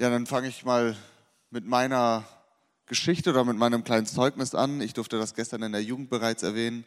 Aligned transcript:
Ja, 0.00 0.08
dann 0.08 0.24
fange 0.24 0.48
ich 0.48 0.64
mal 0.64 0.96
mit 1.50 1.66
meiner 1.66 2.24
Geschichte 2.86 3.28
oder 3.28 3.44
mit 3.44 3.58
meinem 3.58 3.84
kleinen 3.84 4.06
Zeugnis 4.06 4.54
an. 4.54 4.80
Ich 4.80 4.94
durfte 4.94 5.18
das 5.18 5.34
gestern 5.34 5.62
in 5.62 5.72
der 5.72 5.82
Jugend 5.82 6.08
bereits 6.08 6.42
erwähnen. 6.42 6.86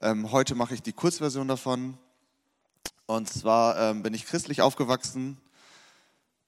Ähm, 0.00 0.32
heute 0.32 0.54
mache 0.54 0.72
ich 0.72 0.80
die 0.80 0.94
Kurzversion 0.94 1.48
davon. 1.48 1.98
Und 3.04 3.28
zwar 3.28 3.78
ähm, 3.78 4.02
bin 4.02 4.14
ich 4.14 4.24
christlich 4.24 4.62
aufgewachsen, 4.62 5.36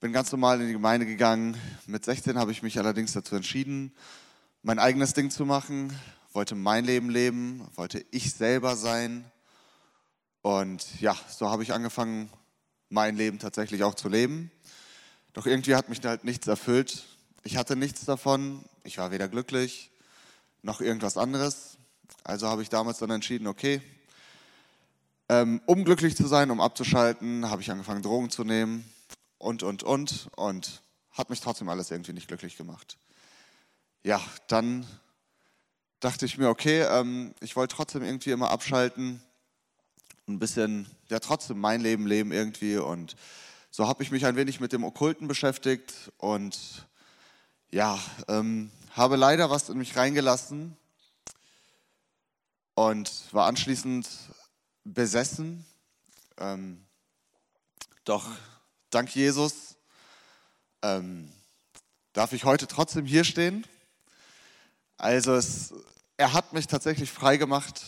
bin 0.00 0.14
ganz 0.14 0.32
normal 0.32 0.62
in 0.62 0.68
die 0.68 0.72
Gemeinde 0.72 1.04
gegangen. 1.04 1.58
Mit 1.84 2.06
16 2.06 2.38
habe 2.38 2.52
ich 2.52 2.62
mich 2.62 2.78
allerdings 2.78 3.12
dazu 3.12 3.36
entschieden, 3.36 3.92
mein 4.62 4.78
eigenes 4.78 5.12
Ding 5.12 5.28
zu 5.28 5.44
machen, 5.44 5.92
wollte 6.32 6.54
mein 6.54 6.86
Leben 6.86 7.10
leben, 7.10 7.68
wollte 7.74 8.02
ich 8.12 8.32
selber 8.32 8.76
sein. 8.76 9.30
Und 10.40 10.86
ja, 11.02 11.14
so 11.28 11.50
habe 11.50 11.64
ich 11.64 11.74
angefangen, 11.74 12.30
mein 12.88 13.14
Leben 13.14 13.38
tatsächlich 13.38 13.84
auch 13.84 13.94
zu 13.94 14.08
leben. 14.08 14.50
Doch 15.38 15.46
irgendwie 15.46 15.76
hat 15.76 15.88
mich 15.88 16.04
halt 16.04 16.24
nichts 16.24 16.48
erfüllt. 16.48 17.04
Ich 17.44 17.56
hatte 17.56 17.76
nichts 17.76 18.04
davon. 18.04 18.64
Ich 18.82 18.98
war 18.98 19.12
weder 19.12 19.28
glücklich 19.28 19.92
noch 20.62 20.80
irgendwas 20.80 21.16
anderes. 21.16 21.78
Also 22.24 22.48
habe 22.48 22.62
ich 22.62 22.70
damals 22.70 22.98
dann 22.98 23.10
entschieden, 23.10 23.46
okay, 23.46 23.80
ähm, 25.28 25.60
um 25.64 25.84
glücklich 25.84 26.16
zu 26.16 26.26
sein, 26.26 26.50
um 26.50 26.60
abzuschalten, 26.60 27.48
habe 27.48 27.62
ich 27.62 27.70
angefangen, 27.70 28.02
Drogen 28.02 28.30
zu 28.30 28.42
nehmen 28.42 28.84
und, 29.38 29.62
und, 29.62 29.84
und. 29.84 30.28
Und 30.34 30.82
hat 31.12 31.30
mich 31.30 31.40
trotzdem 31.40 31.68
alles 31.68 31.92
irgendwie 31.92 32.14
nicht 32.14 32.26
glücklich 32.26 32.56
gemacht. 32.56 32.98
Ja, 34.02 34.20
dann 34.48 34.88
dachte 36.00 36.26
ich 36.26 36.36
mir, 36.36 36.48
okay, 36.48 36.80
ähm, 36.80 37.32
ich 37.38 37.54
wollte 37.54 37.76
trotzdem 37.76 38.02
irgendwie 38.02 38.32
immer 38.32 38.50
abschalten, 38.50 39.22
ein 40.26 40.40
bisschen, 40.40 40.90
ja, 41.10 41.20
trotzdem 41.20 41.60
mein 41.60 41.80
Leben 41.80 42.08
leben 42.08 42.32
irgendwie 42.32 42.76
und 42.76 43.14
so 43.70 43.86
habe 43.86 44.02
ich 44.02 44.10
mich 44.10 44.26
ein 44.26 44.36
wenig 44.36 44.60
mit 44.60 44.72
dem 44.72 44.84
Okkulten 44.84 45.28
beschäftigt 45.28 45.94
und 46.16 46.86
ja, 47.70 47.98
ähm, 48.28 48.70
habe 48.92 49.16
leider 49.16 49.50
was 49.50 49.68
in 49.68 49.78
mich 49.78 49.96
reingelassen 49.96 50.76
und 52.74 53.10
war 53.32 53.46
anschließend 53.46 54.08
besessen. 54.84 55.64
Ähm, 56.38 56.84
doch 58.04 58.26
dank 58.90 59.14
Jesus 59.14 59.76
ähm, 60.82 61.30
darf 62.12 62.32
ich 62.32 62.44
heute 62.44 62.66
trotzdem 62.66 63.04
hier 63.04 63.24
stehen. 63.24 63.66
Also 64.96 65.34
es, 65.34 65.74
er 66.16 66.32
hat 66.32 66.52
mich 66.52 66.66
tatsächlich 66.66 67.10
frei 67.12 67.36
gemacht 67.36 67.84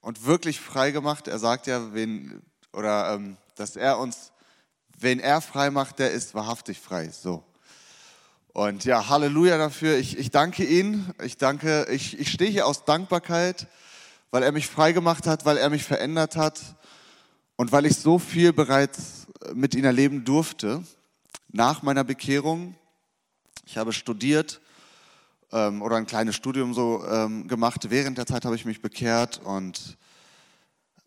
und 0.00 0.24
wirklich 0.24 0.60
frei 0.60 0.90
gemacht. 0.90 1.28
Er 1.28 1.38
sagt 1.38 1.66
ja, 1.66 1.92
wen, 1.92 2.42
oder 2.72 3.14
ähm, 3.14 3.36
dass 3.56 3.76
er 3.76 3.98
uns 3.98 4.32
Wen 5.02 5.18
er 5.18 5.40
frei 5.40 5.70
macht, 5.70 5.98
der 5.98 6.10
ist 6.10 6.34
wahrhaftig 6.34 6.78
frei. 6.78 7.08
So. 7.08 7.42
Und 8.52 8.84
ja, 8.84 9.08
Halleluja 9.08 9.56
dafür. 9.56 9.96
Ich, 9.96 10.18
ich 10.18 10.30
danke 10.30 10.62
ihm. 10.62 11.14
Ich 11.24 11.38
danke, 11.38 11.86
ich, 11.90 12.18
ich 12.18 12.30
stehe 12.30 12.50
hier 12.50 12.66
aus 12.66 12.84
Dankbarkeit, 12.84 13.66
weil 14.30 14.42
er 14.42 14.52
mich 14.52 14.66
frei 14.66 14.92
gemacht 14.92 15.26
hat, 15.26 15.46
weil 15.46 15.56
er 15.56 15.70
mich 15.70 15.84
verändert 15.84 16.36
hat 16.36 16.60
und 17.56 17.72
weil 17.72 17.86
ich 17.86 17.96
so 17.96 18.18
viel 18.18 18.52
bereits 18.52 19.26
mit 19.54 19.74
ihm 19.74 19.84
erleben 19.84 20.26
durfte 20.26 20.84
nach 21.48 21.82
meiner 21.82 22.04
Bekehrung. 22.04 22.74
Ich 23.64 23.78
habe 23.78 23.94
studiert 23.94 24.60
ähm, 25.50 25.80
oder 25.80 25.96
ein 25.96 26.06
kleines 26.06 26.36
Studium 26.36 26.74
so 26.74 27.06
ähm, 27.08 27.48
gemacht. 27.48 27.88
Während 27.88 28.18
der 28.18 28.26
Zeit 28.26 28.44
habe 28.44 28.54
ich 28.54 28.66
mich 28.66 28.82
bekehrt 28.82 29.40
und 29.42 29.96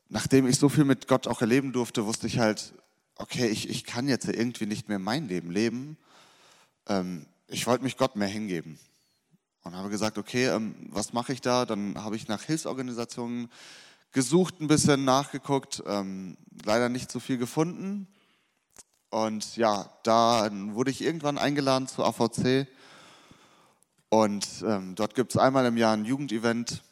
nachdem 0.09 0.47
ich 0.47 0.57
so 0.57 0.67
viel 0.67 0.85
mit 0.85 1.07
Gott 1.07 1.27
auch 1.27 1.41
erleben 1.41 1.73
durfte, 1.73 2.07
wusste 2.07 2.25
ich 2.25 2.39
halt, 2.39 2.73
okay, 3.17 3.47
ich, 3.47 3.69
ich 3.69 3.83
kann 3.83 4.07
jetzt 4.07 4.27
irgendwie 4.27 4.65
nicht 4.65 4.89
mehr 4.89 4.99
mein 4.99 5.27
Leben 5.27 5.51
leben. 5.51 5.97
Ähm, 6.87 7.25
ich 7.47 7.67
wollte 7.67 7.83
mich 7.83 7.97
Gott 7.97 8.15
mehr 8.15 8.27
hingeben. 8.27 8.79
Und 9.63 9.75
habe 9.75 9.89
gesagt, 9.89 10.17
okay, 10.17 10.47
ähm, 10.47 10.75
was 10.89 11.13
mache 11.13 11.33
ich 11.33 11.41
da? 11.41 11.65
Dann 11.65 12.03
habe 12.03 12.15
ich 12.15 12.27
nach 12.27 12.43
Hilfsorganisationen 12.43 13.49
gesucht, 14.11 14.59
ein 14.59 14.67
bisschen 14.67 15.05
nachgeguckt, 15.05 15.83
ähm, 15.87 16.37
leider 16.65 16.89
nicht 16.89 17.11
so 17.11 17.19
viel 17.19 17.37
gefunden. 17.37 18.07
Und 19.09 19.57
ja, 19.57 19.89
da 20.03 20.49
wurde 20.51 20.91
ich 20.91 21.01
irgendwann 21.01 21.37
eingeladen 21.37 21.87
zur 21.87 22.05
AVC. 22.05 22.67
Und 24.09 24.47
ähm, 24.65 24.95
dort 24.95 25.15
gibt 25.15 25.31
es 25.31 25.37
einmal 25.37 25.65
im 25.65 25.77
Jahr 25.77 25.93
ein 25.95 26.05
Jugendevent. 26.05 26.83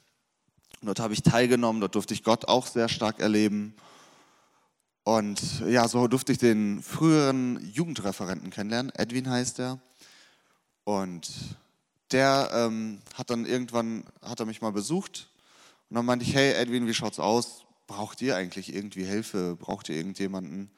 Dort 0.82 1.00
habe 1.00 1.14
ich 1.14 1.22
teilgenommen, 1.22 1.82
dort 1.82 1.96
durfte 1.96 2.14
ich 2.14 2.24
Gott 2.24 2.48
auch 2.48 2.66
sehr 2.66 2.90
stark 2.90 3.20
erleben. 3.20 3.76
Und 5.04 5.62
ja, 5.68 5.88
so 5.88 6.08
durfte 6.08 6.32
ich 6.32 6.38
den 6.38 6.84
früheren 6.84 7.60
Jugendreferenten 7.72 8.52
kennenlernen. 8.52 8.92
Edwin 8.96 9.30
heißt 9.30 9.60
er. 9.60 9.80
Und 10.84 11.32
der 12.12 12.50
ähm, 12.54 13.02
hat 13.16 13.30
dann 13.30 13.46
irgendwann, 13.46 14.04
hat 14.22 14.40
er 14.40 14.46
mich 14.46 14.62
mal 14.62 14.72
besucht. 14.72 15.30
Und 15.90 15.96
dann 15.96 16.06
meinte 16.06 16.26
ich, 16.26 16.36
hey 16.36 16.54
Edwin, 16.54 16.88
wie 16.88 16.94
schaut's 16.94 17.20
aus? 17.20 17.66
Braucht 17.88 18.22
ihr 18.22 18.36
eigentlich 18.36 18.74
irgendwie 18.74 19.04
Hilfe? 19.04 19.56
Braucht 19.60 19.90
ihr 19.90 19.96
irgendjemanden? 19.96 20.70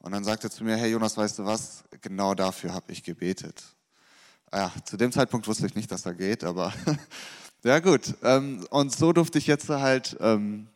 Und 0.00 0.12
dann 0.12 0.24
sagte 0.24 0.48
er 0.48 0.50
zu 0.50 0.64
mir, 0.64 0.76
hey 0.76 0.90
Jonas, 0.90 1.16
weißt 1.16 1.38
du 1.38 1.44
was? 1.44 1.84
Genau 2.02 2.34
dafür 2.34 2.74
habe 2.74 2.92
ich 2.92 3.02
gebetet. 3.02 3.62
Ja, 4.52 4.70
zu 4.84 4.96
dem 4.96 5.12
Zeitpunkt 5.12 5.46
wusste 5.46 5.66
ich 5.66 5.74
nicht, 5.74 5.90
dass 5.90 6.04
er 6.04 6.14
geht, 6.14 6.44
aber 6.44 6.74
ja 7.64 7.78
gut. 7.78 8.14
Ähm, 8.22 8.66
und 8.70 8.94
so 8.94 9.12
durfte 9.12 9.38
ich 9.38 9.46
jetzt 9.46 9.68
halt 9.68 10.16
ähm, 10.20 10.68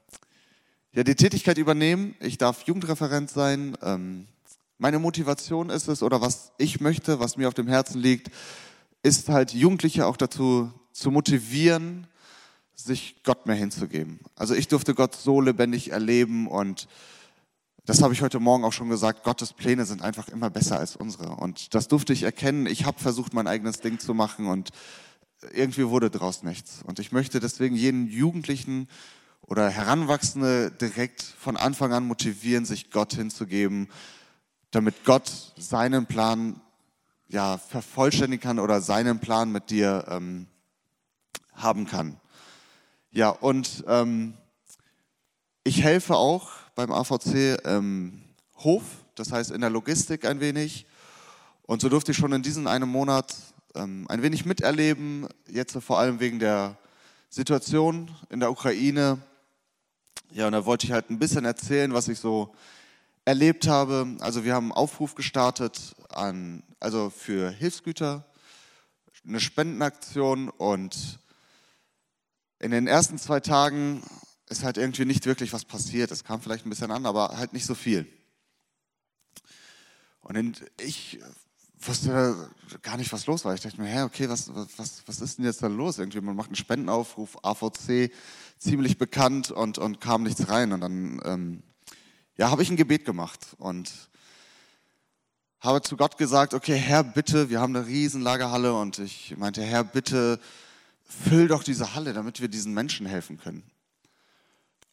ja, 0.96 1.04
die 1.04 1.14
Tätigkeit 1.14 1.58
übernehmen. 1.58 2.14
Ich 2.20 2.38
darf 2.38 2.62
Jugendreferent 2.62 3.28
sein. 3.28 3.76
Ähm, 3.82 4.26
meine 4.78 4.98
Motivation 4.98 5.68
ist 5.68 5.88
es, 5.88 6.02
oder 6.02 6.22
was 6.22 6.52
ich 6.56 6.80
möchte, 6.80 7.20
was 7.20 7.36
mir 7.36 7.48
auf 7.48 7.54
dem 7.54 7.68
Herzen 7.68 8.00
liegt, 8.00 8.30
ist 9.02 9.28
halt 9.28 9.52
Jugendliche 9.52 10.06
auch 10.06 10.16
dazu 10.16 10.72
zu 10.92 11.10
motivieren, 11.10 12.06
sich 12.74 13.22
Gott 13.24 13.44
mehr 13.44 13.56
hinzugeben. 13.56 14.20
Also 14.36 14.54
ich 14.54 14.68
durfte 14.68 14.94
Gott 14.94 15.14
so 15.14 15.42
lebendig 15.42 15.92
erleben 15.92 16.46
und 16.46 16.88
das 17.84 18.00
habe 18.00 18.14
ich 18.14 18.22
heute 18.22 18.40
Morgen 18.40 18.64
auch 18.64 18.72
schon 18.72 18.88
gesagt, 18.88 19.22
Gottes 19.22 19.52
Pläne 19.52 19.84
sind 19.84 20.00
einfach 20.00 20.28
immer 20.28 20.48
besser 20.48 20.78
als 20.78 20.96
unsere. 20.96 21.36
Und 21.36 21.74
das 21.74 21.88
durfte 21.88 22.14
ich 22.14 22.22
erkennen. 22.22 22.64
Ich 22.64 22.86
habe 22.86 22.98
versucht, 22.98 23.34
mein 23.34 23.46
eigenes 23.46 23.80
Ding 23.80 23.98
zu 23.98 24.14
machen 24.14 24.46
und 24.46 24.70
irgendwie 25.52 25.86
wurde 25.88 26.10
daraus 26.10 26.42
nichts. 26.42 26.80
Und 26.84 26.98
ich 27.00 27.12
möchte 27.12 27.38
deswegen 27.38 27.76
jeden 27.76 28.06
Jugendlichen 28.08 28.88
oder 29.46 29.70
Heranwachsende 29.70 30.70
direkt 30.70 31.22
von 31.22 31.56
Anfang 31.56 31.92
an 31.92 32.06
motivieren, 32.06 32.64
sich 32.64 32.90
Gott 32.90 33.14
hinzugeben, 33.14 33.88
damit 34.70 35.04
Gott 35.04 35.52
seinen 35.56 36.06
Plan 36.06 36.60
ja, 37.28 37.58
vervollständigen 37.58 38.42
kann 38.42 38.58
oder 38.58 38.80
seinen 38.80 39.20
Plan 39.20 39.50
mit 39.50 39.70
dir 39.70 40.04
ähm, 40.08 40.46
haben 41.54 41.86
kann. 41.86 42.20
Ja, 43.10 43.30
und 43.30 43.84
ähm, 43.88 44.34
ich 45.64 45.82
helfe 45.82 46.16
auch 46.16 46.50
beim 46.74 46.92
AVC 46.92 47.58
ähm, 47.64 48.22
Hof, 48.58 48.82
das 49.14 49.32
heißt 49.32 49.50
in 49.50 49.60
der 49.60 49.70
Logistik 49.70 50.24
ein 50.24 50.40
wenig. 50.40 50.86
Und 51.62 51.80
so 51.80 51.88
durfte 51.88 52.12
ich 52.12 52.18
schon 52.18 52.32
in 52.32 52.42
diesem 52.42 52.66
einen 52.66 52.88
Monat 52.88 53.34
ähm, 53.74 54.06
ein 54.08 54.22
wenig 54.22 54.44
miterleben, 54.44 55.26
jetzt 55.48 55.76
vor 55.82 55.98
allem 55.98 56.20
wegen 56.20 56.38
der 56.38 56.76
Situation 57.28 58.10
in 58.30 58.40
der 58.40 58.50
Ukraine, 58.50 59.18
ja, 60.32 60.47
und 60.47 60.53
da 60.53 60.64
wollte 60.64 60.87
ich 60.87 60.92
halt 60.92 61.10
ein 61.10 61.19
bisschen 61.19 61.44
erzählen, 61.44 61.94
was 61.94 62.09
ich 62.09 62.19
so 62.19 62.54
erlebt 63.25 63.66
habe. 63.66 64.16
Also 64.20 64.44
wir 64.44 64.54
haben 64.54 64.66
einen 64.66 64.72
Aufruf 64.72 65.14
gestartet 65.14 65.94
an, 66.10 66.62
also 66.81 67.10
für 67.10 67.50
Hilfsgüter, 67.50 68.25
eine 69.26 69.41
Spendenaktion 69.41 70.48
und 70.48 71.19
in 72.59 72.70
den 72.70 72.86
ersten 72.86 73.19
zwei 73.19 73.41
Tagen 73.41 74.03
ist 74.48 74.62
halt 74.62 74.76
irgendwie 74.76 75.04
nicht 75.04 75.26
wirklich 75.26 75.53
was 75.53 75.65
passiert. 75.65 76.10
Es 76.10 76.25
kam 76.25 76.41
vielleicht 76.41 76.66
ein 76.66 76.70
bisschen 76.70 76.91
an, 76.91 77.06
aber 77.06 77.36
halt 77.36 77.53
nicht 77.53 77.66
so 77.66 77.75
viel. 77.75 78.06
Und 80.20 80.65
ich 80.81 81.20
wusste 81.81 82.50
gar 82.82 82.97
nicht, 82.97 83.12
was 83.12 83.27
los 83.27 83.45
war. 83.45 83.54
Ich 83.54 83.60
dachte 83.60 83.80
mir, 83.80 83.89
hä, 83.89 84.03
okay, 84.03 84.28
was, 84.28 84.50
was, 84.54 85.03
was 85.06 85.21
ist 85.21 85.39
denn 85.39 85.45
jetzt 85.45 85.62
da 85.62 85.66
los? 85.66 85.98
Irgendwie, 85.98 86.21
man 86.21 86.36
macht 86.36 86.48
einen 86.48 86.56
Spendenaufruf, 86.56 87.39
AVC, 87.42 88.10
ziemlich 88.59 88.98
bekannt 88.98 89.50
und, 89.50 89.78
und 89.78 90.00
kam 90.00 90.22
nichts 90.22 90.48
rein. 90.48 90.72
Und 90.72 90.80
dann 90.80 91.21
ähm, 91.24 91.62
ja, 92.36 92.50
habe 92.50 92.62
ich 92.62 92.71
ein 92.71 92.77
Gebet 92.77 93.04
gemacht 93.04 93.56
und 93.59 93.92
habe 95.60 95.83
zu 95.83 95.97
Gott 95.97 96.18
gesagt, 96.18 96.54
okay, 96.54 96.77
Herr, 96.77 97.03
bitte, 97.03 97.50
wir 97.50 97.60
haben 97.60 97.74
eine 97.74 97.86
riesen 97.86 98.22
Lagerhalle 98.22 98.74
und 98.74 98.98
ich 98.98 99.36
meinte, 99.36 99.62
Herr, 99.62 99.84
bitte 99.84 100.39
füll 101.03 101.48
doch 101.48 101.62
diese 101.62 101.95
Halle, 101.95 102.12
damit 102.12 102.41
wir 102.41 102.48
diesen 102.48 102.74
Menschen 102.74 103.06
helfen 103.06 103.39
können. 103.39 103.62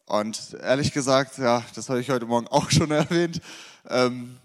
Und 0.06 0.58
ehrlich 0.62 0.92
gesagt, 0.92 1.38
ja, 1.38 1.64
das 1.76 1.90
habe 1.90 2.02
ich 2.02 2.10
heute 2.10 2.26
Morgen 2.26 2.48
auch 2.48 2.72
schon 2.72 2.92
erwähnt, 2.92 3.42
ähm, 3.90 4.38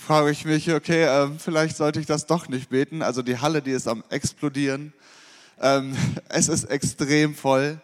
frage 0.00 0.30
ich 0.30 0.46
mich, 0.46 0.72
okay, 0.72 1.04
ähm, 1.04 1.38
vielleicht 1.38 1.76
sollte 1.76 2.00
ich 2.00 2.06
das 2.06 2.26
doch 2.26 2.48
nicht 2.48 2.70
beten. 2.70 3.02
Also 3.02 3.22
die 3.22 3.38
Halle, 3.38 3.60
die 3.60 3.70
ist 3.70 3.86
am 3.86 4.02
explodieren. 4.08 4.94
Ähm, 5.60 5.94
es 6.28 6.48
ist 6.48 6.64
extrem 6.64 7.34
voll. 7.34 7.80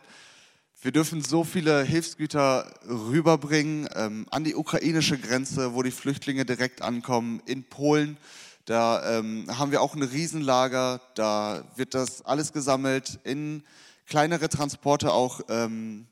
Wir 0.80 0.92
dürfen 0.92 1.22
so 1.22 1.44
viele 1.44 1.82
Hilfsgüter 1.82 2.72
rüberbringen 2.88 3.88
ähm, 3.94 4.26
an 4.30 4.44
die 4.44 4.54
ukrainische 4.54 5.18
Grenze, 5.18 5.74
wo 5.74 5.82
die 5.82 5.90
Flüchtlinge 5.90 6.44
direkt 6.44 6.80
ankommen, 6.80 7.42
in 7.44 7.64
Polen. 7.64 8.16
Da 8.64 9.18
ähm, 9.18 9.46
haben 9.58 9.70
wir 9.70 9.82
auch 9.82 9.94
ein 9.94 10.02
Riesenlager, 10.02 11.00
da 11.14 11.64
wird 11.76 11.94
das 11.94 12.24
alles 12.24 12.52
gesammelt, 12.52 13.20
in 13.24 13.62
kleinere 14.06 14.48
Transporte 14.48 15.12
auch 15.12 15.40
ähm, 15.48 16.06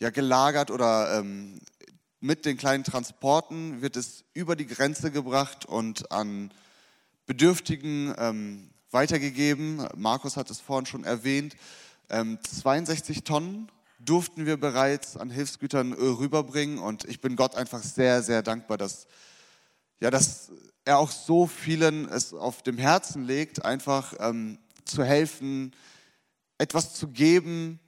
ja, 0.00 0.10
gelagert 0.10 0.70
oder 0.70 1.18
ähm, 1.18 1.60
mit 2.20 2.44
den 2.44 2.56
kleinen 2.56 2.84
Transporten 2.84 3.80
wird 3.80 3.96
es 3.96 4.24
über 4.34 4.56
die 4.56 4.66
Grenze 4.66 5.10
gebracht 5.10 5.66
und 5.66 6.10
an 6.10 6.52
Bedürftigen 7.26 8.14
ähm, 8.18 8.70
weitergegeben. 8.90 9.86
Markus 9.96 10.36
hat 10.36 10.50
es 10.50 10.60
vorhin 10.60 10.86
schon 10.86 11.04
erwähnt. 11.04 11.54
62 12.08 13.18
ähm, 13.18 13.24
Tonnen 13.24 13.72
durften 13.98 14.46
wir 14.46 14.56
bereits 14.56 15.16
an 15.16 15.30
Hilfsgütern 15.30 15.92
äh, 15.92 15.96
rüberbringen 15.96 16.78
und 16.78 17.04
ich 17.04 17.20
bin 17.20 17.36
Gott 17.36 17.54
einfach 17.54 17.82
sehr, 17.82 18.22
sehr 18.22 18.42
dankbar, 18.42 18.78
dass, 18.78 19.06
ja, 20.00 20.10
dass 20.10 20.50
er 20.84 20.98
auch 20.98 21.10
so 21.10 21.46
vielen 21.46 22.08
es 22.08 22.32
auf 22.32 22.62
dem 22.62 22.78
Herzen 22.78 23.24
legt, 23.24 23.64
einfach 23.64 24.14
ähm, 24.20 24.58
zu 24.84 25.04
helfen, 25.04 25.72
etwas 26.56 26.94
zu 26.94 27.08
geben. 27.08 27.78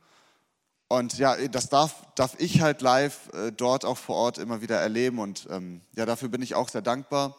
Und 0.90 1.19
ja, 1.19 1.37
das 1.46 1.69
darf, 1.69 2.04
darf 2.16 2.34
ich 2.38 2.62
halt 2.62 2.82
live 2.82 3.32
äh, 3.32 3.52
dort 3.52 3.84
auch 3.84 3.96
vor 3.96 4.16
Ort 4.16 4.38
immer 4.38 4.60
wieder 4.60 4.76
erleben. 4.76 5.20
Und 5.20 5.46
ähm, 5.48 5.82
ja, 5.94 6.04
dafür 6.04 6.28
bin 6.28 6.42
ich 6.42 6.56
auch 6.56 6.69
sehr 6.69 6.82
dankbar. 6.82 7.37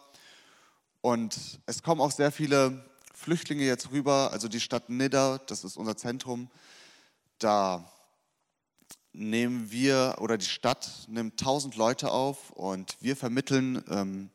Und 1.02 1.60
es 1.66 1.82
kommen 1.82 2.00
auch 2.00 2.12
sehr 2.12 2.32
viele 2.32 2.82
Flüchtlinge 3.12 3.64
jetzt 3.64 3.90
rüber, 3.90 4.30
also 4.32 4.48
die 4.48 4.58
Stadt 4.58 4.88
Nidda, 4.88 5.38
das 5.48 5.64
ist 5.64 5.76
unser 5.76 5.98
Zentrum, 5.98 6.48
da 7.38 7.92
nehmen 9.12 9.70
wir 9.70 10.14
oder 10.18 10.38
die 10.38 10.46
Stadt 10.46 10.90
nimmt 11.08 11.38
1000 11.38 11.76
Leute 11.76 12.10
auf 12.10 12.52
und 12.52 12.96
wir 13.00 13.16
vermitteln 13.16 13.84
ähm, 13.90 14.30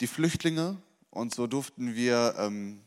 die 0.00 0.08
Flüchtlinge. 0.08 0.78
Und 1.10 1.32
so 1.32 1.46
durften 1.46 1.94
wir 1.94 2.34
ähm, 2.36 2.82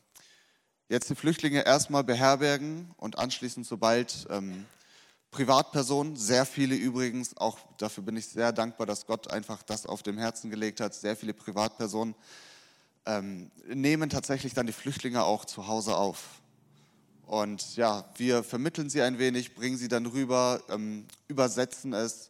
jetzt 0.90 1.10
die 1.10 1.16
Flüchtlinge 1.16 1.66
erstmal 1.66 2.04
beherbergen 2.04 2.92
und 2.98 3.18
anschließend, 3.18 3.66
sobald 3.66 4.28
ähm, 4.30 4.66
Privatpersonen, 5.32 6.18
sehr 6.18 6.46
viele 6.46 6.76
übrigens, 6.76 7.38
auch 7.38 7.58
dafür 7.78 8.04
bin 8.04 8.18
ich 8.18 8.28
sehr 8.28 8.52
dankbar, 8.52 8.86
dass 8.86 9.06
Gott 9.06 9.32
einfach 9.32 9.64
das 9.64 9.86
auf 9.86 10.04
dem 10.04 10.18
Herzen 10.18 10.50
gelegt 10.50 10.82
hat, 10.82 10.94
sehr 10.94 11.16
viele 11.16 11.34
Privatpersonen 11.34 12.16
ähm, 13.06 13.50
nehmen 13.68 14.10
tatsächlich 14.10 14.54
dann 14.54 14.68
die 14.68 14.74
Flüchtlinge 14.74 15.24
auch 15.24 15.46
zu 15.46 15.68
Hause 15.68 15.96
auf. 15.96 16.42
Und 17.26 17.78
ja, 17.78 18.06
wir 18.18 18.44
vermitteln 18.44 18.90
sie 18.90 19.02
ein 19.02 19.20
wenig, 19.20 19.56
bringen 19.56 19.78
sie 19.78 19.88
dann 19.88 20.06
rüber, 20.06 20.62
ähm, 20.70 21.06
übersetzen 21.30 21.94
es 21.94 22.30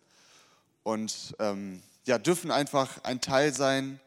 und 0.84 1.36
ähm, 1.40 1.82
ja, 2.06 2.20
dürfen 2.20 2.52
einfach 2.52 3.04
ein 3.04 3.20
Teil 3.20 3.54
sein, 3.54 4.00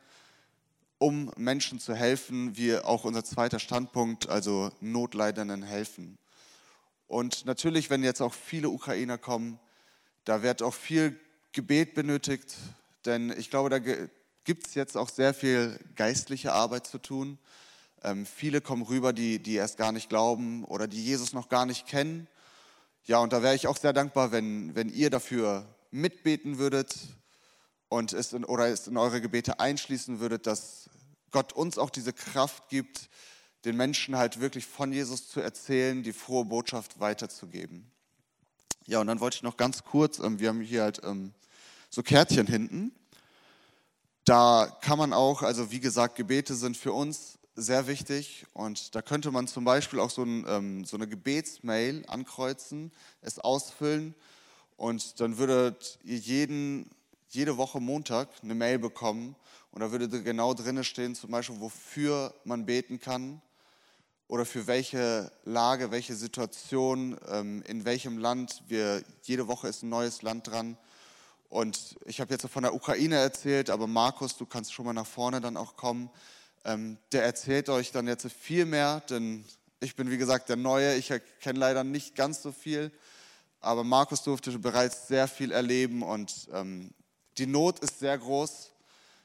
um 0.99 1.33
Menschen 1.37 1.81
zu 1.81 1.95
helfen, 1.95 2.57
wie 2.57 2.77
auch 2.79 3.05
unser 3.05 3.25
zweiter 3.25 3.59
Standpunkt, 3.59 4.29
also 4.29 4.71
Notleidenden 4.81 5.65
helfen. 5.65 6.17
Und 7.07 7.47
natürlich, 7.47 7.91
wenn 7.91 8.03
jetzt 8.03 8.21
auch 8.21 8.35
viele 8.35 8.71
Ukrainer 8.71 9.19
kommen, 9.19 9.59
da 10.25 10.43
wird 10.43 10.63
auch 10.63 10.75
viel 10.75 11.19
Gebet 11.53 11.95
benötigt, 11.95 12.57
denn 13.05 13.33
ich 13.37 13.51
glaube, 13.51 13.71
da 13.71 13.79
gibt 13.79 14.67
es 14.67 14.75
jetzt 14.75 14.97
auch 14.97 15.09
sehr 15.09 15.35
viel 15.35 15.79
geistliche 15.95 16.53
Arbeit 16.53 16.87
zu 16.87 16.99
tun. 16.99 17.39
Ähm, 18.03 18.27
viele 18.27 18.61
kommen 18.61 18.83
rüber, 18.83 19.13
die, 19.13 19.39
die 19.39 19.55
erst 19.55 19.77
gar 19.77 19.93
nicht 19.93 20.09
glauben 20.09 20.65
oder 20.65 20.87
die 20.87 21.03
Jesus 21.03 21.33
noch 21.33 21.49
gar 21.49 21.67
nicht 21.67 21.87
kennen. 21.87 22.27
Ja, 23.07 23.19
und 23.19 23.33
da 23.33 23.43
wäre 23.43 23.55
ich 23.55 23.67
auch 23.67 23.77
sehr 23.77 23.93
dankbar, 23.93 24.33
wenn, 24.33 24.75
wenn 24.75 24.89
ihr 24.89 25.11
dafür 25.11 25.67
mitbeten 25.91 26.59
würdet 26.59 26.97
und 27.89 28.13
es 28.13 28.33
in, 28.33 28.45
oder 28.45 28.69
es 28.69 28.87
in 28.87 28.97
eure 28.97 29.21
Gebete 29.21 29.61
einschließen 29.61 30.21
würdet, 30.21 30.47
dass 30.47 30.91
Gott 31.31 31.53
uns 31.53 31.79
auch 31.79 31.91
diese 31.91 32.13
Kraft 32.13 32.69
gibt, 32.69 33.09
den 33.65 33.77
Menschen 33.77 34.17
halt 34.17 34.41
wirklich 34.41 34.67
von 34.67 34.93
Jesus 34.93 35.29
zu 35.29 35.41
erzählen, 35.41 36.03
die 36.03 36.13
frohe 36.13 36.45
Botschaft 36.45 37.01
weiterzugeben. 37.01 37.91
Ja, 38.87 39.01
und 39.01 39.07
dann 39.07 39.21
wollte 39.21 39.37
ich 39.37 39.43
noch 39.43 39.57
ganz 39.57 39.85
kurz, 39.85 40.19
ähm, 40.19 40.39
wir 40.39 40.51
haben 40.51 40.61
hier 40.61 40.83
halt 40.83 41.01
ähm, 41.05 41.33
so 41.89 42.03
Kärtchen 42.03 42.47
hinten. 42.47 42.93
Da 44.25 44.79
kann 44.83 44.99
man 44.99 45.13
auch, 45.13 45.43
also 45.43 45.71
wie 45.71 45.81
gesagt, 45.81 46.17
Gebete 46.17 46.55
sind 46.55 46.77
für 46.77 46.93
uns 46.93 47.39
sehr 47.57 47.87
wichtig 47.87 48.45
und 48.53 48.95
da 48.95 49.01
könnte 49.01 49.31
man 49.31 49.47
zum 49.47 49.65
Beispiel 49.65 50.01
auch 50.01 50.11
so, 50.11 50.23
ein, 50.23 50.45
ähm, 50.49 50.85
so 50.85 50.97
eine 50.97 51.07
Gebetsmail 51.07 52.05
ankreuzen, 52.09 52.91
es 53.23 53.39
ausfüllen 53.39 54.15
und 54.77 55.21
dann 55.21 55.39
würdet 55.39 55.99
ihr 56.03 56.19
jeden, 56.19 56.91
jede 57.29 57.57
Woche 57.57 57.81
Montag 57.81 58.29
eine 58.43 58.55
Mail 58.55 58.79
bekommen 58.79 59.37
und 59.71 59.81
da 59.81 59.93
würde 59.93 60.09
genau 60.23 60.53
drin 60.53 60.83
stehen, 60.85 61.15
zum 61.15 61.31
Beispiel, 61.31 61.61
wofür 61.61 62.35
man 62.45 62.67
beten 62.67 62.99
kann 62.99 63.41
oder 64.29 64.47
für 64.47 64.67
welche 64.67 65.31
Lage, 65.45 65.91
welche 65.91 66.15
Situation, 66.15 67.19
ähm, 67.29 67.63
in 67.67 67.85
welchem 67.85 68.19
Land. 68.19 68.63
Wir, 68.69 69.03
jede 69.23 69.49
Woche 69.49 69.69
ist 69.69 69.83
ein 69.83 69.91
neues 69.91 70.23
Land 70.23 70.49
dran. 70.49 70.79
Und 71.49 71.97
ich 72.05 72.21
habe 72.21 72.33
jetzt 72.33 72.47
von 72.49 72.63
der 72.63 72.75
Ukraine 72.75 73.17
erzählt, 73.17 73.71
aber 73.71 73.87
Markus, 73.87 74.37
du 74.37 74.47
kannst 74.47 74.73
schon 74.73 74.87
mal 74.87 74.93
nach 74.93 75.07
vorne 75.07 75.41
dann 75.41 75.57
auch 75.57 75.77
kommen. 75.77 76.11
Ähm, 76.65 76.99
der 77.13 77.25
erzählt 77.25 77.69
euch 77.69 77.93
dann 77.93 78.09
jetzt 78.09 78.27
viel 78.33 78.65
mehr, 78.65 79.01
denn 79.09 79.45
ich 79.81 79.95
bin 79.97 80.11
wie 80.11 80.17
gesagt 80.17 80.49
der 80.49 80.57
Neue, 80.57 80.97
ich 80.97 81.13
kenne 81.41 81.59
leider 81.59 81.85
nicht 81.85 82.17
ganz 82.17 82.43
so 82.43 82.53
viel, 82.53 82.91
aber 83.61 83.85
Markus 83.85 84.23
durfte 84.23 84.59
bereits 84.59 85.09
sehr 85.09 85.29
viel 85.29 85.53
erleben 85.53 86.03
und 86.03 86.49
ähm, 86.53 86.93
die 87.37 87.47
Not 87.47 87.81
ist 87.81 87.99
sehr 87.99 88.17
groß. 88.17 88.73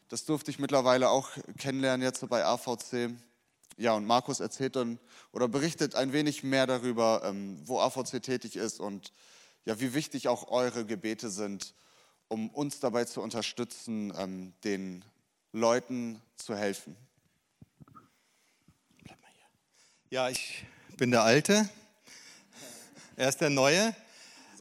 Das 0.10 0.26
durfte 0.26 0.52
ich 0.52 0.60
mittlerweile 0.60 1.10
auch 1.10 1.30
kennenlernen 1.58 2.02
jetzt 2.02 2.28
bei 2.28 2.44
AVC. 2.44 3.12
Ja, 3.80 3.94
und 3.94 4.06
Markus 4.06 4.42
erzählt 4.42 4.76
dann 4.76 5.00
oder 5.32 5.48
berichtet 5.48 5.96
ein 5.96 6.12
wenig 6.12 6.44
mehr 6.44 6.68
darüber, 6.68 7.22
ähm, 7.24 7.62
wo 7.64 7.80
AVC 7.80 8.22
tätig 8.22 8.58
ist 8.58 8.82
und 8.82 9.14
ja, 9.64 9.80
wie 9.80 9.94
wichtig 9.94 10.28
auch 10.28 10.50
eure 10.50 10.86
Gebete 10.86 11.30
sind, 11.30 11.74
um 12.28 12.50
uns 12.50 12.82
dabei 12.82 13.06
zu 13.06 13.22
unterstützen, 13.22 14.14
ähm, 14.18 14.54
den 14.66 15.06
Leuten 15.54 16.22
zu 16.36 16.58
helfen. 16.58 16.98
Ja, 20.10 20.28
ich 20.28 20.66
bin 20.98 21.12
der 21.12 21.24
Alte. 21.24 21.70
Er 23.16 23.30
ist 23.30 23.40
der 23.40 23.50
Neue. 23.50 23.96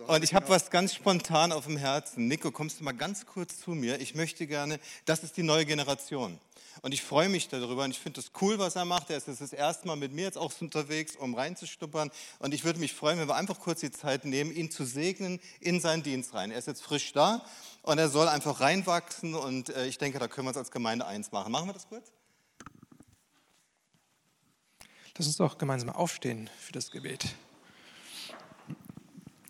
Und 0.06 0.22
ich 0.22 0.32
habe 0.32 0.48
was 0.48 0.70
ganz 0.70 0.94
spontan 0.94 1.50
auf 1.50 1.66
dem 1.66 1.76
Herzen. 1.76 2.28
Nico, 2.28 2.52
kommst 2.52 2.78
du 2.78 2.84
mal 2.84 2.92
ganz 2.92 3.26
kurz 3.26 3.58
zu 3.58 3.72
mir? 3.72 4.00
Ich 4.00 4.14
möchte 4.14 4.46
gerne, 4.46 4.78
das 5.06 5.24
ist 5.24 5.36
die 5.36 5.42
neue 5.42 5.66
Generation. 5.66 6.38
Und 6.82 6.94
ich 6.94 7.02
freue 7.02 7.28
mich 7.28 7.48
darüber 7.48 7.84
und 7.84 7.90
ich 7.90 7.98
finde 7.98 8.20
das 8.20 8.32
cool, 8.40 8.58
was 8.58 8.76
er 8.76 8.84
macht. 8.84 9.10
Er 9.10 9.16
ist 9.16 9.28
das 9.28 9.52
erste 9.52 9.86
Mal 9.86 9.96
mit 9.96 10.12
mir 10.12 10.22
jetzt 10.22 10.38
auch 10.38 10.52
unterwegs, 10.60 11.16
um 11.16 11.34
reinzustuppern. 11.34 12.10
Und 12.38 12.54
ich 12.54 12.64
würde 12.64 12.78
mich 12.78 12.94
freuen, 12.94 13.18
wenn 13.18 13.28
wir 13.28 13.34
einfach 13.34 13.60
kurz 13.60 13.80
die 13.80 13.90
Zeit 13.90 14.24
nehmen, 14.24 14.52
ihn 14.52 14.70
zu 14.70 14.84
segnen 14.84 15.40
in 15.60 15.80
seinen 15.80 16.02
Dienst 16.02 16.34
rein. 16.34 16.50
Er 16.50 16.58
ist 16.58 16.66
jetzt 16.66 16.82
frisch 16.82 17.12
da 17.12 17.44
und 17.82 17.98
er 17.98 18.08
soll 18.08 18.28
einfach 18.28 18.60
reinwachsen. 18.60 19.34
Und 19.34 19.70
äh, 19.70 19.86
ich 19.86 19.98
denke, 19.98 20.18
da 20.18 20.28
können 20.28 20.46
wir 20.46 20.50
uns 20.50 20.58
als 20.58 20.70
Gemeinde 20.70 21.06
eins 21.06 21.32
machen. 21.32 21.52
Machen 21.52 21.68
wir 21.68 21.74
das 21.74 21.88
kurz? 21.88 22.12
Lass 25.16 25.26
uns 25.26 25.36
doch 25.36 25.58
gemeinsam 25.58 25.90
aufstehen 25.90 26.48
für 26.60 26.72
das 26.72 26.90
Gebet. 26.90 27.34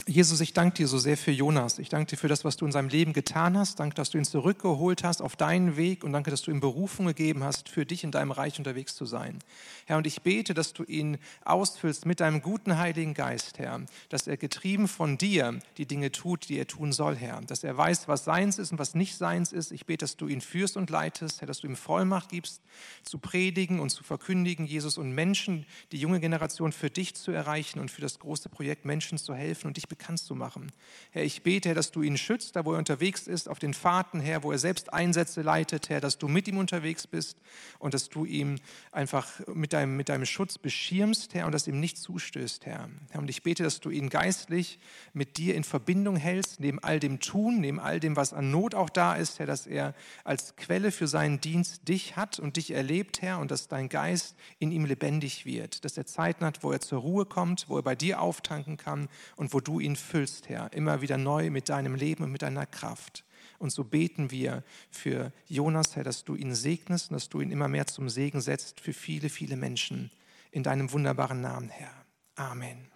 Jesus, 0.08 0.40
ich 0.40 0.54
danke 0.54 0.76
dir 0.76 0.88
so 0.88 0.96
sehr 0.96 1.18
für 1.18 1.32
Jonas. 1.32 1.78
Ich 1.78 1.90
danke 1.90 2.08
dir 2.08 2.16
für 2.16 2.28
das, 2.28 2.42
was 2.42 2.56
du 2.56 2.64
in 2.64 2.72
seinem 2.72 2.88
Leben 2.88 3.12
getan 3.12 3.58
hast. 3.58 3.78
Danke, 3.78 3.94
dass 3.94 4.08
du 4.08 4.16
ihn 4.16 4.24
zurückgeholt 4.24 5.04
hast 5.04 5.20
auf 5.20 5.36
deinen 5.36 5.76
Weg 5.76 6.02
und 6.02 6.14
danke, 6.14 6.30
dass 6.30 6.40
du 6.40 6.50
ihm 6.50 6.60
Berufung 6.60 7.04
gegeben 7.04 7.44
hast, 7.44 7.68
für 7.68 7.84
dich 7.84 8.04
in 8.04 8.10
deinem 8.10 8.30
Reich 8.30 8.56
unterwegs 8.56 8.94
zu 8.94 9.04
sein. 9.04 9.38
Herr, 9.84 9.98
und 9.98 10.06
ich 10.06 10.22
bete, 10.22 10.54
dass 10.54 10.72
du 10.72 10.82
ihn 10.84 11.18
ausfüllst 11.44 12.06
mit 12.06 12.20
deinem 12.20 12.40
guten 12.40 12.78
Heiligen 12.78 13.12
Geist, 13.12 13.58
Herr, 13.58 13.82
dass 14.08 14.26
er 14.26 14.38
getrieben 14.38 14.88
von 14.88 15.18
dir 15.18 15.58
die 15.76 15.84
Dinge 15.84 16.10
tut, 16.10 16.48
die 16.48 16.58
er 16.58 16.66
tun 16.66 16.92
soll, 16.92 17.14
Herr, 17.14 17.42
dass 17.42 17.62
er 17.62 17.76
weiß, 17.76 18.08
was 18.08 18.24
seins 18.24 18.58
ist 18.58 18.72
und 18.72 18.78
was 18.78 18.94
nicht 18.94 19.14
seins 19.14 19.52
ist. 19.52 19.72
Ich 19.72 19.84
bete, 19.84 20.04
dass 20.04 20.16
du 20.16 20.26
ihn 20.26 20.40
führst 20.40 20.78
und 20.78 20.88
leitest, 20.88 21.42
Herr, 21.42 21.48
dass 21.48 21.60
du 21.60 21.66
ihm 21.66 21.76
Vollmacht 21.76 22.30
gibst, 22.30 22.62
zu 23.02 23.18
predigen 23.18 23.78
und 23.78 23.90
zu 23.90 24.02
verkündigen, 24.04 24.64
Jesus, 24.64 24.96
und 24.96 25.12
Menschen, 25.12 25.66
die 25.92 25.98
junge 25.98 26.18
Generation 26.18 26.72
für 26.72 26.88
dich 26.88 27.14
zu 27.14 27.30
erreichen 27.30 27.78
und 27.78 27.90
für 27.90 28.00
das 28.00 28.18
große 28.18 28.48
Projekt 28.48 28.86
Menschen 28.86 29.18
zu 29.18 29.34
helfen 29.34 29.66
und 29.66 29.76
dich 29.76 29.86
bekannt 29.98 30.20
zu 30.20 30.34
machen. 30.34 30.72
Herr, 31.10 31.24
ich 31.24 31.42
bete, 31.42 31.68
Herr, 31.68 31.74
dass 31.74 31.90
du 31.90 32.02
ihn 32.02 32.16
schützt, 32.16 32.56
da 32.56 32.64
wo 32.64 32.72
er 32.72 32.78
unterwegs 32.78 33.26
ist, 33.26 33.48
auf 33.48 33.58
den 33.58 33.74
Fahrten, 33.74 34.20
Herr, 34.20 34.42
wo 34.42 34.52
er 34.52 34.58
selbst 34.58 34.92
Einsätze 34.92 35.42
leitet, 35.42 35.88
Herr, 35.88 36.00
dass 36.00 36.18
du 36.18 36.28
mit 36.28 36.48
ihm 36.48 36.58
unterwegs 36.58 37.06
bist 37.06 37.36
und 37.78 37.94
dass 37.94 38.08
du 38.08 38.24
ihm 38.24 38.56
einfach 38.92 39.28
mit 39.52 39.72
deinem, 39.72 39.96
mit 39.96 40.08
deinem 40.08 40.24
Schutz 40.24 40.58
beschirmst, 40.58 41.34
Herr, 41.34 41.46
und 41.46 41.52
dass 41.52 41.66
ihm 41.66 41.80
nicht 41.80 41.98
zustößt, 41.98 42.64
Herr. 42.66 42.88
Herr. 43.10 43.20
Und 43.20 43.28
ich 43.28 43.42
bete, 43.42 43.62
dass 43.62 43.80
du 43.80 43.90
ihn 43.90 44.08
geistlich 44.08 44.78
mit 45.12 45.36
dir 45.36 45.54
in 45.54 45.64
Verbindung 45.64 46.16
hältst, 46.16 46.60
neben 46.60 46.78
all 46.78 47.00
dem 47.00 47.20
Tun, 47.20 47.60
neben 47.60 47.80
all 47.80 48.00
dem, 48.00 48.16
was 48.16 48.32
an 48.32 48.50
Not 48.50 48.74
auch 48.74 48.90
da 48.90 49.14
ist, 49.14 49.38
Herr, 49.38 49.46
dass 49.46 49.66
er 49.66 49.94
als 50.24 50.56
Quelle 50.56 50.92
für 50.92 51.08
seinen 51.08 51.40
Dienst 51.40 51.88
dich 51.88 52.16
hat 52.16 52.38
und 52.38 52.56
dich 52.56 52.70
erlebt, 52.70 53.22
Herr, 53.22 53.38
und 53.38 53.50
dass 53.50 53.68
dein 53.68 53.88
Geist 53.88 54.36
in 54.58 54.70
ihm 54.70 54.84
lebendig 54.84 55.44
wird, 55.44 55.84
dass 55.84 55.96
er 55.96 56.06
Zeiten 56.06 56.44
hat, 56.44 56.62
wo 56.62 56.72
er 56.72 56.80
zur 56.80 57.00
Ruhe 57.00 57.26
kommt, 57.26 57.68
wo 57.68 57.76
er 57.76 57.82
bei 57.82 57.96
dir 57.96 58.20
auftanken 58.20 58.76
kann 58.76 59.08
und 59.36 59.52
wo 59.52 59.60
du 59.60 59.80
ihn 59.80 59.87
füllst, 59.96 60.48
Herr, 60.48 60.72
immer 60.72 61.00
wieder 61.00 61.18
neu 61.18 61.50
mit 61.50 61.68
deinem 61.68 61.94
Leben 61.94 62.24
und 62.24 62.32
mit 62.32 62.42
deiner 62.42 62.66
Kraft. 62.66 63.24
Und 63.58 63.70
so 63.70 63.84
beten 63.84 64.30
wir 64.30 64.62
für 64.90 65.32
Jonas, 65.46 65.96
Herr, 65.96 66.04
dass 66.04 66.24
du 66.24 66.34
ihn 66.34 66.54
segnest 66.54 67.10
und 67.10 67.14
dass 67.14 67.28
du 67.28 67.40
ihn 67.40 67.50
immer 67.50 67.68
mehr 67.68 67.86
zum 67.86 68.08
Segen 68.08 68.40
setzt 68.40 68.80
für 68.80 68.92
viele, 68.92 69.28
viele 69.28 69.56
Menschen. 69.56 70.10
In 70.50 70.62
deinem 70.62 70.92
wunderbaren 70.92 71.40
Namen, 71.40 71.68
Herr. 71.68 71.92
Amen. 72.36 72.88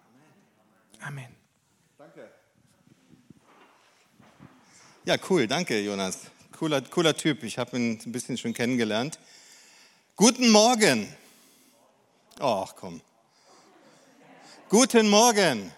Amen. 1.01 1.35
Danke. 1.97 2.31
Ja, 5.05 5.17
cool. 5.29 5.47
Danke, 5.47 5.79
Jonas. 5.81 6.31
Cooler, 6.53 6.81
cooler 6.81 7.15
Typ. 7.15 7.43
Ich 7.43 7.57
habe 7.57 7.77
ihn 7.77 7.99
ein 8.05 8.11
bisschen 8.11 8.37
schon 8.37 8.53
kennengelernt. 8.53 9.19
Guten 10.15 10.49
Morgen. 10.49 11.13
Ach, 12.39 12.73
komm. 12.75 13.01
Guten 14.69 15.09
Morgen. 15.09 15.71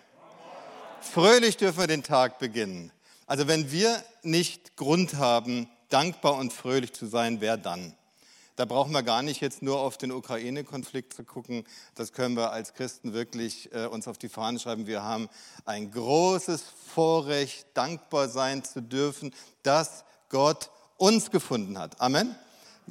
Fröhlich 1.12 1.56
dürfen 1.56 1.80
wir 1.80 1.88
den 1.88 2.04
Tag 2.04 2.40
beginnen. 2.40 2.92
Also 3.26 3.48
wenn 3.48 3.72
wir 3.72 4.04
nicht 4.24 4.76
Grund 4.76 5.16
haben, 5.16 5.70
dankbar 5.90 6.36
und 6.36 6.52
fröhlich 6.52 6.94
zu 6.94 7.06
sein, 7.06 7.40
wer 7.40 7.58
dann? 7.58 7.96
Da 8.58 8.66
brauchen 8.66 8.92
wir 8.92 9.04
gar 9.04 9.22
nicht 9.22 9.42
jetzt 9.42 9.62
nur 9.62 9.80
auf 9.80 9.98
den 9.98 10.12
Ukraine-Konflikt 10.12 11.14
zu 11.14 11.24
gucken. 11.24 11.66
Das 11.94 12.12
können 12.12 12.36
wir 12.36 12.52
als 12.52 12.74
Christen 12.74 13.14
wirklich 13.14 13.74
äh, 13.74 13.86
uns 13.86 14.08
auf 14.08 14.18
die 14.18 14.30
Fahne 14.30 14.60
schreiben. 14.60 14.88
Wir 14.88 15.04
haben 15.04 15.30
ein 15.66 15.92
großes 15.92 16.64
Vorrecht, 16.94 17.68
dankbar 17.74 18.28
sein 18.28 18.64
zu 18.64 18.82
dürfen, 18.82 19.34
dass 19.64 20.06
Gott 20.30 20.70
uns 20.98 21.32
gefunden 21.32 21.78
hat. 21.78 22.02
Amen. 22.02 22.36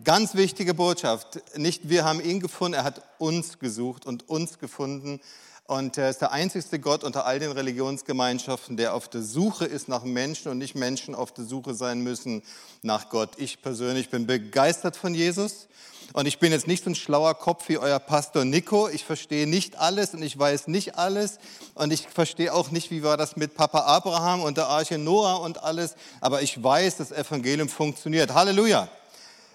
Ganz 0.03 0.35
wichtige 0.35 0.75
Botschaft. 0.75 1.41
Nicht 1.57 1.89
wir 1.89 2.05
haben 2.05 2.21
ihn 2.21 2.41
gefunden, 2.41 2.75
er 2.75 2.85
hat 2.85 3.03
uns 3.19 3.59
gesucht 3.59 4.07
und 4.07 4.29
uns 4.29 4.59
gefunden. 4.59 5.21
Und 5.67 5.97
er 5.97 6.11
ist 6.11 6.19
der 6.21 6.33
einzigste 6.33 6.79
Gott 6.79 7.05
unter 7.05 7.25
all 7.25 7.39
den 7.39 7.51
Religionsgemeinschaften, 7.51 8.77
der 8.77 8.93
auf 8.95 9.09
der 9.09 9.23
Suche 9.23 9.65
ist 9.65 9.89
nach 9.89 10.05
Menschen 10.05 10.51
und 10.51 10.59
nicht 10.59 10.75
Menschen 10.75 11.15
auf 11.15 11.33
der 11.33 11.45
Suche 11.45 11.73
sein 11.73 12.03
müssen 12.03 12.43
nach 12.83 13.09
Gott. 13.09 13.31
Ich 13.39 13.63
persönlich 13.63 14.11
bin 14.11 14.27
begeistert 14.27 14.95
von 14.95 15.15
Jesus. 15.15 15.69
Und 16.13 16.27
ich 16.27 16.39
bin 16.39 16.53
jetzt 16.53 16.67
nicht 16.67 16.85
so 16.85 16.91
ein 16.91 16.95
schlauer 16.95 17.35
Kopf 17.35 17.71
wie 17.71 17.79
euer 17.79 17.99
Pastor 17.99 18.45
Nico. 18.45 18.91
Ich 18.91 19.05
verstehe 19.05 19.47
nicht 19.47 19.77
alles 19.77 20.13
und 20.13 20.23
ich 20.23 20.39
weiß 20.39 20.69
nicht 20.69 20.99
alles. 20.99 21.39
Und 21.73 21.95
ich 21.95 22.09
verstehe 22.09 22.53
auch 22.53 22.71
nicht, 22.71 22.91
wie 22.91 23.03
war 23.03 23.17
das 23.17 23.37
mit 23.37 23.55
Papa 23.55 23.81
Abraham 23.81 24.43
und 24.43 24.59
der 24.59 24.67
Arche 24.67 24.99
Noah 24.99 25.41
und 25.41 25.63
alles. 25.63 25.95
Aber 26.21 26.43
ich 26.43 26.63
weiß, 26.63 26.99
das 26.99 27.11
Evangelium 27.11 27.71
funktioniert. 27.71 28.35
Halleluja. 28.35 28.89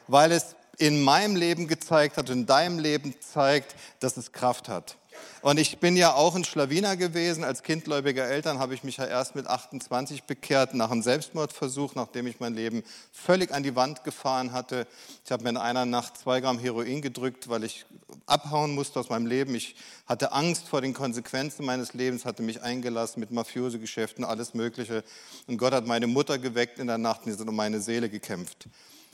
Weil 0.08 0.32
es 0.32 0.56
in 0.80 1.04
meinem 1.04 1.36
Leben 1.36 1.68
gezeigt 1.68 2.18
hat 2.18 2.32
und 2.32 2.36
in 2.36 2.46
deinem 2.48 2.80
Leben 2.80 3.14
zeigt, 3.22 3.76
dass 4.00 4.18
es 4.18 4.32
Kraft 4.32 4.70
hat. 4.70 4.99
Und 5.42 5.60
ich 5.60 5.80
bin 5.80 5.96
ja 5.96 6.14
auch 6.14 6.36
ein 6.36 6.44
Schlawiner 6.44 6.98
gewesen. 6.98 7.44
Als 7.44 7.64
kindgläubiger 7.64 8.26
Eltern 8.26 8.60
habe 8.60 8.74
ich 8.74 8.84
mich 8.84 8.98
ja 8.98 9.06
erst 9.06 9.36
mit 9.36 9.48
28 9.48 10.24
bekehrt 10.24 10.74
nach 10.74 10.92
einem 10.92 11.02
Selbstmordversuch, 11.02 11.96
nachdem 11.96 12.28
ich 12.28 12.40
mein 12.40 12.54
Leben 12.54 12.84
völlig 13.12 13.54
an 13.54 13.64
die 13.64 13.76
Wand 13.76 14.04
gefahren 14.04 14.52
hatte. 14.52 14.86
Ich 15.24 15.32
habe 15.32 15.44
mir 15.44 15.50
in 15.50 15.58
einer 15.58 15.86
Nacht 15.86 16.18
zwei 16.18 16.42
Gramm 16.42 16.60
Heroin 16.60 17.02
gedrückt, 17.02 17.50
weil 17.50 17.64
ich 17.64 17.86
abhauen 18.26 18.76
musste 18.76 19.00
aus 19.00 19.10
meinem 19.10 19.26
Leben. 19.26 19.56
Ich 19.56 19.76
hatte 20.06 20.32
Angst 20.34 20.68
vor 20.68 20.82
den 20.82 20.94
Konsequenzen 20.94 21.66
meines 21.66 21.94
Lebens, 21.94 22.26
hatte 22.26 22.44
mich 22.44 22.62
eingelassen 22.62 23.20
mit 23.20 23.32
Mafiosegeschäften, 23.32 24.26
alles 24.26 24.54
Mögliche. 24.54 25.04
Und 25.48 25.58
Gott 25.58 25.74
hat 25.74 25.88
meine 25.88 26.08
Mutter 26.08 26.38
geweckt 26.38 26.80
in 26.80 26.88
der 26.88 26.98
Nacht 26.98 27.26
und 27.26 27.34
sie 27.34 27.40
hat 27.40 27.48
um 27.48 27.56
meine 27.56 27.80
Seele 27.80 28.10
gekämpft. 28.10 28.68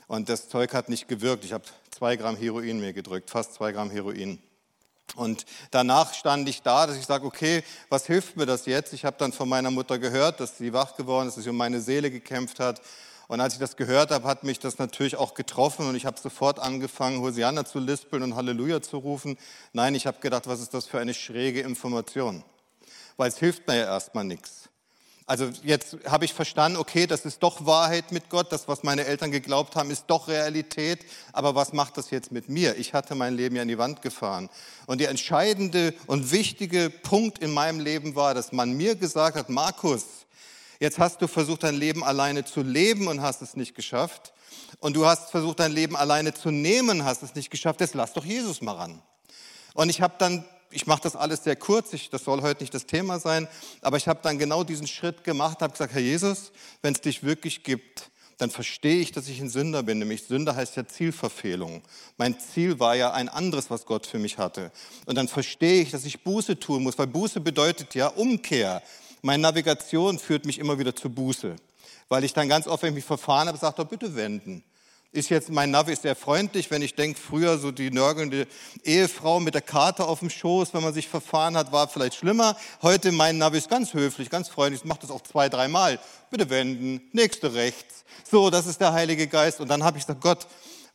Und 0.08 0.28
das 0.28 0.48
Zeug 0.48 0.72
hat 0.72 0.88
nicht 0.88 1.08
gewirkt. 1.08 1.44
Ich 1.44 1.52
habe 1.52 1.64
zwei 1.90 2.16
Gramm 2.16 2.36
Heroin 2.36 2.80
mir 2.80 2.92
gedrückt, 2.92 3.30
fast 3.30 3.54
zwei 3.54 3.72
Gramm 3.72 3.90
Heroin. 3.90 4.38
Und 5.14 5.46
danach 5.70 6.12
stand 6.14 6.48
ich 6.48 6.62
da, 6.62 6.86
dass 6.86 6.96
ich 6.96 7.06
sage, 7.06 7.26
okay, 7.26 7.62
was 7.88 8.06
hilft 8.06 8.36
mir 8.36 8.46
das 8.46 8.66
jetzt? 8.66 8.92
Ich 8.92 9.04
habe 9.04 9.16
dann 9.18 9.32
von 9.32 9.48
meiner 9.48 9.70
Mutter 9.70 9.98
gehört, 9.98 10.40
dass 10.40 10.58
sie 10.58 10.72
wach 10.72 10.96
geworden 10.96 11.28
ist, 11.28 11.36
dass 11.36 11.44
sie 11.44 11.50
um 11.50 11.56
meine 11.56 11.80
Seele 11.80 12.10
gekämpft 12.10 12.58
hat. 12.60 12.80
Und 13.28 13.40
als 13.40 13.54
ich 13.54 13.60
das 13.60 13.76
gehört 13.76 14.10
habe, 14.10 14.26
hat 14.28 14.44
mich 14.44 14.58
das 14.58 14.78
natürlich 14.78 15.16
auch 15.16 15.34
getroffen 15.34 15.88
und 15.88 15.96
ich 15.96 16.06
habe 16.06 16.18
sofort 16.18 16.60
angefangen, 16.60 17.20
Hosianna 17.20 17.64
zu 17.64 17.80
lispeln 17.80 18.22
und 18.22 18.36
Halleluja 18.36 18.82
zu 18.82 18.98
rufen. 18.98 19.36
Nein, 19.72 19.94
ich 19.94 20.06
habe 20.06 20.20
gedacht, 20.20 20.46
was 20.46 20.60
ist 20.60 20.74
das 20.74 20.86
für 20.86 21.00
eine 21.00 21.14
schräge 21.14 21.60
Information? 21.60 22.44
Weil 23.16 23.28
es 23.28 23.38
hilft 23.38 23.66
mir 23.66 23.76
ja 23.78 23.84
erstmal 23.86 24.24
nichts. 24.24 24.68
Also 25.28 25.50
jetzt 25.64 25.96
habe 26.06 26.24
ich 26.24 26.32
verstanden, 26.32 26.78
okay, 26.78 27.08
das 27.08 27.24
ist 27.24 27.42
doch 27.42 27.66
Wahrheit 27.66 28.12
mit 28.12 28.30
Gott, 28.30 28.52
das, 28.52 28.68
was 28.68 28.84
meine 28.84 29.06
Eltern 29.06 29.32
geglaubt 29.32 29.74
haben, 29.74 29.90
ist 29.90 30.04
doch 30.06 30.28
Realität, 30.28 31.04
aber 31.32 31.56
was 31.56 31.72
macht 31.72 31.96
das 31.96 32.12
jetzt 32.12 32.30
mit 32.30 32.48
mir? 32.48 32.76
Ich 32.76 32.94
hatte 32.94 33.16
mein 33.16 33.34
Leben 33.34 33.56
ja 33.56 33.62
an 33.62 33.68
die 33.68 33.76
Wand 33.76 34.02
gefahren. 34.02 34.48
Und 34.86 35.00
der 35.00 35.10
entscheidende 35.10 35.94
und 36.06 36.30
wichtige 36.30 36.90
Punkt 36.90 37.40
in 37.40 37.52
meinem 37.52 37.80
Leben 37.80 38.14
war, 38.14 38.34
dass 38.34 38.52
man 38.52 38.76
mir 38.76 38.94
gesagt 38.94 39.36
hat, 39.36 39.48
Markus, 39.48 40.04
jetzt 40.78 41.00
hast 41.00 41.20
du 41.20 41.26
versucht, 41.26 41.64
dein 41.64 41.74
Leben 41.74 42.04
alleine 42.04 42.44
zu 42.44 42.62
leben 42.62 43.08
und 43.08 43.20
hast 43.20 43.42
es 43.42 43.56
nicht 43.56 43.74
geschafft. 43.74 44.32
Und 44.78 44.94
du 44.94 45.06
hast 45.06 45.32
versucht, 45.32 45.58
dein 45.58 45.72
Leben 45.72 45.96
alleine 45.96 46.34
zu 46.34 46.52
nehmen, 46.52 47.04
hast 47.04 47.24
es 47.24 47.34
nicht 47.34 47.50
geschafft. 47.50 47.80
Jetzt 47.80 47.94
lass 47.94 48.12
doch 48.12 48.24
Jesus 48.24 48.62
mal 48.62 48.76
ran. 48.76 49.02
Und 49.74 49.88
ich 49.88 50.00
habe 50.00 50.14
dann 50.18 50.44
ich 50.76 50.86
mache 50.86 51.00
das 51.02 51.16
alles 51.16 51.42
sehr 51.42 51.56
kurz, 51.56 51.94
ich, 51.94 52.10
das 52.10 52.24
soll 52.24 52.42
heute 52.42 52.62
nicht 52.62 52.74
das 52.74 52.84
Thema 52.84 53.18
sein, 53.18 53.48
aber 53.80 53.96
ich 53.96 54.08
habe 54.08 54.20
dann 54.22 54.38
genau 54.38 54.62
diesen 54.62 54.86
Schritt 54.86 55.24
gemacht, 55.24 55.62
habe 55.62 55.72
gesagt, 55.72 55.94
Herr 55.94 56.02
Jesus, 56.02 56.52
wenn 56.82 56.92
es 56.92 57.00
dich 57.00 57.22
wirklich 57.22 57.62
gibt, 57.62 58.10
dann 58.36 58.50
verstehe 58.50 59.00
ich, 59.00 59.10
dass 59.10 59.26
ich 59.28 59.40
ein 59.40 59.48
Sünder 59.48 59.82
bin. 59.82 59.98
Nämlich 59.98 60.24
Sünder 60.24 60.54
heißt 60.54 60.76
ja 60.76 60.86
Zielverfehlung. 60.86 61.80
Mein 62.18 62.38
Ziel 62.38 62.78
war 62.78 62.94
ja 62.94 63.12
ein 63.12 63.30
anderes, 63.30 63.70
was 63.70 63.86
Gott 63.86 64.06
für 64.06 64.18
mich 64.18 64.36
hatte. 64.36 64.70
Und 65.06 65.14
dann 65.14 65.28
verstehe 65.28 65.80
ich, 65.80 65.92
dass 65.92 66.04
ich 66.04 66.22
Buße 66.22 66.60
tun 66.60 66.82
muss, 66.82 66.98
weil 66.98 67.06
Buße 67.06 67.40
bedeutet 67.40 67.94
ja 67.94 68.08
Umkehr. 68.08 68.82
Meine 69.22 69.42
Navigation 69.44 70.18
führt 70.18 70.44
mich 70.44 70.58
immer 70.58 70.78
wieder 70.78 70.94
zur 70.94 71.10
Buße, 71.10 71.56
weil 72.10 72.24
ich 72.24 72.34
dann 72.34 72.50
ganz 72.50 72.66
oft, 72.66 72.82
wenn 72.82 72.90
ich 72.90 72.96
mich 72.96 73.04
verfahren 73.04 73.48
habe, 73.48 73.56
sage, 73.56 73.76
doch 73.78 73.88
bitte 73.88 74.14
wenden 74.14 74.62
ist 75.12 75.30
jetzt, 75.30 75.50
mein 75.50 75.70
Navi 75.70 75.92
ist 75.92 76.02
sehr 76.02 76.16
freundlich, 76.16 76.70
wenn 76.70 76.82
ich 76.82 76.94
denke, 76.94 77.18
früher 77.18 77.58
so 77.58 77.70
die 77.70 77.90
nörgelnde 77.90 78.46
Ehefrau 78.84 79.40
mit 79.40 79.54
der 79.54 79.62
Karte 79.62 80.04
auf 80.04 80.20
dem 80.20 80.30
Schoß, 80.30 80.74
wenn 80.74 80.82
man 80.82 80.92
sich 80.92 81.08
verfahren 81.08 81.56
hat, 81.56 81.72
war 81.72 81.88
vielleicht 81.88 82.16
schlimmer. 82.16 82.56
Heute 82.82 83.12
mein 83.12 83.38
Navi 83.38 83.58
ist 83.58 83.70
ganz 83.70 83.94
höflich, 83.94 84.30
ganz 84.30 84.48
freundlich, 84.48 84.84
macht 84.84 85.02
das 85.02 85.10
auch 85.10 85.22
zwei, 85.22 85.48
dreimal. 85.48 85.98
Bitte 86.30 86.50
wenden, 86.50 87.00
nächste 87.12 87.54
rechts. 87.54 88.04
So, 88.30 88.50
das 88.50 88.66
ist 88.66 88.80
der 88.80 88.92
Heilige 88.92 89.26
Geist. 89.26 89.60
Und 89.60 89.68
dann 89.68 89.84
habe 89.84 89.98
ich 89.98 90.04
gesagt, 90.04 90.20
Gott, 90.20 90.46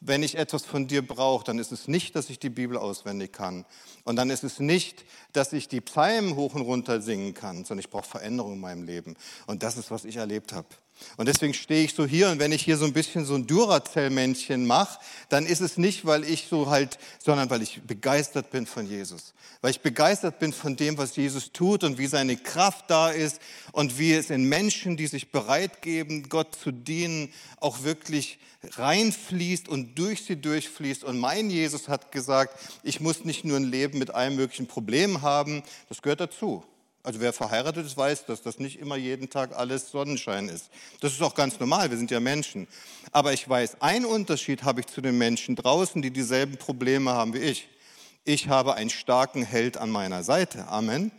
wenn 0.01 0.23
ich 0.23 0.35
etwas 0.35 0.65
von 0.65 0.87
dir 0.87 1.05
brauche, 1.05 1.43
dann 1.43 1.59
ist 1.59 1.71
es 1.71 1.87
nicht, 1.87 2.15
dass 2.15 2.29
ich 2.29 2.39
die 2.39 2.49
Bibel 2.49 2.75
auswendig 2.75 3.31
kann. 3.31 3.65
Und 4.03 4.15
dann 4.15 4.31
ist 4.31 4.43
es 4.43 4.59
nicht, 4.59 5.05
dass 5.31 5.53
ich 5.53 5.67
die 5.67 5.79
Psalmen 5.79 6.35
hoch 6.35 6.55
und 6.55 6.63
runter 6.63 7.01
singen 7.01 7.35
kann, 7.35 7.65
sondern 7.65 7.79
ich 7.79 7.89
brauche 7.91 8.09
Veränderung 8.09 8.53
in 8.53 8.59
meinem 8.59 8.83
Leben. 8.83 9.15
Und 9.45 9.61
das 9.61 9.77
ist, 9.77 9.91
was 9.91 10.03
ich 10.05 10.15
erlebt 10.15 10.53
habe. 10.53 10.67
Und 11.17 11.27
deswegen 11.27 11.53
stehe 11.53 11.83
ich 11.83 11.93
so 11.93 12.05
hier 12.05 12.29
und 12.29 12.39
wenn 12.39 12.51
ich 12.51 12.63
hier 12.63 12.77
so 12.77 12.85
ein 12.85 12.93
bisschen 12.93 13.25
so 13.25 13.35
ein 13.35 13.47
Duracell-Männchen 13.47 14.65
mache, 14.65 14.99
dann 15.29 15.45
ist 15.45 15.61
es 15.61 15.77
nicht, 15.77 16.05
weil 16.05 16.23
ich 16.23 16.47
so 16.49 16.69
halt, 16.69 16.97
sondern 17.19 17.49
weil 17.49 17.61
ich 17.61 17.81
begeistert 17.83 18.51
bin 18.51 18.65
von 18.65 18.85
Jesus. 18.85 19.33
Weil 19.61 19.71
ich 19.71 19.81
begeistert 19.81 20.39
bin 20.39 20.53
von 20.53 20.75
dem, 20.75 20.97
was 20.97 21.15
Jesus 21.15 21.51
tut 21.51 21.83
und 21.83 21.97
wie 21.97 22.07
seine 22.07 22.37
Kraft 22.37 22.85
da 22.89 23.09
ist 23.09 23.39
und 23.71 23.99
wie 23.99 24.13
es 24.13 24.29
in 24.29 24.45
Menschen, 24.45 24.97
die 24.97 25.07
sich 25.07 25.31
bereit 25.31 25.81
geben, 25.81 26.29
Gott 26.29 26.55
zu 26.55 26.71
dienen, 26.71 27.31
auch 27.59 27.83
wirklich 27.83 28.39
reinfließt 28.63 29.67
und 29.67 29.97
durch 29.97 30.23
sie 30.23 30.35
durchfließt. 30.35 31.03
Und 31.03 31.19
mein 31.19 31.49
Jesus 31.49 31.87
hat 31.87 32.11
gesagt, 32.11 32.57
ich 32.83 32.99
muss 32.99 33.25
nicht 33.25 33.43
nur 33.43 33.57
ein 33.57 33.63
Leben 33.63 33.99
mit 33.99 34.11
allen 34.11 34.35
möglichen 34.35 34.67
Problemen 34.67 35.21
haben, 35.21 35.63
das 35.89 36.01
gehört 36.01 36.19
dazu. 36.19 36.63
Also 37.03 37.19
wer 37.19 37.33
verheiratet 37.33 37.85
ist, 37.85 37.97
weiß, 37.97 38.25
dass 38.25 38.43
das 38.43 38.59
nicht 38.59 38.79
immer 38.79 38.95
jeden 38.95 39.29
Tag 39.29 39.57
alles 39.57 39.89
Sonnenschein 39.89 40.49
ist. 40.49 40.69
Das 40.99 41.13
ist 41.13 41.21
auch 41.21 41.33
ganz 41.33 41.59
normal, 41.59 41.89
wir 41.89 41.97
sind 41.97 42.11
ja 42.11 42.19
Menschen. 42.19 42.67
Aber 43.11 43.33
ich 43.33 43.47
weiß, 43.49 43.81
einen 43.81 44.05
Unterschied 44.05 44.63
habe 44.63 44.81
ich 44.81 44.87
zu 44.87 45.01
den 45.01 45.17
Menschen 45.17 45.55
draußen, 45.55 46.01
die 46.01 46.11
dieselben 46.11 46.57
Probleme 46.57 47.11
haben 47.11 47.33
wie 47.33 47.39
ich. 47.39 47.67
Ich 48.23 48.49
habe 48.49 48.75
einen 48.75 48.91
starken 48.91 49.43
Held 49.43 49.77
an 49.77 49.89
meiner 49.89 50.23
Seite. 50.23 50.67
Amen. 50.67 51.11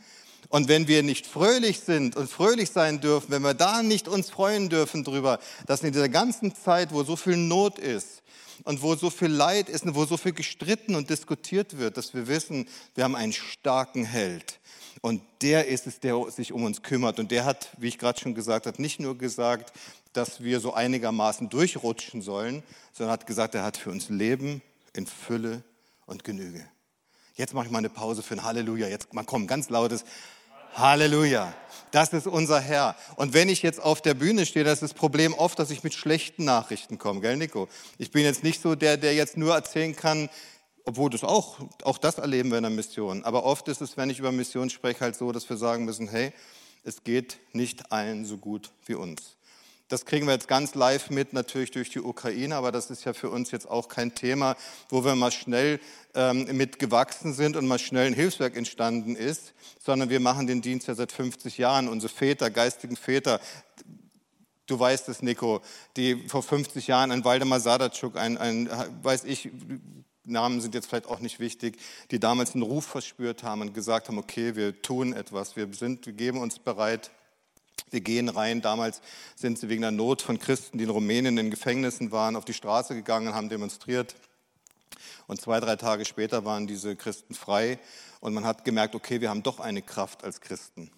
Und 0.48 0.68
wenn 0.68 0.86
wir 0.86 1.02
nicht 1.02 1.26
fröhlich 1.26 1.80
sind 1.80 2.14
und 2.14 2.30
fröhlich 2.30 2.70
sein 2.70 3.00
dürfen, 3.00 3.30
wenn 3.30 3.42
wir 3.42 3.54
da 3.54 3.82
nicht 3.82 4.06
uns 4.06 4.30
freuen 4.30 4.68
dürfen 4.68 5.02
drüber, 5.02 5.40
dass 5.66 5.82
in 5.82 5.92
dieser 5.92 6.08
ganzen 6.08 6.54
Zeit, 6.54 6.92
wo 6.92 7.02
so 7.02 7.16
viel 7.16 7.36
Not 7.36 7.80
ist 7.80 8.22
und 8.64 8.82
wo 8.82 8.94
so 8.94 9.10
viel 9.10 9.30
Leid 9.30 9.68
ist 9.68 9.84
und 9.84 9.96
wo 9.96 10.04
so 10.04 10.16
viel 10.16 10.32
gestritten 10.32 10.94
und 10.94 11.10
diskutiert 11.10 11.78
wird, 11.78 11.96
dass 11.96 12.14
wir 12.14 12.28
wissen, 12.28 12.68
wir 12.94 13.02
haben 13.02 13.16
einen 13.16 13.32
starken 13.32 14.04
Held 14.04 14.60
und 15.02 15.20
der 15.42 15.66
ist 15.66 15.86
es, 15.88 15.98
der 15.98 16.30
sich 16.30 16.52
um 16.52 16.62
uns 16.62 16.82
kümmert. 16.82 17.18
Und 17.18 17.32
der 17.32 17.44
hat, 17.44 17.70
wie 17.76 17.88
ich 17.88 17.98
gerade 17.98 18.20
schon 18.20 18.34
gesagt 18.34 18.66
habe, 18.66 18.80
nicht 18.80 19.00
nur 19.00 19.18
gesagt, 19.18 19.72
dass 20.12 20.42
wir 20.42 20.60
so 20.60 20.72
einigermaßen 20.72 21.48
durchrutschen 21.48 22.22
sollen, 22.22 22.62
sondern 22.92 23.12
hat 23.12 23.26
gesagt, 23.26 23.54
er 23.56 23.64
hat 23.64 23.76
für 23.76 23.90
uns 23.90 24.08
Leben 24.08 24.62
in 24.94 25.06
Fülle 25.06 25.64
und 26.06 26.22
Genüge. 26.22 26.64
Jetzt 27.34 27.52
mache 27.52 27.66
ich 27.66 27.72
mal 27.72 27.78
eine 27.78 27.90
Pause 27.90 28.22
für 28.22 28.34
ein 28.34 28.44
Halleluja. 28.44 28.86
Jetzt 28.86 29.12
mal 29.12 29.24
kommen, 29.24 29.48
ganz 29.48 29.70
lautes 29.70 30.04
Halleluja. 30.74 31.52
Das 31.90 32.12
ist 32.12 32.28
unser 32.28 32.60
Herr. 32.60 32.94
Und 33.16 33.34
wenn 33.34 33.48
ich 33.48 33.62
jetzt 33.62 33.82
auf 33.82 34.02
der 34.02 34.14
Bühne 34.14 34.46
stehe, 34.46 34.64
das 34.64 34.74
ist 34.74 34.82
das 34.82 34.94
Problem 34.94 35.34
oft, 35.34 35.58
dass 35.58 35.70
ich 35.70 35.82
mit 35.82 35.94
schlechten 35.94 36.44
Nachrichten 36.44 36.98
komme, 36.98 37.20
gell, 37.20 37.36
Nico? 37.36 37.68
Ich 37.98 38.12
bin 38.12 38.22
jetzt 38.22 38.44
nicht 38.44 38.62
so 38.62 38.76
der, 38.76 38.96
der 38.96 39.14
jetzt 39.14 39.36
nur 39.36 39.52
erzählen 39.54 39.96
kann, 39.96 40.30
obwohl 40.84 41.10
das 41.10 41.24
auch, 41.24 41.58
auch 41.82 41.98
das 41.98 42.18
erleben 42.18 42.50
wir 42.50 42.58
in 42.58 42.64
der 42.64 42.70
Mission. 42.70 43.24
Aber 43.24 43.44
oft 43.44 43.68
ist 43.68 43.80
es, 43.80 43.96
wenn 43.96 44.10
ich 44.10 44.18
über 44.18 44.32
Mission 44.32 44.70
spreche, 44.70 45.00
halt 45.00 45.16
so, 45.16 45.32
dass 45.32 45.48
wir 45.48 45.56
sagen 45.56 45.84
müssen, 45.84 46.08
hey, 46.08 46.32
es 46.84 47.04
geht 47.04 47.38
nicht 47.52 47.92
allen 47.92 48.24
so 48.24 48.38
gut 48.38 48.72
wie 48.86 48.94
uns. 48.94 49.36
Das 49.88 50.06
kriegen 50.06 50.26
wir 50.26 50.32
jetzt 50.32 50.48
ganz 50.48 50.74
live 50.74 51.10
mit, 51.10 51.34
natürlich 51.34 51.70
durch 51.70 51.90
die 51.90 52.00
Ukraine, 52.00 52.56
aber 52.56 52.72
das 52.72 52.90
ist 52.90 53.04
ja 53.04 53.12
für 53.12 53.28
uns 53.28 53.50
jetzt 53.50 53.68
auch 53.68 53.88
kein 53.88 54.14
Thema, 54.14 54.56
wo 54.88 55.04
wir 55.04 55.14
mal 55.14 55.30
schnell 55.30 55.80
ähm, 56.14 56.46
mit 56.56 56.78
sind 56.80 57.56
und 57.56 57.66
mal 57.66 57.78
schnell 57.78 58.06
ein 58.06 58.14
Hilfswerk 58.14 58.56
entstanden 58.56 59.16
ist, 59.16 59.52
sondern 59.78 60.08
wir 60.08 60.18
machen 60.18 60.46
den 60.46 60.62
Dienst 60.62 60.88
ja 60.88 60.94
seit 60.94 61.12
50 61.12 61.58
Jahren. 61.58 61.88
Unsere 61.88 62.10
Väter, 62.10 62.50
geistigen 62.50 62.96
Väter, 62.96 63.38
du 64.66 64.78
weißt 64.80 65.10
es, 65.10 65.20
Nico, 65.20 65.60
die 65.96 66.26
vor 66.26 66.42
50 66.42 66.86
Jahren 66.86 67.12
ein 67.12 67.24
Waldemar 67.24 67.60
Sadatschuk, 67.60 68.16
ein, 68.16 68.38
ein, 68.38 68.70
weiß 69.02 69.24
ich, 69.24 69.50
Namen 70.24 70.60
sind 70.60 70.74
jetzt 70.74 70.88
vielleicht 70.88 71.06
auch 71.06 71.20
nicht 71.20 71.40
wichtig, 71.40 71.78
die 72.10 72.20
damals 72.20 72.54
einen 72.54 72.62
Ruf 72.62 72.86
verspürt 72.86 73.42
haben 73.42 73.60
und 73.60 73.74
gesagt 73.74 74.08
haben, 74.08 74.18
okay, 74.18 74.54
wir 74.54 74.80
tun 74.80 75.12
etwas, 75.12 75.56
wir 75.56 75.68
sind, 75.72 76.06
wir 76.06 76.12
geben 76.12 76.38
uns 76.38 76.58
bereit, 76.58 77.10
wir 77.90 78.00
gehen 78.00 78.28
rein. 78.28 78.62
Damals 78.62 79.00
sind 79.34 79.58
sie 79.58 79.68
wegen 79.68 79.82
der 79.82 79.90
Not 79.90 80.22
von 80.22 80.38
Christen, 80.38 80.78
die 80.78 80.84
in 80.84 80.90
Rumänien 80.90 81.38
in 81.38 81.50
Gefängnissen 81.50 82.12
waren, 82.12 82.36
auf 82.36 82.44
die 82.44 82.54
Straße 82.54 82.94
gegangen 82.94 83.28
und 83.28 83.34
haben 83.34 83.48
demonstriert. 83.48 84.14
Und 85.26 85.40
zwei, 85.40 85.60
drei 85.60 85.76
Tage 85.76 86.04
später 86.04 86.44
waren 86.44 86.66
diese 86.66 86.96
Christen 86.96 87.34
frei 87.34 87.78
und 88.20 88.34
man 88.34 88.44
hat 88.44 88.64
gemerkt, 88.64 88.94
okay, 88.94 89.20
wir 89.20 89.30
haben 89.30 89.42
doch 89.42 89.60
eine 89.60 89.82
Kraft 89.82 90.24
als 90.24 90.40
Christen. 90.40 90.90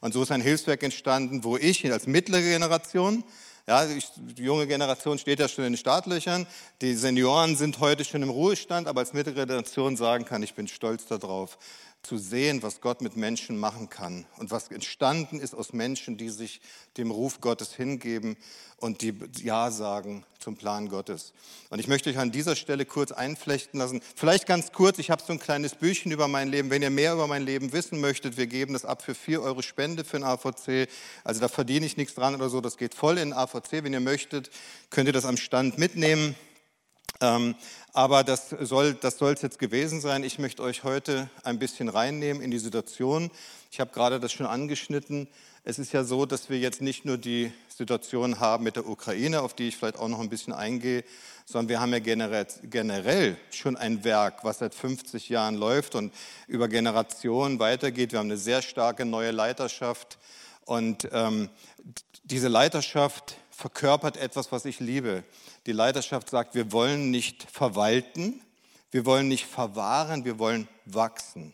Und 0.00 0.12
so 0.14 0.22
ist 0.22 0.30
ein 0.30 0.40
Hilfswerk 0.40 0.82
entstanden, 0.82 1.44
wo 1.44 1.56
ich 1.56 1.90
als 1.90 2.06
mittlere 2.06 2.42
Generation, 2.42 3.24
ja, 3.66 3.86
die 3.86 4.42
junge 4.42 4.66
Generation 4.66 5.18
steht 5.18 5.38
ja 5.38 5.48
schon 5.48 5.64
in 5.64 5.72
den 5.72 5.78
Startlöchern, 5.78 6.46
die 6.80 6.94
Senioren 6.94 7.56
sind 7.56 7.78
heute 7.78 8.04
schon 8.04 8.22
im 8.22 8.30
Ruhestand, 8.30 8.88
aber 8.88 9.00
als 9.00 9.12
mittlere 9.12 9.46
Generation 9.46 9.96
sagen 9.96 10.24
kann, 10.24 10.42
ich 10.42 10.54
bin 10.54 10.66
stolz 10.66 11.06
darauf, 11.06 11.58
zu 12.02 12.18
sehen, 12.18 12.64
was 12.64 12.80
Gott 12.80 13.00
mit 13.00 13.16
Menschen 13.16 13.58
machen 13.58 13.88
kann 13.88 14.26
und 14.38 14.50
was 14.50 14.68
entstanden 14.72 15.38
ist 15.38 15.54
aus 15.54 15.72
Menschen, 15.72 16.16
die 16.16 16.30
sich 16.30 16.60
dem 16.96 17.12
Ruf 17.12 17.40
Gottes 17.40 17.74
hingeben 17.74 18.36
und 18.78 19.02
die 19.02 19.14
Ja 19.40 19.70
sagen 19.70 20.24
zum 20.40 20.56
Plan 20.56 20.88
Gottes. 20.88 21.32
Und 21.70 21.78
ich 21.78 21.86
möchte 21.86 22.10
euch 22.10 22.18
an 22.18 22.32
dieser 22.32 22.56
Stelle 22.56 22.86
kurz 22.86 23.12
einflechten 23.12 23.78
lassen. 23.78 24.02
Vielleicht 24.16 24.46
ganz 24.46 24.72
kurz, 24.72 24.98
ich 24.98 25.12
habe 25.12 25.22
so 25.24 25.32
ein 25.32 25.38
kleines 25.38 25.76
Büchchen 25.76 26.10
über 26.10 26.26
mein 26.26 26.48
Leben. 26.48 26.70
Wenn 26.70 26.82
ihr 26.82 26.90
mehr 26.90 27.12
über 27.12 27.28
mein 27.28 27.44
Leben 27.44 27.72
wissen 27.72 28.00
möchtet, 28.00 28.36
wir 28.36 28.48
geben 28.48 28.72
das 28.72 28.84
ab 28.84 29.02
für 29.02 29.14
4 29.14 29.40
Euro 29.40 29.62
Spende 29.62 30.04
für 30.04 30.18
den 30.18 30.24
AVC. 30.24 30.88
Also 31.22 31.40
da 31.40 31.46
verdiene 31.46 31.86
ich 31.86 31.96
nichts 31.96 32.14
dran 32.14 32.34
oder 32.34 32.48
so, 32.48 32.60
das 32.60 32.78
geht 32.78 32.96
voll 32.96 33.18
in 33.18 33.30
den 33.30 33.32
AVC. 33.32 33.84
Wenn 33.84 33.92
ihr 33.92 34.00
möchtet, 34.00 34.50
könnt 34.90 35.06
ihr 35.06 35.12
das 35.12 35.24
am 35.24 35.36
Stand 35.36 35.78
mitnehmen. 35.78 36.34
Ähm, 37.20 37.54
aber 37.92 38.24
das 38.24 38.50
soll 38.50 38.94
das 38.94 39.18
soll's 39.18 39.42
jetzt 39.42 39.58
gewesen 39.58 40.00
sein. 40.00 40.24
Ich 40.24 40.38
möchte 40.38 40.62
euch 40.62 40.82
heute 40.82 41.30
ein 41.44 41.58
bisschen 41.58 41.88
reinnehmen 41.88 42.42
in 42.42 42.50
die 42.50 42.58
Situation. 42.58 43.30
Ich 43.70 43.80
habe 43.80 43.92
gerade 43.92 44.18
das 44.18 44.32
schon 44.32 44.46
angeschnitten. 44.46 45.28
Es 45.64 45.78
ist 45.78 45.92
ja 45.92 46.02
so, 46.02 46.26
dass 46.26 46.50
wir 46.50 46.58
jetzt 46.58 46.82
nicht 46.82 47.04
nur 47.04 47.18
die 47.18 47.52
Situation 47.68 48.40
haben 48.40 48.64
mit 48.64 48.74
der 48.74 48.88
Ukraine, 48.88 49.42
auf 49.42 49.54
die 49.54 49.68
ich 49.68 49.76
vielleicht 49.76 49.98
auch 49.98 50.08
noch 50.08 50.18
ein 50.18 50.28
bisschen 50.28 50.52
eingehe, 50.52 51.04
sondern 51.44 51.68
wir 51.68 51.80
haben 51.80 51.92
ja 51.92 52.00
generell 52.00 53.36
schon 53.50 53.76
ein 53.76 54.02
Werk, 54.02 54.42
was 54.42 54.58
seit 54.58 54.74
50 54.74 55.28
Jahren 55.28 55.54
läuft 55.54 55.94
und 55.94 56.12
über 56.48 56.66
Generationen 56.66 57.60
weitergeht. 57.60 58.10
Wir 58.10 58.18
haben 58.18 58.26
eine 58.26 58.38
sehr 58.38 58.62
starke 58.62 59.04
neue 59.04 59.30
Leiterschaft 59.30 60.18
und 60.64 61.08
ähm, 61.12 61.48
diese 62.24 62.48
Leiterschaft 62.48 63.36
verkörpert 63.62 64.16
etwas, 64.16 64.50
was 64.50 64.64
ich 64.64 64.80
liebe. 64.80 65.22
Die 65.66 65.72
Leiterschaft 65.72 66.28
sagt, 66.28 66.56
wir 66.56 66.72
wollen 66.72 67.12
nicht 67.12 67.46
verwalten, 67.48 68.40
wir 68.90 69.06
wollen 69.06 69.28
nicht 69.28 69.46
verwahren, 69.46 70.24
wir 70.24 70.40
wollen 70.40 70.66
wachsen. 70.84 71.52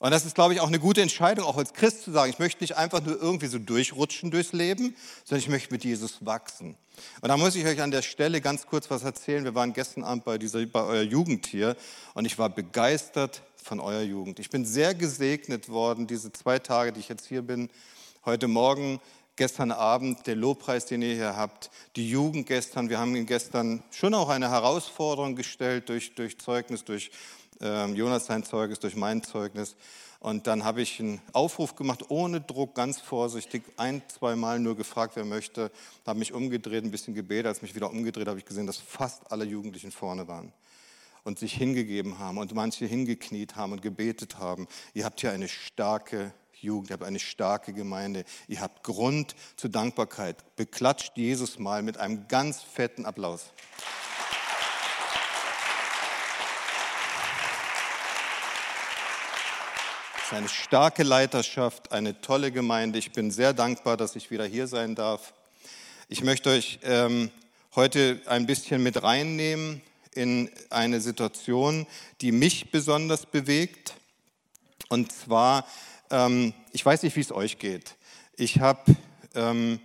Und 0.00 0.10
das 0.10 0.26
ist, 0.26 0.34
glaube 0.34 0.52
ich, 0.52 0.60
auch 0.60 0.66
eine 0.66 0.80
gute 0.80 1.00
Entscheidung, 1.00 1.46
auch 1.46 1.56
als 1.56 1.74
Christ 1.74 2.02
zu 2.02 2.10
sagen, 2.10 2.32
ich 2.32 2.40
möchte 2.40 2.64
nicht 2.64 2.76
einfach 2.76 3.00
nur 3.00 3.22
irgendwie 3.22 3.46
so 3.46 3.60
durchrutschen 3.60 4.32
durchs 4.32 4.52
Leben, 4.52 4.96
sondern 5.24 5.38
ich 5.44 5.48
möchte 5.48 5.72
mit 5.72 5.84
Jesus 5.84 6.26
wachsen. 6.26 6.76
Und 7.20 7.28
da 7.28 7.36
muss 7.36 7.54
ich 7.54 7.64
euch 7.64 7.80
an 7.80 7.92
der 7.92 8.02
Stelle 8.02 8.40
ganz 8.40 8.66
kurz 8.66 8.90
was 8.90 9.04
erzählen. 9.04 9.44
Wir 9.44 9.54
waren 9.54 9.72
gestern 9.74 10.02
Abend 10.02 10.24
bei, 10.24 10.38
dieser, 10.38 10.66
bei 10.66 10.82
eurer 10.82 11.02
Jugend 11.02 11.46
hier 11.46 11.76
und 12.14 12.24
ich 12.24 12.36
war 12.36 12.48
begeistert 12.48 13.42
von 13.54 13.78
eurer 13.78 14.02
Jugend. 14.02 14.40
Ich 14.40 14.50
bin 14.50 14.64
sehr 14.64 14.92
gesegnet 14.96 15.68
worden, 15.68 16.08
diese 16.08 16.32
zwei 16.32 16.58
Tage, 16.58 16.92
die 16.92 16.98
ich 16.98 17.08
jetzt 17.08 17.28
hier 17.28 17.42
bin. 17.42 17.70
Heute 18.24 18.48
Morgen 18.48 19.00
gestern 19.36 19.72
Abend, 19.72 20.26
der 20.26 20.36
Lobpreis, 20.36 20.86
den 20.86 21.02
ihr 21.02 21.14
hier 21.14 21.36
habt, 21.36 21.70
die 21.96 22.08
Jugend 22.08 22.46
gestern. 22.46 22.88
Wir 22.88 22.98
haben 22.98 23.14
Ihnen 23.16 23.26
gestern 23.26 23.82
schon 23.90 24.14
auch 24.14 24.28
eine 24.28 24.50
Herausforderung 24.50 25.36
gestellt 25.36 25.88
durch, 25.88 26.14
durch 26.14 26.38
Zeugnis, 26.38 26.84
durch 26.84 27.10
äh, 27.60 27.86
Jonas 27.92 28.26
sein 28.26 28.44
Zeugnis, 28.44 28.78
durch 28.80 28.96
mein 28.96 29.22
Zeugnis. 29.22 29.76
Und 30.20 30.46
dann 30.46 30.64
habe 30.64 30.82
ich 30.82 31.00
einen 31.00 31.20
Aufruf 31.32 31.74
gemacht, 31.74 32.04
ohne 32.08 32.40
Druck, 32.40 32.76
ganz 32.76 33.00
vorsichtig, 33.00 33.64
ein, 33.76 34.02
zwei 34.06 34.36
Mal 34.36 34.60
nur 34.60 34.76
gefragt, 34.76 35.16
wer 35.16 35.24
möchte, 35.24 35.72
habe 36.06 36.20
mich 36.20 36.32
umgedreht, 36.32 36.84
ein 36.84 36.92
bisschen 36.92 37.14
gebetet. 37.14 37.46
Als 37.46 37.58
ich 37.58 37.62
mich 37.62 37.74
wieder 37.74 37.90
umgedreht 37.90 38.28
habe, 38.28 38.38
ich 38.38 38.44
gesehen, 38.44 38.66
dass 38.66 38.76
fast 38.76 39.32
alle 39.32 39.44
Jugendlichen 39.44 39.90
vorne 39.90 40.28
waren 40.28 40.52
und 41.24 41.38
sich 41.38 41.54
hingegeben 41.54 42.18
haben 42.18 42.38
und 42.38 42.54
manche 42.54 42.86
hingekniet 42.86 43.56
haben 43.56 43.72
und 43.72 43.82
gebetet 43.82 44.38
haben. 44.38 44.68
Ihr 44.94 45.04
habt 45.04 45.20
hier 45.20 45.32
eine 45.32 45.48
starke 45.48 46.32
Jugend, 46.62 46.90
ihr 46.90 46.94
habt 46.94 47.02
eine 47.02 47.18
starke 47.18 47.72
Gemeinde, 47.72 48.24
ihr 48.46 48.60
habt 48.60 48.84
Grund 48.84 49.34
zur 49.56 49.70
Dankbarkeit. 49.70 50.56
Beklatscht 50.56 51.16
Jesus 51.16 51.58
mal 51.58 51.82
mit 51.82 51.98
einem 51.98 52.28
ganz 52.28 52.62
fetten 52.62 53.04
Applaus. 53.04 53.46
Eine 60.30 60.48
starke 60.48 61.02
Leiterschaft, 61.02 61.92
eine 61.92 62.20
tolle 62.22 62.52
Gemeinde. 62.52 62.98
Ich 62.98 63.12
bin 63.12 63.30
sehr 63.30 63.52
dankbar, 63.52 63.98
dass 63.98 64.16
ich 64.16 64.30
wieder 64.30 64.46
hier 64.46 64.66
sein 64.66 64.94
darf. 64.94 65.34
Ich 66.08 66.22
möchte 66.22 66.48
euch 66.50 66.78
ähm, 66.84 67.30
heute 67.74 68.22
ein 68.26 68.46
bisschen 68.46 68.82
mit 68.82 69.02
reinnehmen 69.02 69.82
in 70.14 70.50
eine 70.70 71.00
Situation, 71.00 71.86
die 72.22 72.32
mich 72.32 72.70
besonders 72.70 73.26
bewegt. 73.26 73.94
Und 74.88 75.12
zwar 75.12 75.66
ähm, 76.12 76.54
ich 76.70 76.86
weiß 76.86 77.02
nicht, 77.02 77.16
wie 77.16 77.20
es 77.20 77.32
euch 77.32 77.58
geht. 77.58 77.96
Ich 78.36 78.60
habe 78.60 78.94
ähm, 79.34 79.80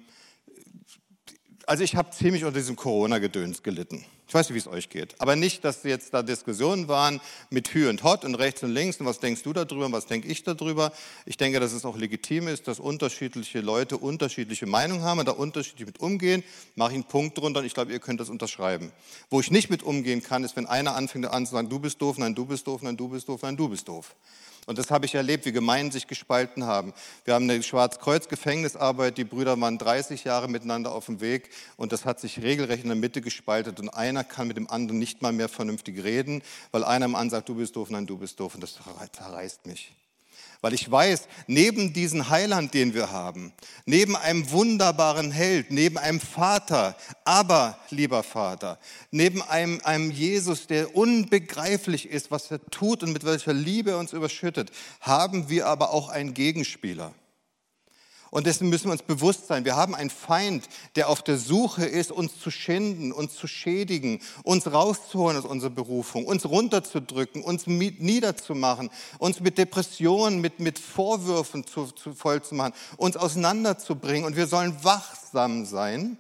also 1.68 1.84
ich 1.84 1.98
habe 1.98 2.12
ziemlich 2.12 2.46
unter 2.46 2.58
diesem 2.58 2.78
Corona-Gedöns 2.78 3.62
gelitten. 3.62 4.06
Ich 4.26 4.34
weiß 4.34 4.50
nicht, 4.50 4.56
wie 4.56 4.60
es 4.60 4.68
euch 4.68 4.90
geht. 4.90 5.20
Aber 5.20 5.36
nicht, 5.36 5.66
dass 5.66 5.84
jetzt 5.84 6.13
da 6.13 6.24
Diskussionen 6.24 6.88
waren 6.88 7.20
mit 7.50 7.74
Hü 7.74 7.90
und 7.90 8.04
Hot 8.04 8.24
und 8.24 8.36
rechts 8.36 8.63
und 8.63 8.72
links 8.72 9.02
und 9.02 9.06
was 9.06 9.20
denkst 9.20 9.44
du 9.44 9.52
darüber 9.52 9.86
und 9.86 9.92
was 9.92 10.06
denke 10.06 10.30
ich 10.30 10.44
darüber. 10.44 10.94
Ich 11.26 11.36
denke, 11.36 11.60
dass 11.60 11.74
es 11.74 11.84
auch 11.84 11.98
legitim 11.98 12.48
ist, 12.48 12.70
dass 12.70 12.80
unterschiedliche 12.80 13.60
Leute 13.60 13.98
unterschiedliche 13.98 14.66
Meinungen 14.66 15.04
haben 15.04 15.20
und 15.20 15.28
da 15.28 15.34
unterschiedlich 15.34 15.88
mit 15.88 16.00
umgehen. 16.00 16.42
Mache 16.76 16.92
ich 16.92 16.96
einen 16.96 17.04
Punkt 17.04 17.38
drunter 17.38 17.60
und 17.60 17.66
ich 17.66 17.74
glaube, 17.74 17.92
ihr 17.92 18.00
könnt 18.00 18.22
das 18.22 18.30
unterschreiben. 18.30 18.94
Wo 19.30 19.42
ich 19.42 19.52
nicht 19.52 19.70
mit 19.70 19.84
umgehen 19.84 20.24
kann, 20.24 20.46
ist, 20.46 20.56
wenn 20.56 20.68
einer 20.68 20.96
anfängt 20.96 21.26
an 21.26 21.46
zu 21.46 21.52
sagen, 21.52 21.70
du 21.70 21.80
bist 21.80 22.02
doof, 22.02 22.18
nein, 22.18 22.34
du 22.34 22.46
bist 22.46 22.66
doof, 22.66 22.82
nein, 22.82 22.96
du 22.96 23.10
bist 23.10 23.28
doof, 23.28 23.42
nein, 23.44 23.58
du 23.58 23.68
bist 23.68 23.90
doof. 23.90 24.16
Und 24.67 24.77
das 24.77 24.91
habe 24.91 25.06
ich 25.06 25.15
erlebt, 25.15 25.45
wie 25.45 25.53
Gemeinden 25.53 25.91
sich 25.91 26.08
gespalten 26.08 26.65
haben. 26.65 26.93
Wir 27.23 27.34
haben 27.34 27.49
eine 27.49 27.63
Schwarzkreuz-Gefängnisarbeit, 27.63 29.17
die 29.17 29.23
Brüder 29.23 29.60
waren 29.60 29.77
30 29.77 30.25
Jahre 30.25 30.49
miteinander 30.49 30.91
auf 30.91 31.06
dem 31.06 31.21
Weg 31.21 31.49
und 31.77 31.93
das 31.93 32.03
hat 32.03 32.19
sich 32.19 32.43
regelrecht 32.43 32.84
in 32.84 32.89
der 32.89 32.97
Mitte 32.97 33.21
gespaltet 33.21 33.80
und 33.80 33.89
einer 33.89 34.25
kann 34.25 34.49
mit 34.49 34.58
dem 34.58 34.69
anderen 34.69 34.99
nicht 34.99 35.21
mal 35.21 35.32
mehr 35.32 35.47
vernünftig 35.47 36.03
reden, 36.03 36.43
weil 36.71 36.84
einer 36.84 37.06
im 37.06 37.30
sagt, 37.30 37.47
du 37.47 37.56
bist 37.56 37.77
doof, 37.77 37.89
nein, 37.89 38.06
du 38.06 38.17
bist 38.17 38.39
doof 38.39 38.56
und 38.56 38.62
das 38.62 38.77
zerreißt 39.13 39.65
mich. 39.65 39.95
Weil 40.62 40.74
ich 40.74 40.89
weiß, 40.89 41.28
neben 41.46 41.93
diesem 41.93 42.30
Heiland, 42.30 42.74
den 42.74 42.93
wir 42.93 43.12
haben, 43.12 43.54
neben 43.86 44.15
einem 44.15 44.50
wunderbaren 44.52 45.32
Held, 45.32 45.72
neben 45.72 45.98
einem 45.98 46.20
Vater, 46.20 46.96
aber 47.26 47.78
lieber 47.89 48.24
Vater, 48.24 48.80
neben 49.12 49.41
einem, 49.43 49.80
einem 49.84 50.10
Jesus, 50.10 50.67
der 50.67 50.96
unbegreiflich 50.96 52.10
ist, 52.10 52.32
was 52.32 52.50
er 52.50 52.63
tut 52.70 53.04
und 53.04 53.13
mit 53.13 53.24
welcher 53.24 53.54
Liebe 53.54 53.91
er 53.91 54.00
uns 54.00 54.13
überschüttet, 54.13 54.72
haben 55.02 55.50
wir 55.50 55.67
aber 55.67 55.91
auch 55.91 56.10
einen 56.10 56.34
Gegenspieler. 56.34 57.13
Und 58.30 58.46
dessen 58.46 58.70
müssen 58.70 58.86
wir 58.86 58.92
uns 58.92 59.04
bewusst 59.04 59.48
sein. 59.48 59.66
Wir 59.66 59.76
haben 59.76 59.96
einen 59.96 60.10
Feind, 60.10 60.68
der 60.96 61.10
auf 61.10 61.22
der 61.22 61.38
Suche 61.38 61.86
ist, 61.86 62.12
uns 62.12 62.40
zu 62.40 62.52
schinden, 62.52 63.12
uns 63.12 63.36
zu 63.36 63.48
schädigen, 63.48 64.22
uns 64.44 64.72
rauszuholen 64.72 65.38
aus 65.38 65.46
unserer 65.46 65.70
Berufung, 65.70 66.26
uns 66.26 66.46
runterzudrücken, 66.46 67.44
uns 67.44 67.68
niederzumachen, 67.68 68.90
uns 69.20 69.40
mit 69.40 69.58
Depressionen, 69.58 70.42
mit, 70.42 70.60
mit 70.60 70.80
Vorwürfen 70.80 71.66
zu, 71.66 71.88
zu 71.88 72.13
voll 72.13 72.42
zu 72.42 72.56
machen, 72.56 72.74
uns 72.98 73.16
auseinanderzubringen. 73.16 74.26
Und 74.26 74.36
wir 74.36 74.48
sollen 74.48 74.84
wachsam 74.84 75.66
sein, 75.66 76.20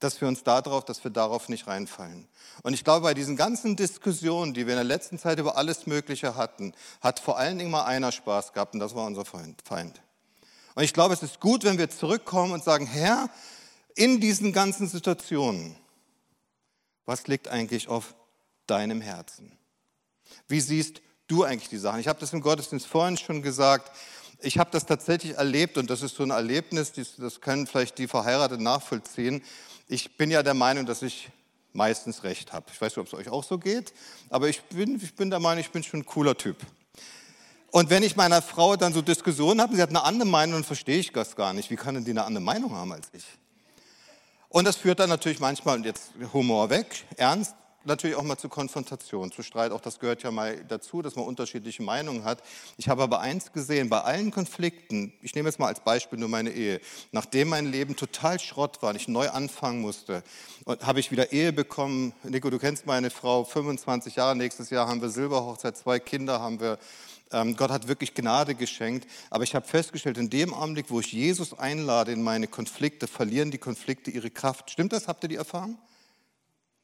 dass 0.00 0.20
wir 0.20 0.28
uns 0.28 0.42
darauf, 0.42 0.84
dass 0.84 1.02
wir 1.02 1.10
darauf 1.10 1.48
nicht 1.48 1.66
reinfallen. 1.66 2.28
Und 2.62 2.74
ich 2.74 2.84
glaube, 2.84 3.04
bei 3.04 3.14
diesen 3.14 3.36
ganzen 3.36 3.74
Diskussionen, 3.76 4.52
die 4.52 4.66
wir 4.66 4.74
in 4.74 4.78
der 4.78 4.84
letzten 4.84 5.18
Zeit 5.18 5.38
über 5.38 5.56
alles 5.56 5.86
Mögliche 5.86 6.36
hatten, 6.36 6.74
hat 7.00 7.20
vor 7.20 7.38
allen 7.38 7.58
Dingen 7.58 7.70
mal 7.70 7.84
einer 7.84 8.12
Spaß 8.12 8.52
gehabt 8.52 8.74
und 8.74 8.80
das 8.80 8.94
war 8.94 9.06
unser 9.06 9.24
Feind. 9.24 9.62
Und 10.74 10.82
ich 10.82 10.92
glaube, 10.92 11.14
es 11.14 11.22
ist 11.22 11.40
gut, 11.40 11.64
wenn 11.64 11.78
wir 11.78 11.90
zurückkommen 11.90 12.52
und 12.52 12.64
sagen, 12.64 12.86
Herr, 12.86 13.30
in 13.94 14.20
diesen 14.20 14.52
ganzen 14.52 14.88
Situationen, 14.88 15.76
was 17.06 17.26
liegt 17.26 17.48
eigentlich 17.48 17.88
auf 17.88 18.14
deinem 18.66 19.00
Herzen? 19.00 19.56
Wie 20.48 20.60
siehst 20.60 21.00
du 21.26 21.44
eigentlich 21.44 21.68
die 21.68 21.78
Sachen? 21.78 22.00
Ich 22.00 22.08
habe 22.08 22.18
das 22.18 22.32
im 22.32 22.40
Gottesdienst 22.40 22.86
vorhin 22.86 23.16
schon 23.16 23.42
gesagt. 23.42 23.92
ich 24.40 24.58
habe 24.58 24.70
das 24.72 24.84
tatsächlich 24.84 25.36
erlebt 25.36 25.78
und 25.78 25.88
das 25.88 26.02
ist 26.02 26.16
so 26.16 26.22
ein 26.22 26.30
Erlebnis, 26.30 26.92
das 27.18 27.40
können 27.40 27.66
vielleicht 27.66 27.98
die 27.98 28.08
Verheirateten 28.08 28.64
nachvollziehen. 28.64 29.42
Ich 29.86 30.16
bin 30.16 30.30
ja 30.30 30.42
der 30.42 30.54
Meinung, 30.54 30.86
dass 30.86 31.02
ich 31.02 31.30
meistens 31.72 32.24
recht 32.24 32.52
habe. 32.52 32.66
Ich 32.72 32.80
weiß 32.80 32.96
nicht, 32.96 32.98
ob 32.98 33.06
es 33.06 33.14
euch 33.14 33.28
auch 33.28 33.44
so 33.44 33.58
geht, 33.58 33.92
aber 34.28 34.48
ich 34.48 34.62
bin, 34.64 34.96
ich 34.96 35.14
bin 35.14 35.30
der 35.30 35.40
Meinung, 35.40 35.60
ich 35.60 35.70
bin 35.70 35.82
schon 35.82 36.00
ein 36.00 36.06
cooler 36.06 36.36
Typ. 36.36 36.56
Und 37.74 37.90
wenn 37.90 38.04
ich 38.04 38.14
meiner 38.14 38.40
Frau 38.40 38.76
dann 38.76 38.92
so 38.92 39.02
Diskussionen 39.02 39.60
habe, 39.60 39.74
sie 39.74 39.82
hat 39.82 39.88
eine 39.88 40.04
andere 40.04 40.28
Meinung, 40.28 40.54
dann 40.54 40.62
verstehe 40.62 41.00
ich 41.00 41.10
das 41.10 41.34
gar 41.34 41.52
nicht. 41.52 41.70
Wie 41.70 41.74
kann 41.74 41.96
denn 41.96 42.04
die 42.04 42.12
eine 42.12 42.22
andere 42.22 42.44
Meinung 42.44 42.72
haben 42.72 42.92
als 42.92 43.08
ich? 43.12 43.24
Und 44.48 44.64
das 44.64 44.76
führt 44.76 45.00
dann 45.00 45.08
natürlich 45.08 45.40
manchmal, 45.40 45.78
und 45.78 45.84
jetzt 45.84 46.12
Humor 46.32 46.70
weg, 46.70 47.04
ernst, 47.16 47.56
natürlich 47.82 48.14
auch 48.14 48.22
mal 48.22 48.38
zu 48.38 48.48
Konfrontation, 48.48 49.32
zu 49.32 49.42
Streit. 49.42 49.72
Auch 49.72 49.80
das 49.80 49.98
gehört 49.98 50.22
ja 50.22 50.30
mal 50.30 50.56
dazu, 50.68 51.02
dass 51.02 51.16
man 51.16 51.24
unterschiedliche 51.24 51.82
Meinungen 51.82 52.22
hat. 52.22 52.44
Ich 52.76 52.88
habe 52.88 53.02
aber 53.02 53.18
eins 53.18 53.50
gesehen, 53.50 53.88
bei 53.88 54.02
allen 54.02 54.30
Konflikten, 54.30 55.12
ich 55.20 55.34
nehme 55.34 55.48
jetzt 55.48 55.58
mal 55.58 55.66
als 55.66 55.80
Beispiel 55.80 56.20
nur 56.20 56.28
meine 56.28 56.50
Ehe, 56.50 56.80
nachdem 57.10 57.48
mein 57.48 57.66
Leben 57.66 57.96
total 57.96 58.38
Schrott 58.38 58.82
war 58.82 58.90
und 58.90 58.96
ich 58.96 59.08
neu 59.08 59.28
anfangen 59.30 59.80
musste, 59.80 60.22
habe 60.64 61.00
ich 61.00 61.10
wieder 61.10 61.32
Ehe 61.32 61.52
bekommen. 61.52 62.12
Nico, 62.22 62.50
du 62.50 62.60
kennst 62.60 62.86
meine 62.86 63.10
Frau, 63.10 63.42
25 63.42 64.14
Jahre, 64.14 64.36
nächstes 64.36 64.70
Jahr 64.70 64.86
haben 64.86 65.02
wir 65.02 65.10
Silberhochzeit, 65.10 65.76
zwei 65.76 65.98
Kinder 65.98 66.40
haben 66.40 66.60
wir. 66.60 66.78
Ähm, 67.32 67.56
Gott 67.56 67.70
hat 67.70 67.88
wirklich 67.88 68.14
Gnade 68.14 68.54
geschenkt. 68.54 69.08
Aber 69.30 69.44
ich 69.44 69.54
habe 69.54 69.66
festgestellt, 69.66 70.18
in 70.18 70.30
dem 70.30 70.54
Augenblick, 70.54 70.86
wo 70.88 71.00
ich 71.00 71.12
Jesus 71.12 71.58
einlade 71.58 72.12
in 72.12 72.22
meine 72.22 72.46
Konflikte, 72.46 73.06
verlieren 73.06 73.50
die 73.50 73.58
Konflikte 73.58 74.10
ihre 74.10 74.30
Kraft. 74.30 74.70
Stimmt 74.70 74.92
das? 74.92 75.08
Habt 75.08 75.22
ihr 75.24 75.28
die 75.28 75.36
Erfahrung? 75.36 75.78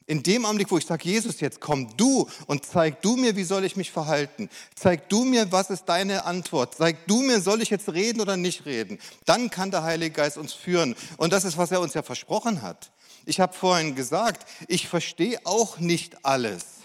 In 0.06 0.24
dem 0.24 0.44
Augenblick, 0.44 0.72
wo 0.72 0.78
ich 0.78 0.86
sage, 0.86 1.08
Jesus, 1.08 1.38
jetzt 1.38 1.60
komm 1.60 1.96
du 1.96 2.28
und 2.46 2.66
zeig 2.66 3.00
du 3.00 3.14
mir, 3.14 3.36
wie 3.36 3.44
soll 3.44 3.64
ich 3.64 3.76
mich 3.76 3.92
verhalten. 3.92 4.50
Zeig 4.74 5.08
du 5.08 5.24
mir, 5.24 5.52
was 5.52 5.70
ist 5.70 5.84
deine 5.84 6.24
Antwort. 6.24 6.74
Zeig 6.74 7.06
du 7.06 7.22
mir, 7.22 7.40
soll 7.40 7.62
ich 7.62 7.70
jetzt 7.70 7.88
reden 7.92 8.20
oder 8.20 8.36
nicht 8.36 8.66
reden. 8.66 8.98
Dann 9.24 9.50
kann 9.50 9.70
der 9.70 9.84
Heilige 9.84 10.16
Geist 10.16 10.36
uns 10.36 10.52
führen. 10.52 10.96
Und 11.16 11.32
das 11.32 11.44
ist, 11.44 11.58
was 11.58 11.70
er 11.70 11.80
uns 11.80 11.94
ja 11.94 12.02
versprochen 12.02 12.60
hat. 12.60 12.90
Ich 13.24 13.38
habe 13.38 13.52
vorhin 13.52 13.94
gesagt, 13.94 14.50
ich 14.66 14.88
verstehe 14.88 15.38
auch 15.44 15.78
nicht 15.78 16.24
alles. 16.24 16.79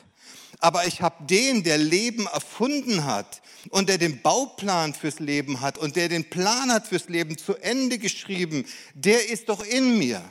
Aber 0.59 0.87
ich 0.87 1.01
habe 1.01 1.23
den, 1.25 1.63
der 1.63 1.77
Leben 1.77 2.27
erfunden 2.27 3.05
hat 3.05 3.41
und 3.69 3.89
der 3.89 3.97
den 3.97 4.21
Bauplan 4.21 4.93
fürs 4.93 5.19
Leben 5.19 5.61
hat 5.61 5.77
und 5.77 5.95
der 5.95 6.09
den 6.09 6.29
Plan 6.29 6.71
hat 6.71 6.87
fürs 6.87 7.09
Leben 7.09 7.37
zu 7.37 7.55
Ende 7.55 7.97
geschrieben, 7.97 8.65
der 8.93 9.29
ist 9.29 9.49
doch 9.49 9.65
in 9.65 9.97
mir. 9.97 10.21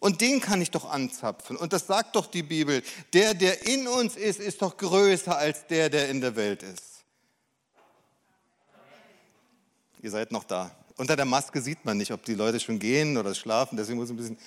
Und 0.00 0.22
den 0.22 0.40
kann 0.40 0.62
ich 0.62 0.70
doch 0.70 0.90
anzapfen. 0.90 1.56
Und 1.56 1.74
das 1.74 1.86
sagt 1.86 2.16
doch 2.16 2.26
die 2.26 2.42
Bibel. 2.42 2.82
Der, 3.12 3.34
der 3.34 3.66
in 3.66 3.86
uns 3.86 4.16
ist, 4.16 4.40
ist 4.40 4.62
doch 4.62 4.76
größer 4.76 5.36
als 5.36 5.66
der, 5.66 5.90
der 5.90 6.08
in 6.08 6.22
der 6.22 6.36
Welt 6.36 6.62
ist. 6.62 7.04
Ihr 10.00 10.10
seid 10.10 10.32
noch 10.32 10.44
da. 10.44 10.74
Unter 10.96 11.16
der 11.16 11.26
Maske 11.26 11.60
sieht 11.60 11.84
man 11.84 11.98
nicht, 11.98 12.12
ob 12.12 12.24
die 12.24 12.34
Leute 12.34 12.60
schon 12.60 12.78
gehen 12.78 13.18
oder 13.18 13.34
schlafen. 13.34 13.76
Deswegen 13.76 13.98
muss 13.98 14.08
ich 14.08 14.14
ein 14.14 14.16
bisschen. 14.16 14.38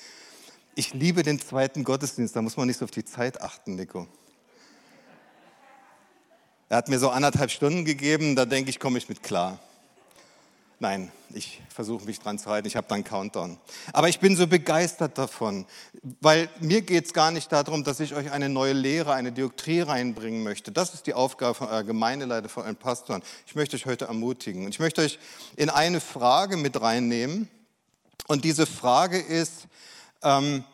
Ich 0.76 0.94
liebe 0.96 1.22
den 1.22 1.40
zweiten 1.40 1.84
Gottesdienst. 1.84 2.36
Da 2.36 2.42
muss 2.42 2.58
man 2.58 2.68
nicht 2.68 2.78
so 2.78 2.86
auf 2.86 2.92
die 2.92 3.06
Zeit 3.06 3.40
achten, 3.40 3.76
Nico. 3.76 4.08
Er 6.70 6.78
hat 6.78 6.90
mir 6.90 7.00
so 7.00 7.10
anderthalb 7.10 7.52
Stunden 7.52 7.86
gegeben. 7.86 8.36
Da 8.36 8.46
denke 8.46 8.70
ich, 8.70 8.80
komme 8.80 8.98
ich 8.98 9.10
mit 9.10 9.24
klar. 9.24 9.60
Nein, 10.84 11.12
ich 11.34 11.62
versuche 11.70 12.04
mich 12.06 12.20
dran 12.20 12.38
zu 12.38 12.50
halten, 12.50 12.68
ich 12.68 12.76
habe 12.76 12.88
dann 12.90 13.06
Countdown. 13.06 13.58
Aber 13.94 14.10
ich 14.10 14.20
bin 14.20 14.36
so 14.36 14.48
begeistert 14.48 15.18
davon, 15.18 15.66
weil 16.20 16.50
mir 16.60 16.82
geht 16.82 17.06
es 17.06 17.14
gar 17.14 17.32
nicht 17.32 17.52
darum, 17.54 17.86
dass 17.86 18.02
ich 18.02 18.14
euch 18.16 18.32
eine 18.32 18.50
neue 18.50 18.74
Lehre, 18.74 19.14
eine 19.14 19.32
Dioptrie 19.32 19.80
reinbringen 19.80 20.44
möchte. 20.44 20.74
Das 20.74 20.94
ist 20.94 21.08
die 21.08 21.14
Aufgabe 21.14 21.54
von 21.54 21.68
eurer 21.68 21.86
Gemeindeleiter, 21.86 22.50
von 22.50 22.64
euren 22.64 22.76
Pastoren. 22.76 23.24
Ich 23.48 23.56
möchte 23.56 23.78
euch 23.78 23.86
heute 23.86 24.06
ermutigen. 24.06 24.66
Und 24.66 24.72
ich 24.72 24.80
möchte 24.80 25.02
euch 25.02 25.20
in 25.56 25.70
eine 25.70 26.02
Frage 26.02 26.58
mit 26.58 26.82
reinnehmen. 26.82 27.48
Und 28.28 28.44
diese 28.44 28.66
Frage 28.66 29.20
ist, 29.20 29.68
ähm, 30.22 30.66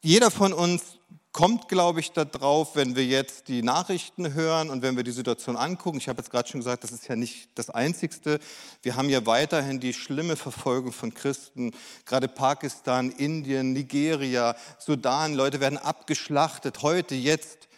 jeder 0.00 0.30
von 0.30 0.52
uns 0.52 0.95
kommt, 1.36 1.68
glaube 1.68 2.00
ich, 2.00 2.12
darauf, 2.12 2.76
wenn 2.76 2.96
wir 2.96 3.04
jetzt 3.04 3.48
die 3.48 3.62
Nachrichten 3.62 4.32
hören 4.32 4.70
und 4.70 4.80
wenn 4.80 4.96
wir 4.96 5.04
die 5.04 5.10
Situation 5.10 5.54
angucken. 5.54 5.98
Ich 5.98 6.08
habe 6.08 6.18
jetzt 6.22 6.30
gerade 6.30 6.48
schon 6.48 6.60
gesagt, 6.60 6.82
das 6.82 6.92
ist 6.92 7.08
ja 7.08 7.14
nicht 7.14 7.50
das 7.56 7.68
Einzigste. 7.68 8.40
Wir 8.80 8.96
haben 8.96 9.10
ja 9.10 9.26
weiterhin 9.26 9.78
die 9.78 9.92
schlimme 9.92 10.36
Verfolgung 10.36 10.92
von 10.92 11.12
Christen, 11.12 11.72
gerade 12.06 12.28
Pakistan, 12.28 13.10
Indien, 13.10 13.74
Nigeria, 13.74 14.56
Sudan. 14.78 15.34
Leute 15.34 15.60
werden 15.60 15.76
abgeschlachtet. 15.76 16.80
Heute, 16.80 17.14
jetzt, 17.14 17.68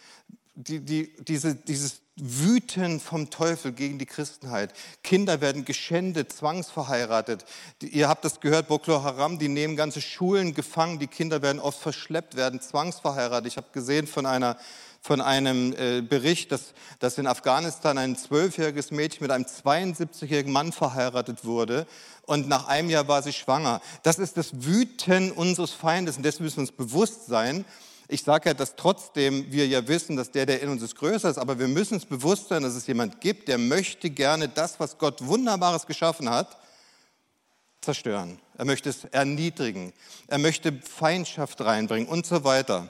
die, 0.54 0.78
die, 0.78 1.16
diese, 1.24 1.56
dieses 1.56 2.02
Wüten 2.20 3.00
vom 3.00 3.30
Teufel 3.30 3.72
gegen 3.72 3.98
die 3.98 4.06
Christenheit. 4.06 4.72
Kinder 5.02 5.40
werden 5.40 5.64
geschändet, 5.64 6.32
zwangsverheiratet. 6.32 7.44
Ihr 7.82 8.08
habt 8.08 8.24
das 8.24 8.40
gehört, 8.40 8.68
Boko 8.68 9.02
Haram, 9.02 9.38
die 9.38 9.48
nehmen 9.48 9.76
ganze 9.76 10.00
Schulen 10.00 10.54
gefangen, 10.54 10.98
die 10.98 11.06
Kinder 11.06 11.42
werden 11.42 11.60
oft 11.60 11.78
verschleppt, 11.78 12.36
werden 12.36 12.60
zwangsverheiratet. 12.60 13.46
Ich 13.46 13.56
habe 13.56 13.68
gesehen 13.72 14.06
von, 14.06 14.26
einer, 14.26 14.56
von 15.00 15.20
einem 15.20 15.72
äh, 15.74 16.00
Bericht, 16.00 16.50
dass, 16.52 16.74
dass 16.98 17.18
in 17.18 17.26
Afghanistan 17.26 17.98
ein 17.98 18.16
zwölfjähriges 18.16 18.90
Mädchen 18.90 19.22
mit 19.22 19.30
einem 19.30 19.44
72-jährigen 19.44 20.52
Mann 20.52 20.72
verheiratet 20.72 21.44
wurde 21.44 21.86
und 22.28 22.46
nach 22.46 22.68
einem 22.68 22.90
Jahr 22.90 23.08
war 23.08 23.22
sie 23.22 23.32
schwanger. 23.32 23.80
Das 24.02 24.18
ist 24.18 24.36
das 24.36 24.64
Wüten 24.64 25.32
unseres 25.32 25.70
Feindes 25.70 26.16
und 26.16 26.24
dessen 26.24 26.42
müssen 26.42 26.56
wir 26.56 26.62
uns 26.62 26.72
bewusst 26.72 27.26
sein. 27.26 27.64
Ich 28.10 28.22
sage 28.22 28.48
ja, 28.48 28.54
dass 28.54 28.74
trotzdem 28.74 29.52
wir 29.52 29.66
ja 29.66 29.86
wissen, 29.86 30.16
dass 30.16 30.30
der, 30.30 30.46
der 30.46 30.62
in 30.62 30.70
uns 30.70 30.82
ist, 30.82 30.96
größer 30.96 31.28
ist, 31.28 31.36
aber 31.36 31.58
wir 31.58 31.68
müssen 31.68 31.94
uns 31.94 32.06
bewusst 32.06 32.48
sein, 32.48 32.62
dass 32.62 32.74
es 32.74 32.86
jemand 32.86 33.20
gibt, 33.20 33.48
der 33.48 33.58
möchte 33.58 34.08
gerne 34.08 34.48
das, 34.48 34.80
was 34.80 34.96
Gott 34.96 35.26
Wunderbares 35.26 35.86
geschaffen 35.86 36.30
hat, 36.30 36.56
zerstören. 37.82 38.40
Er 38.56 38.64
möchte 38.64 38.88
es 38.88 39.04
erniedrigen. 39.04 39.92
Er 40.26 40.38
möchte 40.38 40.72
Feindschaft 40.72 41.60
reinbringen 41.60 42.08
und 42.08 42.24
so 42.24 42.44
weiter. 42.44 42.88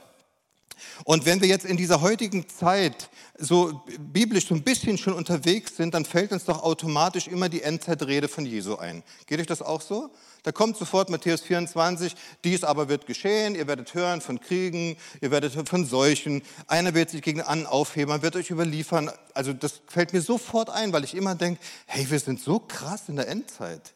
Und 1.05 1.27
wenn 1.27 1.41
wir 1.41 1.49
jetzt 1.49 1.65
in 1.65 1.77
dieser 1.77 2.01
heutigen 2.01 2.49
Zeit 2.49 3.11
so 3.39 3.83
biblisch 3.99 4.49
so 4.49 4.55
ein 4.55 4.63
bisschen 4.63 4.99
schon 4.99 5.13
unterwegs 5.13 5.77
sind, 5.77 5.95
dann 5.95 6.05
fällt 6.05 6.33
uns 6.33 6.45
doch 6.45 6.63
automatisch 6.63 7.29
immer 7.29 7.49
die 7.49 7.63
Endzeitrede 7.63 8.29
von 8.29 8.45
Jesu 8.45 8.77
ein. 8.77 9.03
Geht 9.27 9.41
euch 9.41 9.47
das 9.47 9.63
auch 9.63 9.81
so? 9.81 10.11
Da 10.43 10.53
kommt 10.53 10.77
sofort 10.77 11.11
Matthäus 11.11 11.43
24, 11.43 12.15
dies 12.45 12.65
aber 12.65 12.89
wird 12.89 13.07
geschehen, 13.07 13.55
ihr 13.55 13.67
werdet 13.67 13.95
hören 13.95 14.21
von 14.21 14.41
Kriegen, 14.41 14.97
ihr 15.21 15.31
werdet 15.31 15.55
hören 15.55 15.67
von 15.67 15.85
Seuchen, 15.85 16.43
einer 16.67 16.95
wird 16.95 17.11
sich 17.11 17.23
gegen 17.23 17.43
anderen 17.43 17.67
aufheben, 17.67 18.11
man 18.11 18.23
wird 18.23 18.37
euch 18.37 18.51
überliefern. 18.51 19.11
Also 19.35 19.53
das 19.53 19.81
fällt 19.87 20.13
mir 20.13 20.21
sofort 20.21 20.71
ein, 20.71 20.93
weil 20.93 21.05
ich 21.05 21.15
immer 21.15 21.35
denke, 21.35 21.61
hey, 21.87 22.09
wir 22.11 22.21
sind 22.21 22.41
so 22.41 22.61
krass 22.61 23.09
in 23.09 23.17
der 23.17 23.29
Endzeit. 23.29 23.95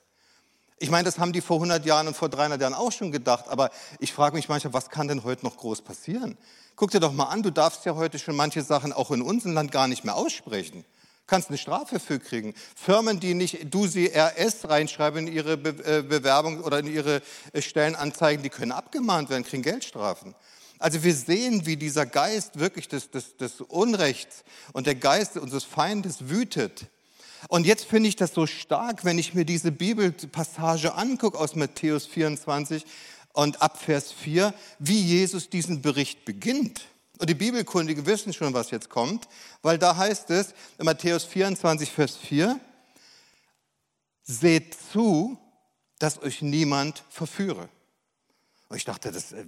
Ich 0.82 0.90
meine, 0.90 1.04
das 1.04 1.20
haben 1.20 1.32
die 1.32 1.42
vor 1.42 1.58
100 1.58 1.86
Jahren 1.86 2.08
und 2.08 2.16
vor 2.16 2.28
300 2.28 2.60
Jahren 2.60 2.74
auch 2.74 2.90
schon 2.90 3.12
gedacht, 3.12 3.44
aber 3.46 3.70
ich 4.00 4.12
frage 4.12 4.34
mich 4.34 4.48
manchmal, 4.48 4.72
was 4.72 4.90
kann 4.90 5.06
denn 5.06 5.22
heute 5.22 5.46
noch 5.46 5.56
groß 5.56 5.82
passieren? 5.82 6.36
Guck 6.74 6.90
dir 6.90 6.98
doch 6.98 7.12
mal 7.12 7.26
an, 7.26 7.44
du 7.44 7.52
darfst 7.52 7.84
ja 7.84 7.94
heute 7.94 8.18
schon 8.18 8.34
manche 8.34 8.62
Sachen 8.62 8.92
auch 8.92 9.12
in 9.12 9.22
unserem 9.22 9.54
Land 9.54 9.70
gar 9.70 9.86
nicht 9.86 10.02
mehr 10.02 10.16
aussprechen. 10.16 10.84
Kannst 11.28 11.50
eine 11.50 11.58
Strafe 11.58 12.00
für 12.00 12.18
kriegen. 12.18 12.52
Firmen, 12.74 13.20
die 13.20 13.34
nicht 13.34 13.72
du 13.72 13.86
sie 13.86 14.10
RS 14.12 14.68
reinschreiben 14.68 15.28
in 15.28 15.32
ihre 15.32 15.52
äh, 15.52 16.02
Bewerbung 16.02 16.60
oder 16.64 16.80
in 16.80 16.92
ihre 16.92 17.22
äh, 17.52 17.62
Stellenanzeigen, 17.62 18.42
die 18.42 18.50
können 18.50 18.72
abgemahnt 18.72 19.30
werden, 19.30 19.44
kriegen 19.44 19.62
Geldstrafen. 19.62 20.34
Also 20.80 21.04
wir 21.04 21.14
sehen, 21.14 21.64
wie 21.64 21.76
dieser 21.76 22.06
Geist 22.06 22.58
wirklich 22.58 22.88
des, 22.88 23.08
des, 23.08 23.36
des 23.36 23.60
Unrechts 23.60 24.42
und 24.72 24.88
der 24.88 24.96
Geist 24.96 25.36
unseres 25.36 25.62
Feindes 25.62 26.28
wütet. 26.28 26.88
Und 27.48 27.66
jetzt 27.66 27.84
finde 27.84 28.08
ich 28.08 28.16
das 28.16 28.34
so 28.34 28.46
stark, 28.46 29.04
wenn 29.04 29.18
ich 29.18 29.34
mir 29.34 29.44
diese 29.44 29.72
Bibelpassage 29.72 30.94
angucke 30.94 31.38
aus 31.38 31.56
Matthäus 31.56 32.06
24, 32.06 32.84
und 33.32 33.62
ab 33.62 33.80
Vers 33.80 34.12
4, 34.12 34.54
wie 34.78 35.00
Jesus 35.00 35.48
diesen 35.48 35.82
Bericht 35.82 36.24
beginnt. 36.24 36.82
Und 37.18 37.30
die 37.30 37.34
Bibelkundigen 37.34 38.06
wissen 38.06 38.32
schon, 38.32 38.52
was 38.52 38.70
jetzt 38.70 38.88
kommt, 38.88 39.28
weil 39.62 39.78
da 39.78 39.96
heißt 39.96 40.30
es 40.30 40.54
in 40.78 40.84
Matthäus 40.84 41.24
24, 41.24 41.90
Vers 41.90 42.16
4, 42.16 42.58
seht 44.22 44.76
zu, 44.92 45.38
dass 45.98 46.20
euch 46.22 46.42
niemand 46.42 47.04
verführe. 47.08 47.68
Und 48.72 48.78
ich 48.78 48.86
dachte, 48.86 49.12
das, 49.12 49.32
äh, 49.32 49.44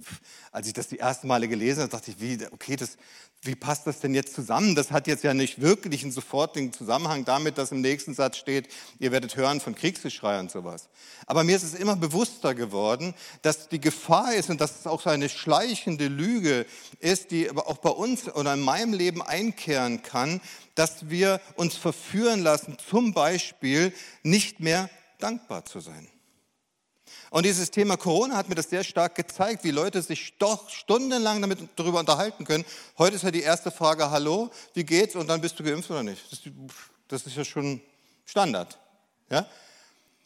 als 0.51 0.67
ich 0.67 0.73
das 0.73 0.87
die 0.87 0.99
ersten 0.99 1.27
Male 1.27 1.47
gelesen 1.47 1.81
habe, 1.81 1.89
dachte 1.89 2.11
ich, 2.11 2.21
wie, 2.21 2.37
okay, 2.51 2.75
das, 2.75 2.95
wie 3.41 3.55
passt 3.55 3.87
das 3.87 3.99
denn 3.99 4.13
jetzt 4.13 4.35
zusammen? 4.35 4.75
Das 4.75 4.91
hat 4.91 5.07
jetzt 5.07 5.23
ja 5.23 5.33
nicht 5.33 5.59
wirklich 5.61 6.03
einen 6.03 6.11
sofortigen 6.11 6.71
Zusammenhang 6.71 7.25
damit, 7.25 7.57
dass 7.57 7.71
im 7.71 7.81
nächsten 7.81 8.13
Satz 8.13 8.37
steht, 8.37 8.67
ihr 8.99 9.11
werdet 9.11 9.35
hören 9.35 9.61
von 9.61 9.73
Kriegsgeschrei 9.73 10.39
und 10.39 10.51
sowas. 10.51 10.89
Aber 11.25 11.43
mir 11.43 11.55
ist 11.55 11.63
es 11.63 11.73
immer 11.73 11.95
bewusster 11.95 12.53
geworden, 12.53 13.15
dass 13.41 13.67
die 13.67 13.81
Gefahr 13.81 14.35
ist 14.35 14.51
und 14.51 14.61
dass 14.61 14.81
es 14.81 14.85
auch 14.85 15.01
so 15.01 15.09
eine 15.09 15.27
schleichende 15.27 16.07
Lüge 16.07 16.67
ist, 16.99 17.31
die 17.31 17.49
aber 17.49 17.67
auch 17.67 17.77
bei 17.79 17.89
uns 17.89 18.27
oder 18.27 18.53
in 18.53 18.59
meinem 18.59 18.93
Leben 18.93 19.23
einkehren 19.23 20.03
kann, 20.03 20.39
dass 20.75 21.09
wir 21.09 21.41
uns 21.55 21.75
verführen 21.75 22.41
lassen, 22.41 22.77
zum 22.77 23.15
Beispiel 23.15 23.91
nicht 24.21 24.59
mehr 24.59 24.87
dankbar 25.17 25.65
zu 25.65 25.79
sein. 25.79 26.07
Und 27.35 27.45
dieses 27.45 27.69
Thema 27.69 27.97
Corona 27.97 28.37
hat 28.37 28.47
mir 28.47 28.55
das 28.55 28.69
sehr 28.69 28.85
stark 28.85 29.15
gezeigt, 29.15 29.65
wie 29.65 29.71
Leute 29.71 30.01
sich 30.01 30.37
doch 30.39 30.69
stundenlang 30.69 31.41
damit 31.41 31.59
darüber 31.75 31.99
unterhalten 31.99 32.45
können. 32.45 32.63
Heute 32.97 33.17
ist 33.17 33.23
ja 33.23 33.31
die 33.31 33.41
erste 33.41 33.71
Frage, 33.71 34.09
hallo, 34.09 34.49
wie 34.73 34.85
geht's? 34.85 35.17
Und 35.17 35.27
dann 35.27 35.41
bist 35.41 35.59
du 35.59 35.63
geimpft 35.65 35.91
oder 35.91 36.01
nicht? 36.01 36.31
Das, 36.31 36.39
das 37.09 37.27
ist 37.27 37.35
ja 37.35 37.43
schon 37.43 37.81
Standard. 38.23 38.79
Ja? 39.29 39.45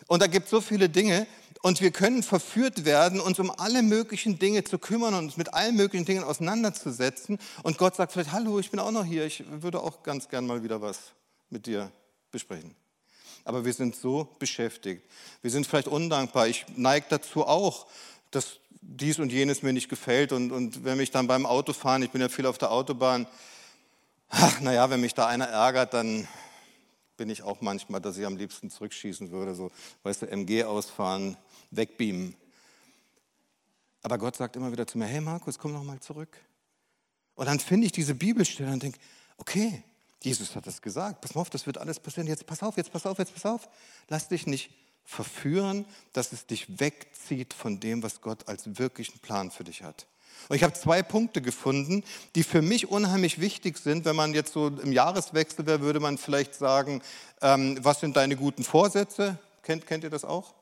Und 0.06 0.22
da 0.22 0.28
gibt 0.28 0.46
es 0.46 0.52
so 0.52 0.62
viele 0.62 0.88
Dinge 0.88 1.26
und 1.64 1.82
wir 1.82 1.90
können 1.90 2.22
verführt 2.22 2.86
werden, 2.86 3.20
uns 3.20 3.40
um 3.40 3.50
alle 3.58 3.82
möglichen 3.82 4.38
Dinge 4.38 4.64
zu 4.64 4.78
kümmern 4.78 5.16
und 5.16 5.24
uns 5.24 5.36
mit 5.36 5.52
allen 5.52 5.76
möglichen 5.76 6.06
Dingen 6.06 6.24
auseinanderzusetzen. 6.24 7.40
Und 7.64 7.80
Gott 7.80 7.96
sagt 7.96 8.12
vielleicht, 8.12 8.34
hallo, 8.34 8.60
ich 8.60 8.70
bin 8.70 8.80
auch 8.80 8.92
noch 8.92 9.04
hier, 9.04 9.26
ich 9.26 9.44
würde 9.50 9.82
auch 9.82 10.04
ganz 10.04 10.30
gern 10.30 10.46
mal 10.46 10.62
wieder 10.62 10.80
was 10.80 11.00
mit 11.50 11.66
dir 11.66 11.92
besprechen. 12.30 12.76
Aber 13.44 13.66
wir 13.66 13.74
sind 13.74 13.96
so 13.96 14.36
beschäftigt. 14.40 15.04
Wir 15.42 15.52
sind 15.52 15.66
vielleicht 15.68 15.88
undankbar. 15.88 16.48
Ich 16.48 16.66
neige 16.76 17.06
dazu 17.10 17.46
auch, 17.46 17.88
dass 18.32 18.60
dies 18.82 19.20
und 19.20 19.32
jenes 19.32 19.62
mir 19.62 19.74
nicht 19.74 19.90
gefällt. 19.90 20.32
Und, 20.32 20.52
und 20.52 20.84
wenn 20.84 20.98
mich 20.98 21.12
dann 21.12 21.28
beim 21.28 21.46
Autofahren, 21.46 22.04
ich 22.04 22.12
bin 22.12 22.22
ja 22.22 22.30
viel 22.30 22.46
auf 22.46 22.58
der 22.58 22.72
Autobahn, 22.72 23.28
ach, 24.30 24.60
naja, 24.62 24.90
wenn 24.90 25.02
mich 25.02 25.14
da 25.14 25.28
einer 25.28 25.48
ärgert, 25.48 25.94
dann 25.94 26.28
bin 27.18 27.30
ich 27.30 27.44
auch 27.44 27.62
manchmal, 27.62 28.00
dass 28.00 28.18
ich 28.18 28.26
am 28.26 28.38
liebsten 28.38 28.70
zurückschießen 28.70 29.32
würde. 29.32 29.56
So, 29.56 29.72
weißt 30.04 30.22
du, 30.22 30.26
MG 30.28 30.64
ausfahren, 30.64 31.38
wegbeamen. 31.72 32.36
Aber 34.02 34.18
Gott 34.18 34.38
sagt 34.38 34.56
immer 34.56 34.72
wieder 34.72 34.88
zu 34.88 34.98
mir, 34.98 35.06
hey 35.06 35.20
Markus, 35.20 35.60
komm 35.60 35.74
noch 35.74 35.84
mal 35.84 36.00
zurück. 36.00 36.38
Und 37.36 37.48
dann 37.48 37.60
finde 37.60 37.86
ich 37.86 37.92
diese 37.92 38.16
Bibelstelle 38.16 38.72
und 38.72 38.84
denke, 38.84 39.00
okay, 39.38 39.84
Jesus 40.22 40.56
hat 40.56 40.68
das 40.68 40.82
gesagt, 40.82 41.22
pass 41.22 41.36
auf, 41.36 41.50
das 41.50 41.66
wird 41.66 41.78
alles 41.78 42.00
passieren, 42.00 42.28
jetzt 42.28 42.46
pass 42.46 42.62
auf, 42.62 42.78
jetzt 42.78 42.92
pass 42.92 43.06
auf, 43.06 43.18
jetzt 43.20 43.34
pass 43.34 43.46
auf. 43.46 43.70
Lass 44.10 44.28
dich 44.28 44.48
nicht 44.48 44.70
verführen, 45.06 45.86
dass 46.14 46.34
es 46.34 46.46
dich 46.46 46.80
wegzieht 46.80 47.54
von 47.54 47.80
dem, 47.80 48.04
was 48.04 48.22
Gott 48.22 48.48
als 48.48 48.78
wirklichen 48.78 49.20
Plan 49.20 49.50
für 49.50 49.64
dich 49.64 49.82
hat. 49.82 50.08
Und 50.48 50.56
ich 50.56 50.64
habe 50.64 50.74
zwei 50.74 51.04
Punkte 51.04 51.42
gefunden, 51.42 52.04
die 52.36 52.44
für 52.44 52.62
mich 52.62 52.90
unheimlich 52.90 53.40
wichtig 53.40 53.78
sind. 53.78 54.06
Wenn 54.06 54.16
man 54.16 54.34
jetzt 54.34 54.54
so 54.54 54.68
im 54.68 54.92
Jahreswechsel 54.92 55.66
wäre, 55.66 55.82
würde 55.82 56.00
man 56.00 56.18
vielleicht 56.18 56.56
sagen, 56.56 57.02
ähm, 57.42 57.78
was 57.82 58.00
sind 58.00 58.16
deine 58.16 58.36
guten 58.36 58.64
Vorsätze? 58.64 59.38
Kennt, 59.64 59.86
kennt 59.88 60.04
ihr 60.04 60.10
das 60.10 60.24
auch? 60.24 60.54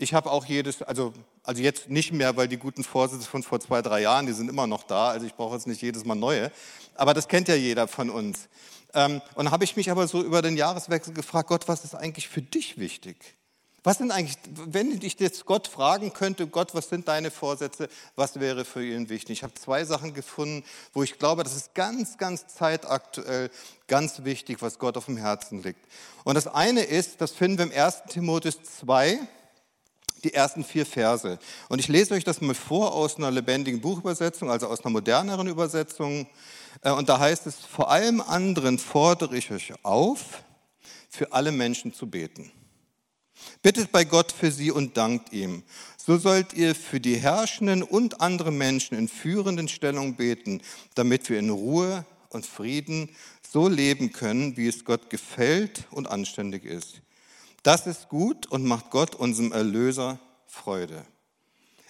Ich 0.00 0.14
habe 0.14 0.30
auch 0.30 0.46
jedes, 0.46 0.80
also, 0.80 1.12
also 1.42 1.60
jetzt 1.60 1.90
nicht 1.90 2.10
mehr, 2.10 2.34
weil 2.34 2.48
die 2.48 2.56
guten 2.56 2.84
Vorsätze 2.84 3.28
von 3.28 3.42
vor 3.42 3.60
zwei, 3.60 3.82
drei 3.82 4.00
Jahren, 4.00 4.24
die 4.24 4.32
sind 4.32 4.48
immer 4.48 4.66
noch 4.66 4.82
da. 4.82 5.10
Also 5.10 5.26
ich 5.26 5.34
brauche 5.34 5.54
jetzt 5.54 5.66
nicht 5.66 5.82
jedes 5.82 6.06
Mal 6.06 6.14
neue. 6.14 6.50
Aber 6.94 7.12
das 7.12 7.28
kennt 7.28 7.48
ja 7.48 7.54
jeder 7.54 7.86
von 7.86 8.08
uns. 8.08 8.48
Ähm, 8.94 9.20
und 9.34 9.50
habe 9.50 9.64
ich 9.64 9.76
mich 9.76 9.90
aber 9.90 10.08
so 10.08 10.22
über 10.22 10.40
den 10.40 10.56
Jahreswechsel 10.56 11.12
gefragt, 11.12 11.50
Gott, 11.50 11.68
was 11.68 11.84
ist 11.84 11.94
eigentlich 11.94 12.28
für 12.28 12.40
dich 12.40 12.78
wichtig? 12.78 13.36
Was 13.82 13.98
sind 13.98 14.10
eigentlich, 14.10 14.38
wenn 14.54 14.98
ich 15.02 15.20
jetzt 15.20 15.44
Gott 15.44 15.68
fragen 15.68 16.14
könnte, 16.14 16.46
Gott, 16.46 16.74
was 16.74 16.88
sind 16.88 17.06
deine 17.06 17.30
Vorsätze, 17.30 17.90
was 18.16 18.40
wäre 18.40 18.64
für 18.64 18.82
ihn 18.82 19.10
wichtig? 19.10 19.38
Ich 19.38 19.42
habe 19.42 19.52
zwei 19.52 19.84
Sachen 19.84 20.14
gefunden, 20.14 20.64
wo 20.94 21.02
ich 21.02 21.18
glaube, 21.18 21.44
das 21.44 21.56
ist 21.56 21.74
ganz, 21.74 22.16
ganz 22.16 22.46
zeitaktuell, 22.46 23.50
ganz 23.86 24.24
wichtig, 24.24 24.62
was 24.62 24.78
Gott 24.78 24.96
auf 24.96 25.04
dem 25.04 25.18
Herzen 25.18 25.62
liegt. 25.62 25.80
Und 26.24 26.36
das 26.36 26.46
eine 26.46 26.84
ist, 26.84 27.20
das 27.20 27.32
finden 27.32 27.58
wir 27.58 27.64
im 27.66 27.72
1. 27.72 28.04
Timotheus 28.08 28.62
2, 28.62 29.18
die 30.24 30.34
ersten 30.34 30.64
vier 30.64 30.86
Verse. 30.86 31.38
Und 31.68 31.78
ich 31.78 31.88
lese 31.88 32.14
euch 32.14 32.24
das 32.24 32.40
mal 32.40 32.54
vor 32.54 32.94
aus 32.94 33.16
einer 33.16 33.30
lebendigen 33.30 33.80
Buchübersetzung, 33.80 34.50
also 34.50 34.66
aus 34.66 34.84
einer 34.84 34.92
moderneren 34.92 35.46
Übersetzung. 35.46 36.26
Äh, 36.82 36.90
und 36.92 37.08
da 37.08 37.18
heißt 37.18 37.46
es, 37.46 37.56
vor 37.56 37.90
allem 37.90 38.20
anderen 38.20 38.78
fordere 38.78 39.36
ich 39.36 39.50
euch 39.50 39.72
auf, 39.82 40.42
für 41.08 41.32
alle 41.32 41.52
Menschen 41.52 41.92
zu 41.92 42.08
beten. 42.08 42.52
Bittet 43.62 43.90
bei 43.90 44.04
Gott 44.04 44.32
für 44.32 44.50
sie 44.50 44.70
und 44.70 44.96
dankt 44.96 45.32
ihm. 45.32 45.62
So 45.96 46.18
sollt 46.18 46.52
ihr 46.52 46.74
für 46.74 47.00
die 47.00 47.16
Herrschenden 47.16 47.82
und 47.82 48.20
andere 48.20 48.52
Menschen 48.52 48.96
in 48.96 49.08
führenden 49.08 49.68
Stellungen 49.68 50.16
beten, 50.16 50.62
damit 50.94 51.28
wir 51.28 51.38
in 51.38 51.50
Ruhe 51.50 52.04
und 52.30 52.46
Frieden 52.46 53.10
so 53.50 53.68
leben 53.68 54.12
können, 54.12 54.56
wie 54.56 54.68
es 54.68 54.84
Gott 54.84 55.10
gefällt 55.10 55.84
und 55.90 56.08
anständig 56.10 56.64
ist. 56.64 57.00
Das 57.62 57.86
ist 57.86 58.08
gut 58.08 58.46
und 58.46 58.64
macht 58.64 58.90
Gott, 58.90 59.14
unserem 59.14 59.52
Erlöser, 59.52 60.18
Freude. 60.46 61.04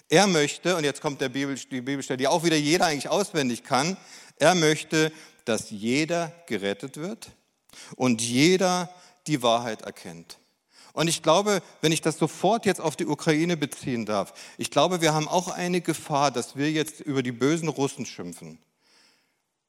Er 0.09 0.27
möchte, 0.27 0.75
und 0.75 0.83
jetzt 0.83 1.01
kommt 1.01 1.21
der 1.21 1.29
Bibel, 1.29 1.55
die 1.55 1.81
Bibelstelle, 1.81 2.17
die 2.17 2.27
auch 2.27 2.43
wieder 2.43 2.57
jeder 2.57 2.87
eigentlich 2.87 3.07
auswendig 3.07 3.63
kann, 3.63 3.95
er 4.35 4.55
möchte, 4.55 5.13
dass 5.45 5.69
jeder 5.69 6.33
gerettet 6.47 6.97
wird 6.97 7.29
und 7.95 8.21
jeder 8.21 8.93
die 9.27 9.41
Wahrheit 9.41 9.83
erkennt. 9.83 10.37
Und 10.93 11.07
ich 11.07 11.23
glaube, 11.23 11.61
wenn 11.79 11.93
ich 11.93 12.01
das 12.01 12.17
sofort 12.17 12.65
jetzt 12.65 12.81
auf 12.81 12.97
die 12.97 13.05
Ukraine 13.05 13.55
beziehen 13.55 14.05
darf, 14.05 14.33
ich 14.57 14.71
glaube, 14.71 14.99
wir 14.99 15.13
haben 15.13 15.29
auch 15.29 15.47
eine 15.47 15.79
Gefahr, 15.79 16.31
dass 16.31 16.57
wir 16.57 16.69
jetzt 16.69 16.99
über 16.99 17.23
die 17.23 17.31
bösen 17.31 17.69
Russen 17.69 18.05
schimpfen. 18.05 18.59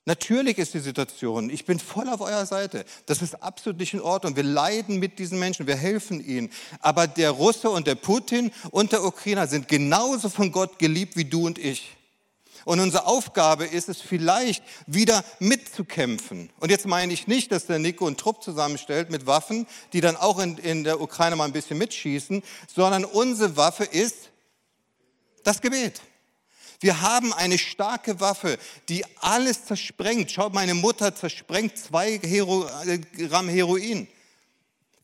Natürlich 0.04 0.58
ist 0.58 0.74
die 0.74 0.80
Situation, 0.80 1.48
ich 1.48 1.64
bin 1.64 1.78
voll 1.78 2.08
auf 2.08 2.20
eurer 2.20 2.44
Seite. 2.44 2.84
Das 3.06 3.22
ist 3.22 3.40
absolut 3.40 3.78
nicht 3.78 3.94
in 3.94 4.00
Ordnung. 4.00 4.34
Wir 4.34 4.42
leiden 4.42 4.98
mit 4.98 5.20
diesen 5.20 5.38
Menschen, 5.38 5.68
wir 5.68 5.76
helfen 5.76 6.24
ihnen. 6.24 6.50
Aber 6.80 7.06
der 7.06 7.30
Russe 7.30 7.70
und 7.70 7.86
der 7.86 7.94
Putin 7.94 8.50
und 8.72 8.90
der 8.90 9.04
Ukrainer 9.04 9.46
sind 9.46 9.68
genauso 9.68 10.28
von 10.28 10.50
Gott 10.50 10.80
geliebt 10.80 11.16
wie 11.16 11.24
du 11.24 11.46
und 11.46 11.56
ich. 11.58 11.96
Und 12.64 12.80
unsere 12.80 13.06
Aufgabe 13.06 13.64
ist 13.64 13.88
es 13.88 14.00
vielleicht 14.00 14.64
wieder 14.86 15.24
mitzukämpfen. 15.38 16.50
Und 16.58 16.70
jetzt 16.70 16.86
meine 16.86 17.12
ich 17.12 17.28
nicht, 17.28 17.52
dass 17.52 17.66
der 17.66 17.78
Nico 17.78 18.06
einen 18.06 18.16
Trupp 18.16 18.42
zusammenstellt 18.42 19.10
mit 19.10 19.26
Waffen, 19.26 19.66
die 19.92 20.00
dann 20.00 20.16
auch 20.16 20.38
in, 20.40 20.58
in 20.58 20.84
der 20.84 21.00
Ukraine 21.00 21.36
mal 21.36 21.44
ein 21.44 21.52
bisschen 21.52 21.78
mitschießen, 21.78 22.42
sondern 22.72 23.04
unsere 23.04 23.56
Waffe 23.56 23.84
ist 23.84 24.30
das 25.44 25.60
Gebet. 25.60 26.00
Wir 26.82 27.00
haben 27.00 27.32
eine 27.32 27.58
starke 27.58 28.18
Waffe, 28.18 28.58
die 28.88 29.04
alles 29.20 29.66
zersprengt. 29.66 30.32
Schaut, 30.32 30.52
meine 30.52 30.74
Mutter 30.74 31.14
zersprengt 31.14 31.78
zwei 31.78 32.18
Hero, 32.18 32.66
äh, 32.84 32.98
Gramm 32.98 33.48
Heroin. 33.48 34.08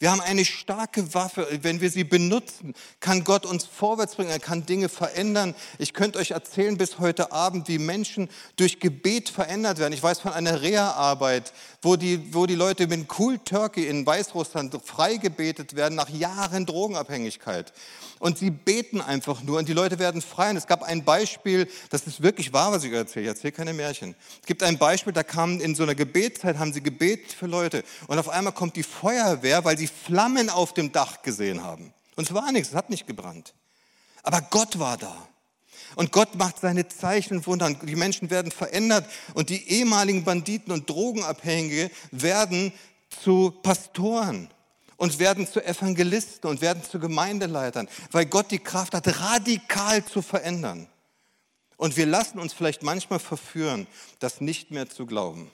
Wir 0.01 0.13
haben 0.13 0.21
eine 0.21 0.45
starke 0.45 1.13
Waffe. 1.15 1.47
Wenn 1.63 1.81
wir 1.81 1.91
sie 1.91 2.05
benutzen, 2.05 2.75
kann 3.01 3.25
Gott 3.25 3.45
uns 3.45 3.65
vorwärts 3.65 4.15
bringen. 4.15 4.31
Er 4.31 4.39
kann 4.39 4.65
Dinge 4.65 4.89
verändern. 4.89 5.57
Ich 5.79 5.93
könnte 5.93 6.21
euch 6.21 6.31
erzählen 6.31 6.79
bis 6.79 7.01
heute 7.01 7.33
Abend, 7.33 7.67
wie 7.67 7.79
Menschen 7.79 8.29
durch 8.57 8.79
Gebet 8.79 9.29
verändert 9.29 9.79
werden. 9.79 9.93
Ich 9.93 10.03
weiß 10.03 10.21
von 10.21 10.33
einer 10.33 10.63
Reha-Arbeit, 10.63 11.53
wo 11.83 11.97
die, 11.97 12.33
wo 12.33 12.47
die 12.47 12.55
Leute 12.55 12.87
mit 12.87 13.09
Cool 13.19 13.39
Turkey 13.39 13.87
in 13.89 14.07
Weißrussland 14.07 14.79
freigebetet 14.85 15.75
werden 15.75 15.97
nach 15.97 16.11
Jahren 16.11 16.65
Drogenabhängigkeit. 16.65 17.73
Und 18.21 18.39
sie 18.39 18.51
beten 18.51 19.01
einfach 19.01 19.43
nur 19.43 19.59
und 19.59 19.69
die 19.69 19.73
Leute 19.73 19.99
werden 19.99 20.23
frei. 20.23 20.51
Und 20.51 20.57
es 20.57 20.67
gab 20.67 20.83
ein 20.83 21.05
Beispiel, 21.05 21.69
das 21.91 22.07
ist 22.07 22.23
wirklich 22.23 22.53
wahr, 22.53 22.73
was 22.73 22.85
ich 22.85 22.93
erzähle. 22.93 23.25
Ich 23.25 23.29
erzähle 23.29 23.53
keine 23.53 23.73
Märchen. 23.73 24.15
Es 24.41 24.47
gibt 24.47 24.63
ein 24.63 24.79
Beispiel, 24.79 25.13
da 25.13 25.23
kamen 25.23 25.61
in 25.61 25.75
so 25.75 25.83
einer 25.83 25.95
Gebetszeit, 25.95 26.59
haben 26.59 26.73
sie 26.73 26.83
gebetet 26.83 27.33
für 27.33 27.47
Leute. 27.47 27.85
Und 28.07 28.19
auf 28.19 28.29
einmal 28.29 28.53
kommt 28.53 28.77
die 28.77 28.83
Feuerwehr, 28.83 29.65
weil 29.65 29.79
sie 29.79 29.88
Flammen 29.89 30.51
auf 30.51 30.75
dem 30.75 30.93
Dach 30.93 31.23
gesehen 31.23 31.63
haben. 31.63 31.93
Und 32.17 32.29
es 32.29 32.35
war 32.35 32.51
nichts, 32.53 32.71
es 32.71 32.75
hat 32.75 32.91
nicht 32.91 33.07
gebrannt. 33.07 33.55
Aber 34.23 34.41
Gott 34.41 34.79
war 34.79 34.97
da. 34.97 35.29
Und 35.97 36.13
Gott 36.13 36.35
macht 36.35 36.61
seine 36.61 36.89
Zeichen 36.89 37.39
und 37.39 37.47
Wunder. 37.47 37.73
Die 37.73 37.97
Menschen 37.97 38.31
werden 38.31 38.53
verändert 38.53 39.09
und 39.35 39.49
die 39.49 39.69
ehemaligen 39.69 40.25
Banditen 40.25 40.73
und 40.73 40.89
Drogenabhängige 40.89 41.91
werden 42.11 42.73
zu 43.23 43.53
Pastoren 43.63 44.51
und 44.97 45.19
werden 45.19 45.47
zu 45.47 45.65
Evangelisten 45.65 46.51
und 46.51 46.61
werden 46.61 46.83
zu 46.83 46.99
Gemeindeleitern, 46.99 47.89
weil 48.11 48.27
Gott 48.27 48.51
die 48.51 48.59
Kraft 48.59 48.95
hat, 48.95 49.21
radikal 49.21 50.05
zu 50.05 50.21
verändern. 50.21 50.89
Und 51.77 51.97
wir 51.97 52.07
lassen 52.07 52.41
uns 52.41 52.53
vielleicht 52.53 52.83
manchmal 52.83 53.21
verführen, 53.21 53.87
das 54.19 54.41
nicht 54.41 54.71
mehr 54.71 54.91
zu 54.91 55.07
glauben. 55.07 55.51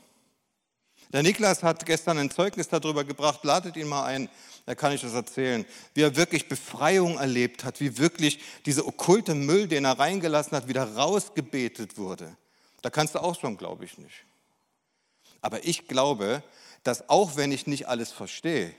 Der 1.12 1.22
Niklas 1.22 1.62
hat 1.62 1.86
gestern 1.86 2.18
ein 2.18 2.30
Zeugnis 2.30 2.68
darüber 2.68 3.04
gebracht, 3.04 3.44
ladet 3.44 3.76
ihn 3.76 3.88
mal 3.88 4.04
ein, 4.04 4.28
da 4.66 4.74
kann 4.74 4.92
ich 4.92 5.02
das 5.02 5.12
erzählen, 5.12 5.64
wie 5.92 6.02
er 6.02 6.16
wirklich 6.16 6.48
Befreiung 6.48 7.18
erlebt 7.18 7.64
hat, 7.64 7.80
wie 7.80 7.98
wirklich 7.98 8.40
dieser 8.66 8.86
okkulte 8.86 9.34
Müll, 9.34 9.68
den 9.68 9.84
er 9.84 9.98
reingelassen 9.98 10.56
hat, 10.56 10.68
wieder 10.68 10.94
rausgebetet 10.94 11.98
wurde. 11.98 12.36
Da 12.82 12.90
kannst 12.90 13.14
du 13.14 13.20
auch 13.20 13.38
schon, 13.38 13.56
glaube 13.56 13.84
ich 13.84 13.98
nicht. 13.98 14.24
Aber 15.40 15.64
ich 15.64 15.86
glaube, 15.86 16.42
dass 16.82 17.08
auch 17.08 17.36
wenn 17.36 17.52
ich 17.52 17.66
nicht 17.66 17.88
alles 17.88 18.12
verstehe, 18.12 18.74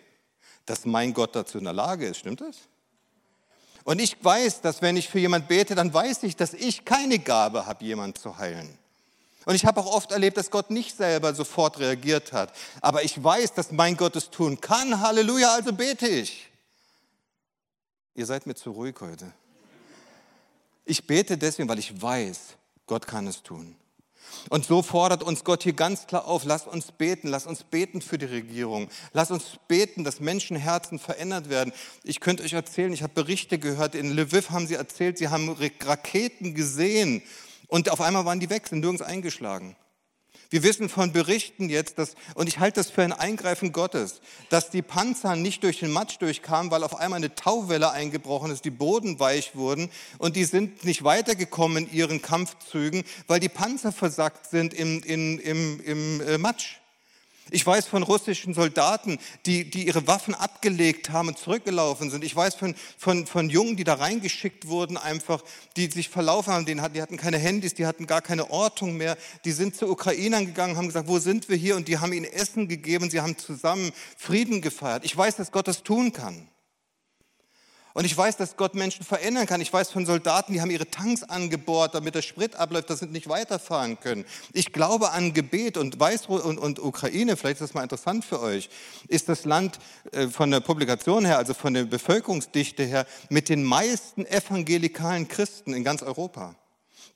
dass 0.66 0.86
mein 0.86 1.14
Gott 1.14 1.36
dazu 1.36 1.58
in 1.58 1.64
der 1.64 1.74
Lage 1.74 2.08
ist. 2.08 2.18
Stimmt 2.18 2.42
das? 2.42 2.58
Und 3.84 4.00
ich 4.00 4.18
weiß, 4.24 4.62
dass 4.62 4.82
wenn 4.82 4.98
ich 4.98 5.10
für 5.10 5.20
jemand 5.20 5.48
bete, 5.48 5.76
dann 5.76 5.94
weiß 5.94 6.24
ich, 6.24 6.36
dass 6.36 6.54
ich 6.54 6.86
keine 6.86 7.20
Gabe 7.20 7.68
habe, 7.68 7.86
jemanden 7.86 8.20
zu 8.20 8.38
heilen. 8.38 8.78
Und 9.46 9.56
ich 9.56 9.66
habe 9.66 9.80
auch 9.80 9.94
oft 9.94 10.12
erlebt, 10.12 10.38
dass 10.38 10.50
Gott 10.50 10.72
nicht 10.72 10.98
selber 10.98 11.34
sofort 11.34 11.80
reagiert 11.80 12.34
hat. 12.34 12.52
Aber 12.82 13.04
ich 13.04 13.24
weiß, 13.24 13.54
dass 13.54 13.72
mein 13.72 13.96
Gott 13.96 14.16
es 14.16 14.32
tun 14.32 14.60
kann. 14.60 15.00
Halleluja, 15.02 15.54
also 15.54 15.72
bete 15.72 16.08
ich. 16.08 16.50
Ihr 18.16 18.26
seid 18.26 18.48
mir 18.48 18.56
zu 18.56 18.72
ruhig 18.72 18.96
heute. 19.02 19.32
Ich 20.86 21.06
bete 21.06 21.38
deswegen, 21.38 21.70
weil 21.70 21.80
ich 21.80 22.02
weiß, 22.02 22.56
Gott 22.88 23.08
kann 23.08 23.28
es 23.28 23.44
tun. 23.44 23.76
Und 24.50 24.66
so 24.66 24.82
fordert 24.82 25.24
uns 25.24 25.44
Gott 25.44 25.64
hier 25.64 25.74
ganz 25.74 26.08
klar 26.08 26.28
auf, 26.28 26.46
lass 26.46 26.66
uns 26.68 26.92
beten, 26.92 27.28
lass 27.28 27.46
uns 27.46 27.64
beten 27.64 28.02
für 28.02 28.18
die 28.18 28.26
Regierung, 28.26 28.90
lass 29.14 29.32
uns 29.32 29.44
beten, 29.68 30.04
dass 30.04 30.20
Menschenherzen 30.20 31.00
verändert 31.00 31.50
werden. 31.50 31.74
Ich 32.04 32.20
könnte 32.20 32.44
euch 32.44 32.54
erzählen, 32.54 32.92
ich 32.94 33.04
habe 33.04 33.14
Berichte 33.14 33.60
gehört, 33.60 33.96
in 33.96 34.16
Lviv 34.16 34.50
haben 34.50 34.68
sie 34.68 34.76
erzählt, 34.76 35.18
sie 35.18 35.30
haben 35.30 35.56
Raketen 35.84 36.54
gesehen 36.54 37.22
und 37.68 37.90
auf 37.90 38.02
einmal 38.02 38.26
waren 38.26 38.40
die 38.40 38.50
weg, 38.50 38.68
sind 38.68 38.80
nirgends 38.80 39.02
eingeschlagen. 39.02 39.76
Wir 40.50 40.64
wissen 40.64 40.90
von 40.90 41.12
Berichten 41.12 41.70
jetzt, 41.70 41.98
dass, 41.98 42.16
und 42.36 42.48
ich 42.48 42.60
halte 42.60 42.80
das 42.80 42.90
für 42.90 43.02
ein 43.02 43.14
Eingreifen 43.14 43.72
Gottes, 43.72 44.22
dass 44.50 44.70
die 44.70 44.82
Panzer 44.82 45.36
nicht 45.36 45.64
durch 45.64 45.80
den 45.80 45.92
Matsch 45.92 46.18
durchkamen, 46.20 46.72
weil 46.72 46.84
auf 46.84 46.96
einmal 46.96 47.18
eine 47.18 47.34
Tauwelle 47.34 47.92
eingebrochen 47.92 48.52
ist, 48.52 48.64
die 48.64 48.70
Boden 48.70 49.20
weich 49.20 49.56
wurden 49.56 49.90
und 50.18 50.36
die 50.36 50.46
sind 50.46 50.84
nicht 50.84 51.04
weitergekommen 51.04 51.86
in 51.86 51.94
ihren 51.94 52.22
Kampfzügen, 52.22 53.04
weil 53.28 53.40
die 53.40 53.50
Panzer 53.50 53.92
versackt 53.92 54.50
sind 54.50 54.74
im, 54.74 55.02
im, 55.04 55.40
im, 55.40 55.82
im 55.82 56.22
äh, 56.22 56.38
Matsch. 56.38 56.78
Ich 57.52 57.66
weiß 57.66 57.86
von 57.86 58.02
russischen 58.02 58.56
Soldaten, 58.56 59.20
die, 59.46 59.70
die 59.70 59.86
ihre 59.86 60.08
Waffen 60.08 60.34
abgelegt 60.34 61.12
haben 61.12 61.28
und 61.28 61.38
zurückgelaufen 61.38 62.10
sind. 62.10 62.24
Ich 62.24 62.36
weiß 62.36 62.56
von, 62.56 62.74
von, 62.98 63.28
von 63.28 63.50
Jungen, 63.52 63.76
die 63.76 63.84
da 63.84 63.94
reingeschickt 63.94 64.68
wurden, 64.68 64.98
einfach, 64.98 65.44
die 65.78 65.86
sich 65.88 66.10
verlaufen 66.10 66.54
haben. 66.54 66.66
Die 66.66 67.02
hatten 67.02 67.18
keine 67.18 67.38
Handys, 67.38 67.76
die 67.76 67.86
hatten 67.86 68.08
gar 68.08 68.24
keine 68.24 68.50
Ortung 68.50 68.98
mehr. 68.98 69.16
Die 69.46 69.52
sind 69.52 69.76
zu 69.76 69.88
Ukrainern 69.88 70.48
gegangen, 70.48 70.76
haben 70.76 70.88
gesagt, 70.88 71.08
wo 71.08 71.20
sind 71.20 71.48
wir 71.48 71.56
hier? 71.56 71.76
Und 71.76 71.88
die 71.88 72.00
haben 72.00 72.14
ihnen 72.14 72.26
Essen 72.26 72.68
gegeben. 72.68 73.12
Sie 73.12 73.22
haben 73.22 73.38
zusammen 73.38 73.92
Frieden 74.18 74.62
gefeiert. 74.62 75.06
Ich 75.06 75.16
weiß, 75.16 75.36
dass 75.36 75.52
Gott 75.52 75.68
das 75.68 75.84
tun 75.84 76.14
kann. 76.14 76.48
Und 77.96 78.04
ich 78.04 78.16
weiß, 78.16 78.36
dass 78.36 78.58
Gott 78.58 78.76
Menschen 78.76 79.06
verändern 79.06 79.46
kann. 79.46 79.62
Ich 79.62 79.72
weiß 79.72 79.90
von 79.90 80.06
Soldaten, 80.06 80.52
die 80.52 80.60
haben 80.60 80.70
ihre 80.70 80.92
Tanks 80.92 81.24
angebohrt, 81.24 81.96
damit 81.96 82.14
der 82.14 82.24
Sprit 82.24 82.54
abläuft, 82.58 82.90
dass 82.90 83.00
sie 83.00 83.06
nicht 83.06 83.30
weiterfahren 83.30 83.98
können. 84.02 84.26
Ich 84.52 84.74
glaube 84.74 85.12
an 85.12 85.34
Gebet 85.34 85.78
und 85.78 85.98
Weißrussland 85.98 86.58
und, 86.58 86.80
und, 86.80 86.80
Ukraine, 86.84 87.38
vielleicht 87.38 87.62
ist 87.62 87.70
das 87.70 87.74
mal 87.74 87.84
interessant 87.84 88.26
für 88.26 88.42
euch, 88.42 88.70
ist 89.08 89.30
das 89.30 89.46
Land 89.46 89.80
äh, 90.12 90.28
von 90.28 90.52
der 90.52 90.60
Publikation 90.60 91.24
her, 91.24 91.38
also 91.38 91.54
von 91.54 91.74
der 91.74 91.86
Bevölkerungsdichte 91.86 92.84
her, 92.84 93.06
mit 93.30 93.48
den 93.48 93.64
meisten 93.64 94.26
evangelikalen 94.26 95.30
Christen 95.30 95.74
in 95.74 95.86
ganz 95.86 96.04
Europa. 96.04 96.54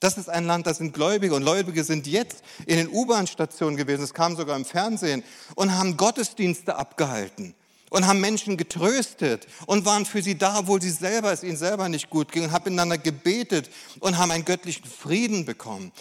Das 0.00 0.16
ist 0.16 0.30
ein 0.30 0.46
Land, 0.46 0.66
das 0.66 0.78
sind 0.78 0.94
Gläubige 0.94 1.34
und 1.34 1.42
Gläubige 1.42 1.84
sind 1.84 2.06
jetzt 2.06 2.42
in 2.64 2.78
den 2.78 2.88
U-Bahn-Stationen 2.88 3.76
gewesen, 3.76 4.02
es 4.02 4.14
kam 4.14 4.34
sogar 4.34 4.56
im 4.56 4.64
Fernsehen 4.64 5.24
und 5.56 5.76
haben 5.76 5.98
Gottesdienste 5.98 6.76
abgehalten 6.76 7.54
und 7.90 8.06
haben 8.06 8.20
Menschen 8.20 8.56
getröstet 8.56 9.46
und 9.66 9.84
waren 9.84 10.06
für 10.06 10.22
sie 10.22 10.38
da, 10.38 10.60
obwohl 10.60 10.80
sie 10.80 10.90
selber 10.90 11.32
es 11.32 11.42
ihnen 11.42 11.56
selber 11.56 11.88
nicht 11.88 12.08
gut 12.08 12.32
ging 12.32 12.44
und 12.44 12.52
haben 12.52 12.64
miteinander 12.64 12.98
gebetet 12.98 13.70
und 14.00 14.16
haben 14.16 14.30
einen 14.30 14.44
göttlichen 14.44 14.86
Frieden 14.86 15.44
bekommen. 15.44 15.92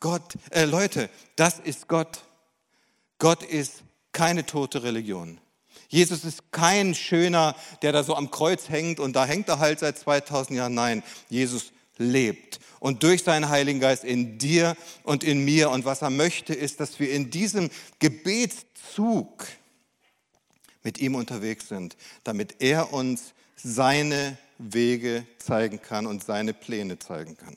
Gott, 0.00 0.34
äh, 0.50 0.64
Leute, 0.64 1.08
das 1.36 1.60
ist 1.60 1.88
Gott. 1.88 2.24
Gott 3.18 3.42
ist 3.42 3.84
keine 4.12 4.44
tote 4.44 4.82
Religion. 4.82 5.38
Jesus 5.88 6.24
ist 6.24 6.50
kein 6.50 6.94
Schöner, 6.94 7.54
der 7.82 7.92
da 7.92 8.02
so 8.02 8.16
am 8.16 8.30
Kreuz 8.30 8.68
hängt 8.68 8.98
und 8.98 9.14
da 9.14 9.26
hängt 9.26 9.48
er 9.48 9.60
halt 9.60 9.78
seit 9.78 9.98
2000 9.98 10.58
Jahren. 10.58 10.74
Nein, 10.74 11.02
Jesus 11.28 11.72
lebt 11.98 12.58
und 12.80 13.02
durch 13.02 13.22
seinen 13.22 13.48
Heiligen 13.48 13.80
Geist 13.80 14.04
in 14.04 14.36
dir 14.38 14.76
und 15.04 15.24
in 15.24 15.44
mir. 15.44 15.70
Und 15.70 15.84
was 15.84 16.02
er 16.02 16.10
möchte, 16.10 16.52
ist, 16.52 16.80
dass 16.80 17.00
wir 17.00 17.10
in 17.12 17.30
diesem 17.30 17.70
Gebetszug, 17.98 19.46
mit 20.84 20.98
ihm 20.98 21.16
unterwegs 21.16 21.68
sind, 21.68 21.96
damit 22.22 22.60
er 22.60 22.92
uns 22.92 23.34
seine 23.56 24.38
Wege 24.58 25.26
zeigen 25.38 25.82
kann 25.82 26.06
und 26.06 26.22
seine 26.22 26.54
Pläne 26.54 26.98
zeigen 26.98 27.36
kann. 27.36 27.56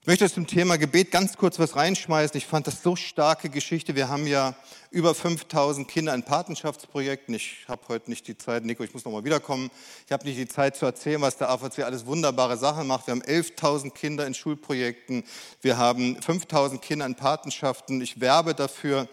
Ich 0.00 0.06
möchte 0.06 0.32
zum 0.32 0.46
Thema 0.46 0.78
Gebet 0.78 1.10
ganz 1.10 1.36
kurz 1.36 1.58
was 1.58 1.76
reinschmeißen. 1.76 2.38
Ich 2.38 2.46
fand 2.46 2.66
das 2.66 2.82
so 2.82 2.96
starke 2.96 3.50
Geschichte. 3.50 3.94
Wir 3.94 4.08
haben 4.08 4.26
ja 4.26 4.54
über 4.90 5.14
5000 5.14 5.86
Kinder 5.86 6.14
in 6.14 6.22
Patenschaftsprojekten. 6.22 7.34
Ich 7.34 7.66
habe 7.68 7.82
heute 7.88 8.08
nicht 8.08 8.26
die 8.26 8.38
Zeit, 8.38 8.64
Nico, 8.64 8.82
ich 8.82 8.94
muss 8.94 9.04
nochmal 9.04 9.24
wiederkommen. 9.24 9.70
Ich 10.06 10.12
habe 10.12 10.24
nicht 10.24 10.38
die 10.38 10.48
Zeit 10.48 10.76
zu 10.76 10.86
erzählen, 10.86 11.20
was 11.20 11.36
der 11.36 11.50
AVC 11.50 11.80
alles 11.80 12.06
wunderbare 12.06 12.56
Sachen 12.56 12.86
macht. 12.86 13.06
Wir 13.06 13.12
haben 13.12 13.22
11.000 13.22 13.90
Kinder 13.90 14.26
in 14.26 14.32
Schulprojekten. 14.32 15.24
Wir 15.60 15.76
haben 15.76 16.16
5000 16.22 16.80
Kinder 16.80 17.04
in 17.04 17.14
Patenschaften. 17.14 18.00
Ich 18.00 18.18
werbe 18.18 18.54
dafür, 18.54 19.08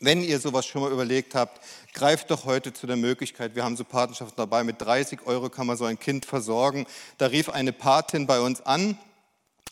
wenn 0.00 0.22
ihr 0.22 0.40
sowas 0.40 0.66
schon 0.66 0.82
mal 0.82 0.92
überlegt 0.92 1.34
habt, 1.34 1.60
greift 1.92 2.30
doch 2.30 2.44
heute 2.44 2.72
zu 2.72 2.86
der 2.86 2.96
Möglichkeit, 2.96 3.54
wir 3.54 3.64
haben 3.64 3.76
so 3.76 3.84
Patenschaften 3.84 4.36
dabei, 4.36 4.64
mit 4.64 4.80
30 4.80 5.26
Euro 5.26 5.48
kann 5.48 5.66
man 5.66 5.76
so 5.76 5.84
ein 5.84 5.98
Kind 5.98 6.26
versorgen. 6.26 6.86
Da 7.18 7.26
rief 7.26 7.48
eine 7.48 7.72
Patin 7.72 8.26
bei 8.26 8.40
uns 8.40 8.60
an 8.60 8.98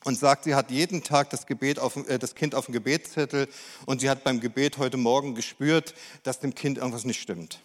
und 0.04 0.18
sagt, 0.18 0.44
sie 0.44 0.54
hat 0.54 0.70
jeden 0.70 1.02
Tag 1.02 1.30
das, 1.30 1.46
Gebet 1.46 1.78
auf, 1.78 1.96
äh, 2.08 2.18
das 2.18 2.34
Kind 2.34 2.54
auf 2.54 2.66
dem 2.66 2.72
Gebetszettel 2.72 3.48
und 3.86 4.00
sie 4.00 4.10
hat 4.10 4.24
beim 4.24 4.40
Gebet 4.40 4.78
heute 4.78 4.96
Morgen 4.96 5.34
gespürt, 5.34 5.94
dass 6.22 6.40
dem 6.40 6.54
Kind 6.54 6.78
irgendwas 6.78 7.04
nicht 7.04 7.20
stimmt. 7.20 7.60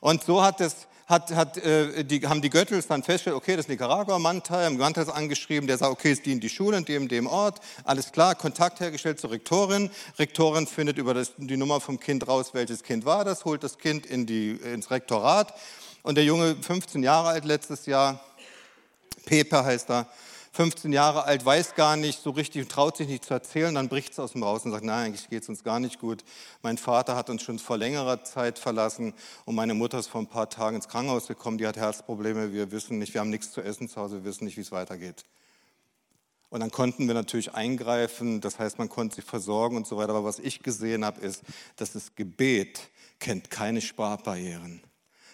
Und 0.00 0.24
so 0.24 0.42
hat 0.42 0.60
es 0.60 0.88
hat, 1.12 1.30
hat, 1.32 1.58
äh, 1.58 2.04
die, 2.04 2.26
haben 2.26 2.40
die 2.40 2.48
Göttels 2.48 2.86
dann 2.86 3.02
festgestellt, 3.02 3.36
okay, 3.36 3.54
das 3.54 3.66
ist 3.66 3.68
Nicaragua, 3.68 4.18
Mantai, 4.18 4.64
haben 4.64 4.78
Mantai 4.78 5.02
angeschrieben, 5.02 5.66
der 5.66 5.76
sagt, 5.76 5.92
okay, 5.92 6.12
es 6.12 6.22
dient 6.22 6.42
die 6.42 6.48
Schule 6.48 6.78
in 6.78 6.86
dem, 6.86 7.06
dem 7.06 7.26
Ort, 7.26 7.60
alles 7.84 8.12
klar, 8.12 8.34
Kontakt 8.34 8.80
hergestellt 8.80 9.20
zur 9.20 9.30
Rektorin. 9.30 9.90
Rektorin 10.18 10.66
findet 10.66 10.96
über 10.96 11.12
das, 11.12 11.32
die 11.36 11.58
Nummer 11.58 11.80
vom 11.80 12.00
Kind 12.00 12.26
raus, 12.26 12.54
welches 12.54 12.82
Kind 12.82 13.04
war 13.04 13.26
das, 13.26 13.44
holt 13.44 13.62
das 13.62 13.76
Kind 13.76 14.06
in 14.06 14.24
die, 14.24 14.52
ins 14.52 14.90
Rektorat 14.90 15.52
und 16.02 16.14
der 16.14 16.24
Junge, 16.24 16.56
15 16.56 17.02
Jahre 17.02 17.28
alt 17.28 17.44
letztes 17.44 17.84
Jahr, 17.84 18.18
Pepe 19.26 19.64
heißt 19.64 19.90
er, 19.90 20.06
15 20.54 20.92
Jahre 20.92 21.24
alt, 21.24 21.44
weiß 21.46 21.74
gar 21.74 21.96
nicht 21.96 22.22
so 22.22 22.28
richtig, 22.30 22.68
traut 22.68 22.98
sich 22.98 23.08
nicht 23.08 23.24
zu 23.24 23.32
erzählen, 23.32 23.74
dann 23.74 23.88
bricht 23.88 24.12
es 24.12 24.18
aus 24.18 24.32
dem 24.32 24.42
Raus 24.42 24.66
und 24.66 24.70
sagt, 24.70 24.84
nein, 24.84 25.06
eigentlich 25.06 25.30
geht 25.30 25.42
es 25.42 25.48
uns 25.48 25.64
gar 25.64 25.80
nicht 25.80 25.98
gut. 25.98 26.24
Mein 26.60 26.76
Vater 26.76 27.16
hat 27.16 27.30
uns 27.30 27.42
schon 27.42 27.58
vor 27.58 27.78
längerer 27.78 28.22
Zeit 28.22 28.58
verlassen 28.58 29.14
und 29.46 29.54
meine 29.54 29.72
Mutter 29.72 29.98
ist 29.98 30.08
vor 30.08 30.20
ein 30.20 30.26
paar 30.26 30.50
Tagen 30.50 30.76
ins 30.76 30.88
Krankenhaus 30.88 31.26
gekommen, 31.26 31.56
die 31.56 31.66
hat 31.66 31.78
Herzprobleme, 31.78 32.52
wir 32.52 32.70
wissen 32.70 32.98
nicht, 32.98 33.14
wir 33.14 33.22
haben 33.22 33.30
nichts 33.30 33.50
zu 33.50 33.62
essen 33.62 33.88
zu 33.88 33.98
Hause, 33.98 34.16
wir 34.16 34.24
wissen 34.24 34.44
nicht, 34.44 34.58
wie 34.58 34.60
es 34.60 34.72
weitergeht. 34.72 35.24
Und 36.50 36.60
dann 36.60 36.70
konnten 36.70 37.06
wir 37.06 37.14
natürlich 37.14 37.54
eingreifen, 37.54 38.42
das 38.42 38.58
heißt, 38.58 38.78
man 38.78 38.90
konnte 38.90 39.16
sie 39.16 39.22
versorgen 39.22 39.74
und 39.78 39.86
so 39.86 39.96
weiter. 39.96 40.10
Aber 40.10 40.24
was 40.24 40.38
ich 40.38 40.62
gesehen 40.62 41.02
habe, 41.02 41.18
ist, 41.22 41.42
dass 41.76 41.94
das 41.94 42.14
Gebet 42.14 42.90
kennt 43.20 43.48
keine 43.48 43.80
Sprachbarrieren. 43.80 44.82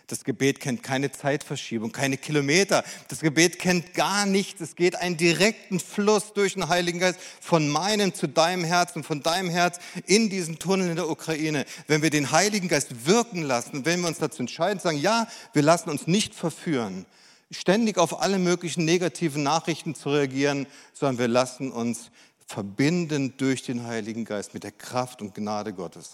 Das 0.09 0.25
Gebet 0.25 0.59
kennt 0.59 0.83
keine 0.83 1.13
Zeitverschiebung, 1.13 1.93
keine 1.93 2.17
Kilometer. 2.17 2.83
Das 3.09 3.21
Gebet 3.21 3.59
kennt 3.59 3.93
gar 3.93 4.25
nichts. 4.25 4.59
Es 4.63 4.75
geht 4.75 4.97
einen 4.97 5.19
direkten 5.19 5.81
Fluss 5.81 6.33
durch 6.33 6.55
den 6.55 6.69
Heiligen 6.69 6.99
Geist 6.99 7.21
von 7.43 7.69
meinem 7.69 8.15
zu 8.15 8.27
deinem 8.27 8.65
Herz 8.65 8.97
und 8.97 9.05
von 9.05 9.23
deinem 9.23 9.51
Herz 9.51 9.79
in 10.07 10.31
diesen 10.31 10.59
Tunnel 10.59 10.89
in 10.89 10.97
der 10.97 11.11
Ukraine. 11.11 11.67
Wenn 11.89 12.01
wir 12.01 12.09
den 12.09 12.31
Heiligen 12.33 12.69
Geist 12.69 13.07
wirken 13.07 13.43
lassen, 13.43 13.85
wenn 13.85 14.01
wir 14.01 14.09
uns 14.09 14.17
dazu 14.17 14.41
entscheiden, 14.41 14.81
sagen, 14.81 14.99
ja, 14.99 15.29
wir 15.53 15.63
lassen 15.63 15.91
uns 15.91 16.07
nicht 16.07 16.35
verführen, 16.35 17.05
ständig 17.51 17.99
auf 17.99 18.23
alle 18.23 18.39
möglichen 18.39 18.87
negativen 18.87 19.43
Nachrichten 19.43 19.95
zu 19.95 20.09
reagieren, 20.09 20.67
sondern 20.95 21.19
wir 21.19 21.29
lassen 21.29 21.71
uns 21.71 22.11
verbinden 22.47 23.35
durch 23.37 23.63
den 23.63 23.85
Heiligen 23.87 24.25
Geist 24.25 24.55
mit 24.55 24.65
der 24.65 24.73
Kraft 24.73 25.21
und 25.21 25.35
Gnade 25.35 25.75
Gottes. 25.75 26.13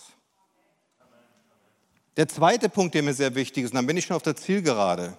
Der 2.17 2.29
zweite 2.29 2.69
Punkt, 2.69 2.95
der 2.95 3.03
mir 3.03 3.15
sehr 3.15 3.35
wichtig 3.35 3.65
ist, 3.65 3.71
und 3.71 3.77
dann 3.77 3.87
bin 3.87 3.97
ich 3.97 4.05
schon 4.05 4.17
auf 4.17 4.23
der 4.23 4.37
Zielgerade. 4.37 5.19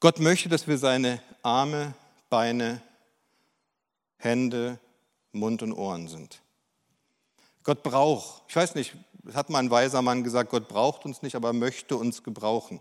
Gott 0.00 0.18
möchte, 0.18 0.48
dass 0.48 0.66
wir 0.66 0.78
seine 0.78 1.20
Arme, 1.42 1.94
Beine, 2.30 2.80
Hände, 4.16 4.78
Mund 5.32 5.62
und 5.62 5.72
Ohren 5.72 6.08
sind. 6.08 6.40
Gott 7.62 7.82
braucht, 7.82 8.42
ich 8.48 8.56
weiß 8.56 8.74
nicht, 8.74 8.96
hat 9.34 9.50
mal 9.50 9.58
ein 9.58 9.70
weiser 9.70 10.00
Mann 10.00 10.24
gesagt, 10.24 10.50
Gott 10.50 10.68
braucht 10.68 11.04
uns 11.04 11.20
nicht, 11.20 11.36
aber 11.36 11.48
er 11.48 11.54
möchte 11.54 11.96
uns 11.96 12.22
gebrauchen. 12.22 12.80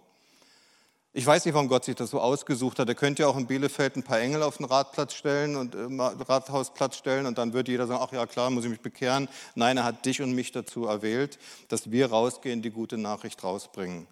Ich 1.12 1.26
weiß 1.26 1.43
nicht, 1.45 1.56
warum 1.56 1.69
Gott 1.69 1.86
sich 1.86 1.95
das 1.95 2.12
so 2.12 2.19
ausgesucht 2.19 2.78
hat. 2.78 2.88
Er 2.88 2.93
könnte 2.93 3.24
ja 3.24 3.30
auch 3.30 3.38
in 3.38 3.48
Bielefeld 3.48 3.95
ein 3.95 4.04
paar 4.04 4.19
Engel 4.19 4.43
auf 4.43 4.58
den 4.58 4.67
Ratplatz 4.67 5.15
stellen 5.15 5.56
und 5.56 5.74
äh, 5.74 5.88
Rathausplatz 6.24 6.98
stellen 6.98 7.26
und 7.26 7.39
dann 7.39 7.54
würde 7.54 7.72
jeder 7.72 7.88
sagen, 7.88 8.00
ach 8.04 8.13
ja 8.13 8.28
klar, 8.28 8.52
muss 8.52 8.63
ich 8.63 8.69
mich 8.69 8.82
bekehren. 8.82 9.28
Nein, 9.56 9.78
er 9.78 9.86
hat 9.86 10.06
dich 10.06 10.22
und 10.22 10.34
mich 10.34 10.52
dazu 10.52 10.86
erwählt, 10.86 11.39
dass 11.67 11.89
wir 11.89 12.12
rausgehen, 12.12 12.62
die 12.62 12.69
gute 12.69 13.00
Nachricht 13.00 13.43
rausbringen. 13.43 14.06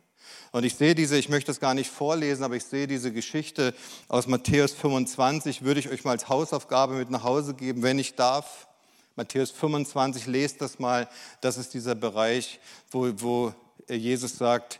Und 0.52 0.64
ich 0.64 0.74
sehe 0.74 0.96
diese, 0.96 1.20
ich 1.20 1.30
möchte 1.30 1.52
das 1.52 1.60
gar 1.60 1.76
nicht 1.76 1.92
vorlesen, 1.92 2.44
aber 2.44 2.56
ich 2.56 2.64
sehe 2.64 2.88
diese 2.88 3.14
Geschichte 3.14 3.76
aus 4.08 4.26
Matthäus 4.26 4.74
25, 4.74 5.62
würde 5.62 5.80
ich 5.80 5.90
euch 5.90 6.04
mal 6.04 6.12
als 6.12 6.30
Hausaufgabe 6.30 6.96
mit 6.96 7.12
nach 7.12 7.24
Hause 7.24 7.54
geben, 7.54 7.84
wenn 7.84 8.00
ich 8.00 8.16
darf. 8.16 8.68
Matthäus 9.16 9.52
25, 9.52 10.26
lest 10.26 10.62
das 10.62 10.80
mal. 10.80 11.08
Das 11.42 11.58
ist 11.58 11.76
dieser 11.76 11.94
Bereich, 11.94 12.60
wo, 12.90 13.12
wo 13.18 13.54
Jesus 13.88 14.36
sagt, 14.38 14.80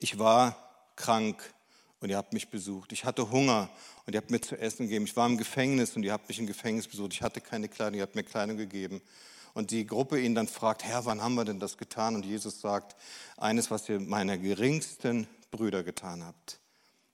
ich 0.00 0.18
war 0.18 0.69
krank 1.00 1.54
und 2.00 2.10
ihr 2.10 2.16
habt 2.16 2.32
mich 2.32 2.48
besucht. 2.48 2.92
Ich 2.92 3.04
hatte 3.04 3.30
Hunger 3.30 3.70
und 4.06 4.14
ihr 4.14 4.18
habt 4.18 4.30
mir 4.30 4.40
zu 4.40 4.58
essen 4.58 4.86
gegeben. 4.86 5.06
Ich 5.06 5.16
war 5.16 5.26
im 5.26 5.38
Gefängnis 5.38 5.96
und 5.96 6.02
ihr 6.02 6.12
habt 6.12 6.28
mich 6.28 6.38
im 6.38 6.46
Gefängnis 6.46 6.86
besucht. 6.86 7.14
Ich 7.14 7.22
hatte 7.22 7.40
keine 7.40 7.68
Kleidung, 7.68 7.96
ihr 7.96 8.02
habt 8.02 8.14
mir 8.14 8.22
Kleidung 8.22 8.56
gegeben. 8.56 9.00
Und 9.52 9.70
die 9.70 9.86
Gruppe 9.86 10.20
ihn 10.20 10.34
dann 10.34 10.46
fragt, 10.46 10.84
Herr, 10.84 11.04
wann 11.06 11.22
haben 11.22 11.34
wir 11.34 11.44
denn 11.44 11.58
das 11.58 11.76
getan? 11.76 12.14
Und 12.14 12.24
Jesus 12.24 12.60
sagt, 12.60 12.96
eines, 13.36 13.70
was 13.70 13.88
ihr 13.88 13.98
meiner 13.98 14.38
geringsten 14.38 15.26
Brüder 15.50 15.82
getan 15.82 16.22
habt, 16.24 16.60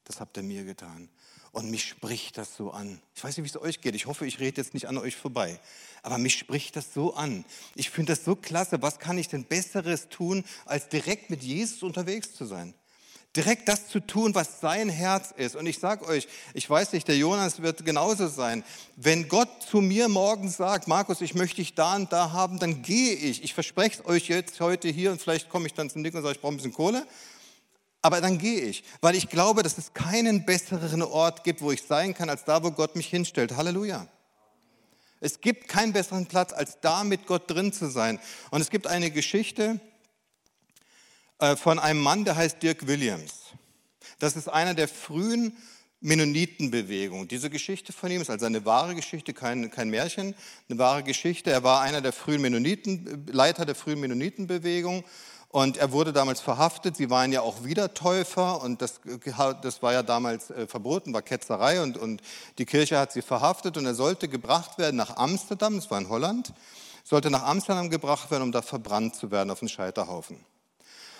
das 0.05 0.21
habt 0.21 0.37
ihr 0.37 0.43
mir 0.43 0.65
getan. 0.65 1.09
Und 1.53 1.71
mich 1.71 1.85
spricht 1.85 2.37
das 2.37 2.55
so 2.55 2.73
an. 2.73 3.01
Ich 3.15 3.25
weiß 3.25 3.37
nicht, 3.39 3.45
wie 3.45 3.57
es 3.57 3.63
euch 3.63 3.81
geht. 3.81 3.95
Ich 3.95 4.05
hoffe, 4.05 4.27
ich 4.27 4.41
rede 4.41 4.61
jetzt 4.61 4.75
nicht 4.75 4.89
an 4.89 4.99
euch 4.99 5.17
vorbei. 5.17 5.59
Aber 6.03 6.19
mich 6.19 6.35
spricht 6.35 6.77
das 6.77 6.93
so 6.93 7.15
an. 7.15 7.47
Ich 7.75 7.89
finde 7.89 8.13
das 8.13 8.25
so 8.25 8.37
klasse. 8.37 8.83
Was 8.83 8.99
kann 8.99 9.17
ich 9.17 9.29
denn 9.29 9.45
Besseres 9.45 10.11
tun, 10.11 10.45
als 10.67 10.91
direkt 10.91 11.31
mit 11.31 11.43
Jesus 11.43 11.83
unterwegs 11.83 12.35
zu 12.35 12.45
sein? 12.45 12.75
Direkt 13.37 13.69
das 13.69 13.89
zu 13.89 14.01
tun, 14.01 14.35
was 14.35 14.61
sein 14.61 14.89
Herz 14.89 15.33
ist. 15.37 15.57
Und 15.57 15.67
ich 15.67 15.79
sage 15.79 16.07
euch, 16.07 16.27
ich 16.55 16.69
weiß 16.69 16.93
nicht, 16.93 17.07
der 17.07 17.17
Jonas 17.17 17.61
wird 17.63 17.85
genauso 17.85 18.29
sein. 18.29 18.65
Wenn 18.97 19.29
Gott 19.29 19.49
zu 19.69 19.81
mir 19.81 20.09
morgen 20.09 20.49
sagt, 20.49 20.89
Markus, 20.89 21.21
ich 21.21 21.35
möchte 21.35 21.57
dich 21.57 21.75
da 21.75 21.97
und 21.97 22.13
da 22.13 22.33
haben, 22.33 22.59
dann 22.59 22.83
gehe 22.83 23.15
ich. 23.15 23.45
Ich 23.45 23.55
verspreche 23.55 24.01
es 24.01 24.07
euch 24.07 24.29
jetzt 24.29 24.61
heute 24.61 24.89
hier 24.89 25.13
und 25.13 25.21
vielleicht 25.21 25.49
komme 25.51 25.67
ich 25.67 25.75
dann 25.75 25.91
zum 25.91 26.03
Nick 26.03 26.15
und 26.15 26.23
sage, 26.23 26.35
ich 26.35 26.41
brauche 26.41 26.55
ein 26.55 26.57
bisschen 26.57 26.73
Kohle. 26.73 27.07
Aber 28.03 28.21
dann 28.21 28.39
gehe 28.39 28.61
ich, 28.61 28.85
weil 29.01 29.17
ich 29.17 29.29
glaube, 29.29 29.63
dass 29.63 29.79
es 29.79 29.93
keinen 29.93 30.45
besseren 30.45 31.03
Ort 31.03 31.45
gibt, 31.45 31.61
wo 31.61 31.73
ich 31.73 31.83
sein 31.83 32.15
kann, 32.15 32.31
als 32.31 32.45
da, 32.45 32.63
wo 32.63 32.71
Gott 32.71 32.95
mich 32.95 33.09
hinstellt. 33.09 33.57
Halleluja. 33.57 34.07
Es 35.21 35.41
gibt 35.41 35.69
keinen 35.69 35.93
besseren 35.93 36.27
Platz, 36.27 36.53
als 36.53 36.79
da 36.81 37.03
mit 37.03 37.27
Gott 37.27 37.51
drin 37.51 37.73
zu 37.73 37.91
sein. 37.91 38.21
Und 38.51 38.61
es 38.61 38.71
gibt 38.71 38.87
eine 38.87 39.11
Geschichte 39.11 39.81
von 41.57 41.79
einem 41.79 42.01
Mann, 42.01 42.25
der 42.25 42.37
heißt 42.37 42.63
Dirk 42.63 42.87
Williams. 42.87 43.33
Das 44.19 44.37
ist 44.37 44.49
einer 44.49 44.75
der 44.75 44.89
frühen 44.89 45.57
Mennonitenbewegung. 46.01 47.27
Diese 47.29 47.51
Geschichte 47.51 47.93
von 47.93 48.11
ihm 48.11 48.21
ist 48.21 48.31
also 48.31 48.47
eine 48.47 48.65
wahre 48.65 48.95
Geschichte, 48.95 49.35
kein, 49.35 49.71
kein 49.71 49.91
Märchen, 49.91 50.35
eine 50.69 50.79
wahre 50.79 51.03
Geschichte. 51.03 51.51
Er 51.51 51.63
war 51.63 51.81
einer 51.81 52.01
der 52.01 52.13
frühen 52.13 52.43
Mennoniten, 52.43 53.27
Leiter 53.31 53.65
der 53.65 53.75
frühen 53.75 54.01
Mennonitenbewegung 54.01 55.05
und 55.49 55.79
er 55.79 55.93
wurde 55.93 56.13
damals 56.13 56.41
verhaftet. 56.41 56.97
Sie 56.97 57.11
waren 57.11 57.33
ja 57.33 57.41
auch 57.41 57.65
Wiedertäufer 57.65 58.63
und 58.63 58.83
das, 58.83 59.01
das 59.63 59.83
war 59.83 59.93
ja 59.93 60.03
damals 60.03 60.51
äh, 60.51 60.67
verboten, 60.67 61.13
war 61.15 61.23
Ketzerei 61.23 61.83
und, 61.83 61.97
und 61.97 62.21
die 62.59 62.67
Kirche 62.67 62.99
hat 62.99 63.13
sie 63.13 63.23
verhaftet 63.23 63.77
und 63.77 63.87
er 63.87 63.95
sollte 63.95 64.29
gebracht 64.29 64.79
werden 64.79 64.97
nach 64.97 65.17
Amsterdam, 65.17 65.77
das 65.77 65.91
war 65.91 65.99
in 65.99 66.09
Holland, 66.09 66.53
sollte 67.05 67.31
nach 67.31 67.45
Amsterdam 67.45 67.91
gebracht 67.91 68.31
werden, 68.31 68.43
um 68.43 68.53
da 68.53 68.63
verbrannt 68.63 69.17
zu 69.17 69.31
werden 69.31 69.51
auf 69.51 69.61
den 69.61 69.69
Scheiterhaufen. 69.69 70.45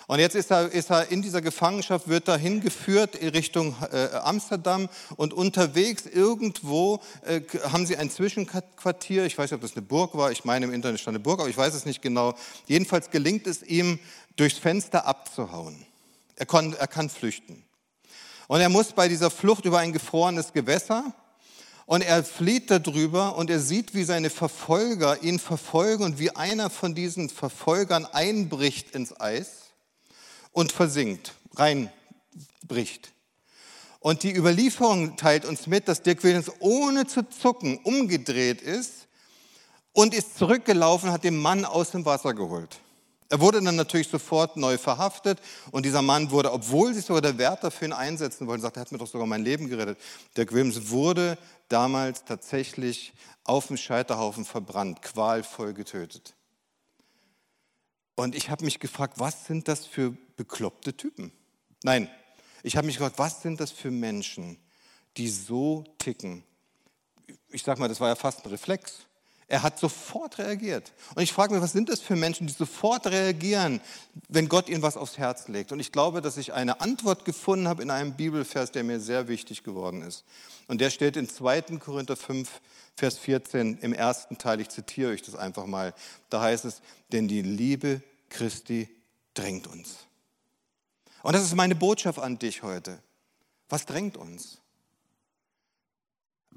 Und 0.07 0.19
jetzt 0.19 0.35
ist 0.35 0.51
er, 0.51 0.71
ist 0.71 0.89
er 0.89 1.11
in 1.11 1.21
dieser 1.21 1.41
Gefangenschaft, 1.41 2.07
wird 2.07 2.29
er 2.29 2.37
hingeführt 2.37 3.17
in 3.17 3.27
Richtung 3.27 3.75
äh, 3.91 4.07
Amsterdam 4.15 4.87
und 5.17 5.33
unterwegs 5.33 6.05
irgendwo 6.05 7.01
äh, 7.25 7.41
haben 7.73 7.85
sie 7.85 7.97
ein 7.97 8.09
Zwischenquartier. 8.09 9.25
Ich 9.25 9.37
weiß 9.37 9.51
nicht, 9.51 9.55
ob 9.57 9.61
das 9.61 9.75
eine 9.75 9.85
Burg 9.85 10.15
war. 10.15 10.31
Ich 10.31 10.45
meine, 10.45 10.65
im 10.65 10.73
Internet 10.73 11.01
stand 11.01 11.15
eine 11.15 11.23
Burg, 11.23 11.41
aber 11.41 11.49
ich 11.49 11.57
weiß 11.57 11.73
es 11.73 11.85
nicht 11.85 12.01
genau. 12.01 12.35
Jedenfalls 12.67 13.11
gelingt 13.11 13.47
es 13.47 13.61
ihm, 13.63 13.99
durchs 14.37 14.57
Fenster 14.57 15.05
abzuhauen. 15.05 15.85
Er, 16.37 16.45
kann, 16.45 16.71
er 16.71 16.87
kann 16.87 17.09
flüchten. 17.09 17.65
Und 18.47 18.61
er 18.61 18.69
muss 18.69 18.93
bei 18.93 19.09
dieser 19.09 19.29
Flucht 19.29 19.65
über 19.65 19.79
ein 19.79 19.91
gefrorenes 19.91 20.53
Gewässer 20.53 21.13
und 21.85 22.01
er 22.01 22.23
flieht 22.23 22.71
darüber 22.71 23.35
und 23.35 23.49
er 23.49 23.59
sieht, 23.59 23.93
wie 23.93 24.05
seine 24.05 24.29
Verfolger 24.29 25.21
ihn 25.21 25.37
verfolgen 25.37 26.05
und 26.05 26.17
wie 26.17 26.33
einer 26.33 26.69
von 26.69 26.95
diesen 26.95 27.27
Verfolgern 27.27 28.05
einbricht 28.05 28.95
ins 28.95 29.19
Eis 29.19 29.66
und 30.51 30.71
versinkt, 30.71 31.33
reinbricht. 31.55 33.13
Und 33.99 34.23
die 34.23 34.35
Überlieferung 34.35 35.17
teilt 35.17 35.45
uns 35.45 35.67
mit, 35.67 35.87
dass 35.87 36.03
Dirk 36.03 36.23
Williams 36.23 36.51
ohne 36.59 37.07
zu 37.07 37.27
zucken 37.29 37.77
umgedreht 37.79 38.61
ist 38.61 39.07
und 39.93 40.13
ist 40.13 40.37
zurückgelaufen, 40.37 41.11
hat 41.11 41.23
den 41.23 41.37
Mann 41.37 41.65
aus 41.65 41.91
dem 41.91 42.05
Wasser 42.05 42.33
geholt. 42.33 42.79
Er 43.29 43.41
wurde 43.41 43.61
dann 43.61 43.75
natürlich 43.75 44.07
sofort 44.07 44.55
neu 44.55 44.77
verhaftet 44.77 45.41
und 45.71 45.85
dieser 45.85 46.01
Mann 46.01 46.31
wurde, 46.31 46.53
obwohl 46.53 46.93
sich 46.93 47.05
sogar 47.05 47.21
der 47.21 47.37
Wärter 47.37 47.71
für 47.71 47.85
ihn 47.85 47.93
einsetzen 47.93 48.47
wollte, 48.47 48.61
sagt, 48.61 48.77
er 48.77 48.81
hat 48.81 48.91
mir 48.91 48.99
doch 48.99 49.07
sogar 49.07 49.27
mein 49.27 49.43
Leben 49.43 49.67
gerettet. 49.67 49.97
Dirk 50.37 50.53
Williams 50.53 50.89
wurde 50.89 51.37
damals 51.67 52.23
tatsächlich 52.23 53.13
auf 53.43 53.67
dem 53.67 53.75
Scheiterhaufen 53.75 54.45
verbrannt, 54.45 55.01
qualvoll 55.01 55.73
getötet. 55.73 56.35
Und 58.15 58.35
ich 58.35 58.49
habe 58.49 58.63
mich 58.63 58.79
gefragt, 58.79 59.15
was 59.17 59.45
sind 59.45 59.67
das 59.67 59.85
für 59.85 60.15
bekloppte 60.37 60.95
Typen? 60.95 61.33
Nein, 61.83 62.09
ich 62.63 62.77
habe 62.77 62.87
mich 62.87 62.95
gefragt, 62.95 63.19
was 63.19 63.41
sind 63.41 63.59
das 63.59 63.71
für 63.71 63.91
Menschen, 63.91 64.57
die 65.17 65.27
so 65.27 65.83
ticken? 65.97 66.43
Ich 67.49 67.63
sage 67.63 67.79
mal, 67.79 67.89
das 67.89 67.99
war 67.99 68.09
ja 68.09 68.15
fast 68.15 68.45
ein 68.45 68.49
Reflex. 68.49 69.07
Er 69.49 69.63
hat 69.63 69.79
sofort 69.79 70.39
reagiert. 70.39 70.91
Und 71.15 71.23
ich 71.23 71.31
frage 71.31 71.53
mich, 71.53 71.63
was 71.63 71.71
sind 71.71 71.87
das 71.87 72.01
für 72.01 72.17
Menschen, 72.17 72.47
die 72.47 72.53
sofort 72.53 73.07
reagieren, 73.07 73.79
wenn 74.27 74.49
Gott 74.49 74.67
ihnen 74.67 74.81
was 74.81 74.97
aufs 74.97 75.17
Herz 75.17 75.47
legt? 75.47 75.71
Und 75.71 75.79
ich 75.79 75.93
glaube, 75.93 76.19
dass 76.21 76.35
ich 76.35 76.51
eine 76.51 76.81
Antwort 76.81 77.23
gefunden 77.23 77.69
habe 77.69 77.81
in 77.81 77.89
einem 77.89 78.13
Bibelvers, 78.13 78.73
der 78.73 78.83
mir 78.83 78.99
sehr 78.99 79.29
wichtig 79.29 79.63
geworden 79.63 80.01
ist. 80.01 80.25
Und 80.67 80.81
der 80.81 80.89
steht 80.89 81.15
in 81.15 81.29
2. 81.29 81.61
Korinther 81.79 82.17
5, 82.17 82.59
Vers 82.95 83.17
14 83.19 83.77
im 83.77 83.93
ersten 83.93 84.37
Teil. 84.37 84.59
Ich 84.59 84.69
zitiere 84.69 85.11
euch 85.11 85.21
das 85.21 85.35
einfach 85.35 85.65
mal. 85.65 85.93
Da 86.29 86.41
heißt 86.41 86.65
es, 86.65 86.81
denn 87.13 87.29
die 87.29 87.41
Liebe 87.41 88.01
Christi 88.29 88.89
drängt 89.33 89.67
uns. 89.67 90.06
Und 91.27 91.33
das 91.33 91.43
ist 91.43 91.55
meine 91.55 91.75
Botschaft 91.75 92.19
an 92.19 92.39
dich 92.39 92.63
heute. 92.63 92.99
Was 93.67 93.85
drängt 93.85 94.15
uns? 94.15 94.59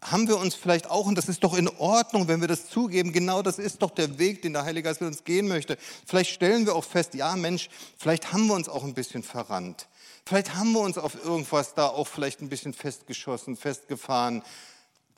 Haben 0.01 0.29
wir 0.29 0.39
uns 0.39 0.55
vielleicht 0.55 0.89
auch, 0.89 1.07
und 1.07 1.19
das 1.19 1.29
ist 1.29 1.43
doch 1.43 1.55
in 1.55 1.67
Ordnung, 1.67 2.29
wenn 2.29 2.41
wir 2.41 2.47
das 2.47 2.69
zugeben, 2.69 3.13
genau 3.13 3.43
das 3.43 3.59
ist 3.59 3.83
doch 3.83 3.91
der 3.91 4.21
Weg, 4.21 4.43
den 4.43 4.53
der 4.53 4.63
Heilige 4.63 4.85
Geist 4.85 5.01
mit 5.01 5.09
uns 5.09 5.25
gehen 5.25 5.49
möchte. 5.49 5.77
Vielleicht 6.07 6.31
stellen 6.31 6.67
wir 6.67 6.77
auch 6.77 6.85
fest, 6.85 7.15
ja 7.15 7.35
Mensch, 7.35 7.69
vielleicht 7.99 8.33
haben 8.33 8.47
wir 8.47 8.55
uns 8.55 8.69
auch 8.69 8.85
ein 8.85 8.95
bisschen 8.95 9.25
verrannt. 9.25 9.89
Vielleicht 10.25 10.55
haben 10.55 10.71
wir 10.71 10.83
uns 10.83 10.99
auf 10.99 11.17
irgendwas 11.17 11.75
da 11.75 11.89
auch 11.89 12.07
vielleicht 12.07 12.41
ein 12.41 12.49
bisschen 12.49 12.73
festgeschossen, 12.73 13.57
festgefahren. 13.57 14.45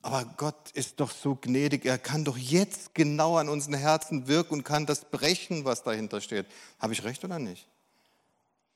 Aber 0.00 0.24
Gott 0.38 0.70
ist 0.72 0.98
doch 0.98 1.10
so 1.10 1.34
gnädig, 1.38 1.84
er 1.84 1.98
kann 1.98 2.24
doch 2.24 2.38
jetzt 2.38 2.94
genau 2.94 3.36
an 3.36 3.50
unseren 3.50 3.74
Herzen 3.74 4.28
wirken 4.28 4.54
und 4.54 4.64
kann 4.64 4.86
das 4.86 5.04
brechen, 5.04 5.66
was 5.66 5.82
dahinter 5.82 6.22
steht. 6.22 6.46
Habe 6.78 6.94
ich 6.94 7.04
recht 7.04 7.22
oder 7.22 7.38
nicht? 7.38 7.68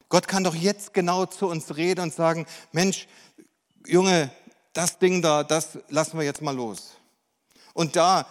Gott 0.09 0.29
kann 0.29 0.45
doch 0.45 0.55
jetzt 0.55 0.95
genau 0.95 1.27
zu 1.27 1.49
uns 1.49 1.77
reden 1.77 2.03
und 2.03 2.15
sagen, 2.15 2.47
Mensch, 2.73 3.09
Junge, 3.87 4.31
das 4.73 4.99
Ding 4.99 5.23
da, 5.23 5.43
das 5.43 5.79
lassen 5.89 6.19
wir 6.19 6.25
jetzt 6.25 6.43
mal 6.43 6.55
los. 6.55 6.93
Und 7.75 7.97
da 7.97 8.27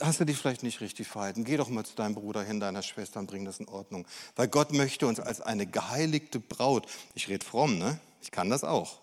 hast 0.00 0.20
du 0.20 0.24
dich 0.24 0.36
vielleicht 0.36 0.62
nicht 0.62 0.80
richtig 0.80 1.08
verhalten. 1.08 1.44
Geh 1.44 1.56
doch 1.56 1.68
mal 1.68 1.84
zu 1.84 1.94
deinem 1.94 2.14
Bruder 2.14 2.42
hin, 2.42 2.60
deiner 2.60 2.82
Schwester 2.82 3.20
und 3.20 3.26
bring 3.26 3.44
das 3.44 3.60
in 3.60 3.68
Ordnung. 3.68 4.06
Weil 4.36 4.48
Gott 4.48 4.72
möchte 4.72 5.06
uns 5.06 5.20
als 5.20 5.40
eine 5.40 5.66
geheiligte 5.66 6.40
Braut, 6.40 6.86
ich 7.14 7.28
rede 7.28 7.44
fromm, 7.44 7.78
ne? 7.78 7.98
Ich 8.20 8.30
kann 8.30 8.50
das 8.50 8.64
auch 8.64 9.00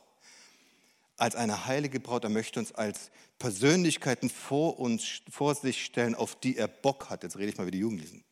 als 1.18 1.36
eine 1.36 1.66
heilige 1.66 2.00
Braut. 2.00 2.24
Er 2.24 2.30
möchte 2.30 2.60
uns 2.60 2.74
als 2.74 3.10
Persönlichkeiten 3.40 4.30
vor, 4.30 4.80
uns, 4.80 5.22
vor 5.30 5.56
sich 5.56 5.86
stellen, 5.86 6.14
auf 6.14 6.36
die 6.36 6.58
er 6.58 6.68
Bock 6.68 7.10
hat. 7.10 7.24
Jetzt 7.24 7.38
rede 7.38 7.50
ich 7.50 7.58
mal 7.58 7.68
wie 7.68 7.72
die 7.72 7.80
Jugendlichen. 7.80 8.25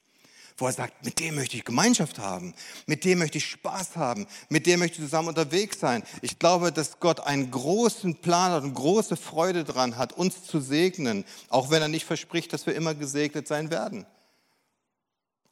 Wo 0.58 0.68
er 0.68 0.74
sagt, 0.74 1.04
mit 1.04 1.20
dem 1.20 1.36
möchte 1.36 1.58
ich 1.58 1.66
Gemeinschaft 1.66 2.20
haben, 2.20 2.54
mit 2.86 3.06
dem 3.06 3.20
möchte 3.20 3.40
ich 3.40 3.46
Spaß 3.46 3.96
haben, 3.96 4.28
mit 4.50 4.66
dem 4.68 4.80
möchte 4.80 4.98
ich 4.98 5.04
zusammen 5.04 5.30
unterwegs 5.30 5.80
sein. 5.80 6.04
Ich 6.22 6.38
glaube, 6.40 6.72
dass 6.72 7.00
Gott 7.00 7.22
einen 7.22 7.50
großen 7.50 8.16
Plan 8.16 8.52
hat 8.52 8.64
und 8.64 8.74
große 8.74 9.16
Freude 9.16 9.64
daran 9.64 9.98
hat, 9.98 10.14
uns 10.14 10.44
zu 10.44 10.60
segnen, 10.60 11.26
auch 11.50 11.72
wenn 11.72 11.82
er 11.82 11.88
nicht 11.88 12.06
verspricht, 12.06 12.54
dass 12.54 12.66
wir 12.66 12.76
immer 12.76 12.94
gesegnet 12.94 13.48
sein 13.48 13.72
werden. 13.72 14.06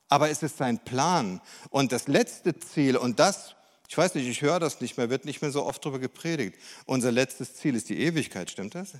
Aber 0.07 0.29
es 0.29 0.43
ist 0.43 0.57
sein 0.57 0.83
Plan. 0.83 1.41
Und 1.69 1.91
das 1.91 2.07
letzte 2.07 2.59
Ziel, 2.59 2.97
und 2.97 3.19
das 3.19 3.55
ich 3.91 3.97
weiß 3.97 4.15
nicht, 4.15 4.25
ich 4.29 4.41
höre 4.41 4.61
das 4.61 4.79
nicht 4.79 4.95
mehr, 4.95 5.09
wird 5.09 5.25
nicht 5.25 5.41
mehr 5.41 5.51
so 5.51 5.65
oft 5.65 5.83
darüber 5.83 5.99
gepredigt. 5.99 6.57
Unser 6.85 7.11
letztes 7.11 7.55
Ziel 7.55 7.75
ist 7.75 7.89
die 7.89 7.99
Ewigkeit, 7.99 8.49
stimmt 8.49 8.73
das? 8.73 8.93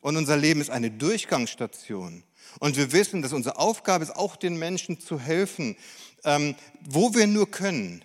Und 0.00 0.16
unser 0.16 0.36
Leben 0.36 0.60
ist 0.60 0.70
eine 0.70 0.92
Durchgangsstation. 0.92 2.22
Und 2.58 2.76
wir 2.76 2.92
wissen, 2.92 3.22
dass 3.22 3.32
unsere 3.32 3.58
Aufgabe 3.58 4.04
ist, 4.04 4.16
auch 4.16 4.36
den 4.36 4.58
Menschen 4.58 5.00
zu 5.00 5.18
helfen, 5.18 5.76
ähm, 6.24 6.54
wo 6.84 7.14
wir 7.14 7.26
nur 7.26 7.50
können. 7.50 8.04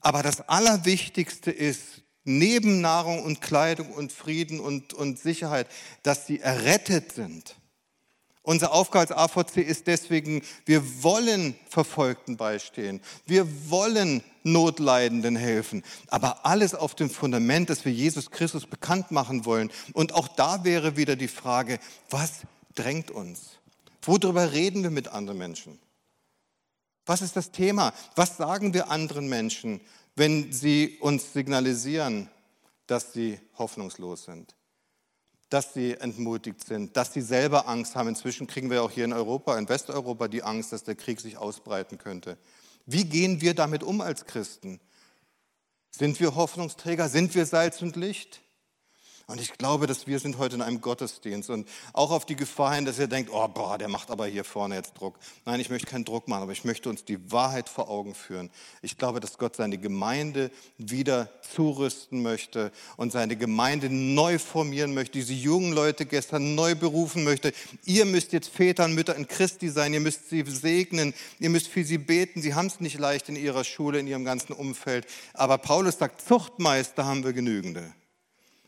Aber 0.00 0.22
das 0.22 0.48
Allerwichtigste 0.48 1.50
ist, 1.50 2.02
neben 2.24 2.80
Nahrung 2.80 3.22
und 3.22 3.40
Kleidung 3.40 3.92
und 3.92 4.12
Frieden 4.12 4.60
und, 4.60 4.94
und 4.94 5.18
Sicherheit, 5.18 5.66
dass 6.02 6.26
sie 6.26 6.40
errettet 6.40 7.12
sind. 7.12 7.56
Unsere 8.44 8.72
Aufgabe 8.72 9.16
als 9.16 9.36
AVC 9.36 9.58
ist 9.58 9.86
deswegen, 9.86 10.42
wir 10.66 10.82
wollen 11.04 11.54
Verfolgten 11.68 12.36
beistehen. 12.36 13.00
Wir 13.24 13.46
wollen 13.70 14.24
Notleidenden 14.42 15.36
helfen. 15.36 15.84
Aber 16.08 16.44
alles 16.44 16.74
auf 16.74 16.96
dem 16.96 17.08
Fundament, 17.08 17.70
dass 17.70 17.84
wir 17.84 17.92
Jesus 17.92 18.32
Christus 18.32 18.66
bekannt 18.66 19.12
machen 19.12 19.44
wollen. 19.44 19.70
Und 19.92 20.14
auch 20.14 20.26
da 20.26 20.64
wäre 20.64 20.96
wieder 20.96 21.14
die 21.14 21.28
Frage, 21.28 21.78
was 22.10 22.40
drängt 22.74 23.12
uns? 23.12 23.58
Worüber 24.02 24.52
reden 24.52 24.82
wir 24.82 24.90
mit 24.90 25.08
anderen 25.08 25.38
Menschen? 25.38 25.78
Was 27.06 27.22
ist 27.22 27.36
das 27.36 27.50
Thema? 27.50 27.92
Was 28.14 28.36
sagen 28.36 28.74
wir 28.74 28.90
anderen 28.90 29.28
Menschen, 29.28 29.80
wenn 30.14 30.52
sie 30.52 30.98
uns 31.00 31.32
signalisieren, 31.32 32.28
dass 32.86 33.12
sie 33.12 33.40
hoffnungslos 33.58 34.24
sind? 34.24 34.54
dass 35.52 35.74
sie 35.74 35.92
entmutigt 35.92 36.64
sind, 36.64 36.96
dass 36.96 37.12
sie 37.12 37.20
selber 37.20 37.68
Angst 37.68 37.94
haben. 37.94 38.08
Inzwischen 38.08 38.46
kriegen 38.46 38.70
wir 38.70 38.82
auch 38.82 38.90
hier 38.90 39.04
in 39.04 39.12
Europa, 39.12 39.58
in 39.58 39.68
Westeuropa, 39.68 40.26
die 40.26 40.42
Angst, 40.42 40.72
dass 40.72 40.82
der 40.82 40.94
Krieg 40.94 41.20
sich 41.20 41.36
ausbreiten 41.36 41.98
könnte. 41.98 42.38
Wie 42.86 43.04
gehen 43.04 43.42
wir 43.42 43.54
damit 43.54 43.82
um 43.82 44.00
als 44.00 44.24
Christen? 44.24 44.80
Sind 45.90 46.18
wir 46.20 46.34
Hoffnungsträger? 46.36 47.10
Sind 47.10 47.34
wir 47.34 47.44
Salz 47.44 47.82
und 47.82 47.96
Licht? 47.96 48.40
Und 49.26 49.40
ich 49.40 49.52
glaube, 49.52 49.86
dass 49.86 50.06
wir 50.06 50.18
sind 50.18 50.38
heute 50.38 50.56
in 50.56 50.62
einem 50.62 50.80
Gottesdienst 50.80 51.50
und 51.50 51.68
auch 51.92 52.10
auf 52.10 52.26
die 52.26 52.36
Gefahr 52.36 52.74
hin, 52.74 52.84
dass 52.84 52.98
ihr 52.98 53.06
denkt, 53.06 53.30
oh, 53.32 53.48
boah, 53.48 53.78
der 53.78 53.88
macht 53.88 54.10
aber 54.10 54.26
hier 54.26 54.44
vorne 54.44 54.74
jetzt 54.74 54.94
Druck. 54.94 55.18
Nein, 55.44 55.60
ich 55.60 55.70
möchte 55.70 55.86
keinen 55.86 56.04
Druck 56.04 56.28
machen, 56.28 56.42
aber 56.42 56.52
ich 56.52 56.64
möchte 56.64 56.88
uns 56.88 57.04
die 57.04 57.30
Wahrheit 57.32 57.68
vor 57.68 57.88
Augen 57.88 58.14
führen. 58.14 58.50
Ich 58.82 58.98
glaube, 58.98 59.20
dass 59.20 59.38
Gott 59.38 59.56
seine 59.56 59.78
Gemeinde 59.78 60.50
wieder 60.76 61.28
zurüsten 61.54 62.22
möchte 62.22 62.72
und 62.96 63.12
seine 63.12 63.36
Gemeinde 63.36 63.88
neu 63.90 64.38
formieren 64.38 64.94
möchte, 64.94 65.18
diese 65.18 65.32
jungen 65.32 65.72
Leute 65.72 66.04
gestern 66.06 66.54
neu 66.54 66.74
berufen 66.74 67.24
möchte. 67.24 67.52
Ihr 67.84 68.04
müsst 68.04 68.32
jetzt 68.32 68.48
Väter 68.48 68.84
und 68.84 68.94
Mütter 68.94 69.16
in 69.16 69.28
Christi 69.28 69.68
sein, 69.68 69.94
ihr 69.94 70.00
müsst 70.00 70.28
sie 70.28 70.42
segnen, 70.46 71.14
ihr 71.38 71.50
müsst 71.50 71.68
für 71.68 71.84
sie 71.84 71.98
beten. 71.98 72.42
Sie 72.42 72.54
haben 72.54 72.66
es 72.66 72.80
nicht 72.80 72.98
leicht 72.98 73.28
in 73.28 73.36
ihrer 73.36 73.64
Schule, 73.64 73.98
in 73.98 74.06
ihrem 74.06 74.24
ganzen 74.24 74.52
Umfeld. 74.52 75.06
Aber 75.34 75.58
Paulus 75.58 75.98
sagt, 75.98 76.20
Zuchtmeister 76.26 77.04
haben 77.04 77.24
wir 77.24 77.32
genügende. 77.32 77.92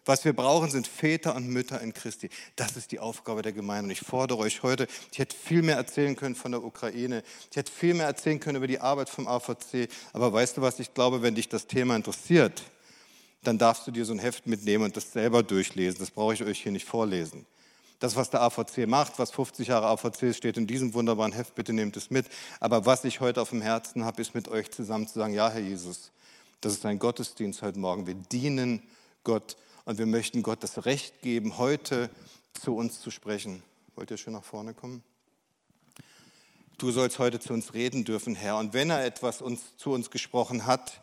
Was 0.04 0.24
wir 0.26 0.34
brauchen, 0.34 0.70
sind 0.70 0.86
Väter 0.86 1.34
und 1.34 1.48
Mütter 1.48 1.80
in 1.80 1.94
Christi. 1.94 2.28
Das 2.56 2.76
ist 2.76 2.92
die 2.92 2.98
Aufgabe 3.00 3.40
der 3.40 3.52
Gemeinde. 3.52 3.84
Und 3.84 3.90
ich 3.90 4.00
fordere 4.00 4.38
euch 4.38 4.62
heute, 4.62 4.86
ich 5.10 5.18
hätte 5.18 5.34
viel 5.34 5.62
mehr 5.62 5.76
erzählen 5.76 6.14
können 6.14 6.34
von 6.34 6.52
der 6.52 6.62
Ukraine, 6.62 7.22
ich 7.50 7.56
hätte 7.56 7.72
viel 7.72 7.94
mehr 7.94 8.06
erzählen 8.06 8.38
können 8.38 8.56
über 8.56 8.66
die 8.66 8.80
Arbeit 8.80 9.08
vom 9.08 9.26
AVC. 9.26 9.88
Aber 10.12 10.32
weißt 10.32 10.58
du 10.58 10.62
was, 10.62 10.78
ich 10.78 10.92
glaube, 10.92 11.22
wenn 11.22 11.34
dich 11.34 11.48
das 11.48 11.66
Thema 11.66 11.96
interessiert, 11.96 12.62
dann 13.42 13.56
darfst 13.56 13.86
du 13.86 13.90
dir 13.90 14.04
so 14.04 14.12
ein 14.12 14.18
Heft 14.18 14.46
mitnehmen 14.46 14.84
und 14.84 14.96
das 14.96 15.12
selber 15.12 15.42
durchlesen. 15.42 16.00
Das 16.00 16.10
brauche 16.10 16.34
ich 16.34 16.44
euch 16.44 16.62
hier 16.62 16.72
nicht 16.72 16.86
vorlesen. 16.86 17.46
Das, 17.98 18.16
was 18.16 18.28
der 18.28 18.42
AVC 18.42 18.86
macht, 18.86 19.18
was 19.18 19.30
50 19.30 19.68
Jahre 19.68 19.86
AVC 19.86 20.24
ist, 20.24 20.36
steht 20.38 20.58
in 20.58 20.66
diesem 20.66 20.92
wunderbaren 20.92 21.32
Heft. 21.32 21.54
Bitte 21.54 21.72
nehmt 21.72 21.96
es 21.96 22.10
mit. 22.10 22.26
Aber 22.60 22.84
was 22.84 23.04
ich 23.04 23.20
heute 23.20 23.40
auf 23.40 23.50
dem 23.50 23.62
Herzen 23.62 24.04
habe, 24.04 24.20
ist 24.20 24.34
mit 24.34 24.48
euch 24.48 24.70
zusammen 24.70 25.06
zu 25.06 25.18
sagen, 25.18 25.32
ja, 25.32 25.48
Herr 25.48 25.60
Jesus, 25.60 26.10
das 26.60 26.74
ist 26.74 26.84
ein 26.84 26.98
Gottesdienst 26.98 27.62
heute 27.62 27.78
Morgen. 27.78 28.06
Wir 28.06 28.14
dienen 28.14 28.82
Gott 29.22 29.56
und 29.84 29.98
wir 29.98 30.06
möchten 30.06 30.42
Gott 30.42 30.62
das 30.62 30.84
Recht 30.86 31.22
geben, 31.22 31.58
heute 31.58 32.10
zu 32.60 32.76
uns 32.76 33.00
zu 33.00 33.10
sprechen. 33.10 33.62
Wollt 33.96 34.10
ihr 34.10 34.16
schön 34.16 34.32
nach 34.32 34.44
vorne 34.44 34.74
kommen? 34.74 35.02
Du 36.78 36.90
sollst 36.90 37.18
heute 37.18 37.38
zu 37.38 37.52
uns 37.52 37.74
reden 37.74 38.04
dürfen, 38.04 38.34
Herr. 38.34 38.58
Und 38.58 38.72
wenn 38.72 38.90
er 38.90 39.04
etwas 39.04 39.40
uns, 39.40 39.76
zu 39.76 39.92
uns 39.92 40.10
gesprochen 40.10 40.66
hat, 40.66 41.00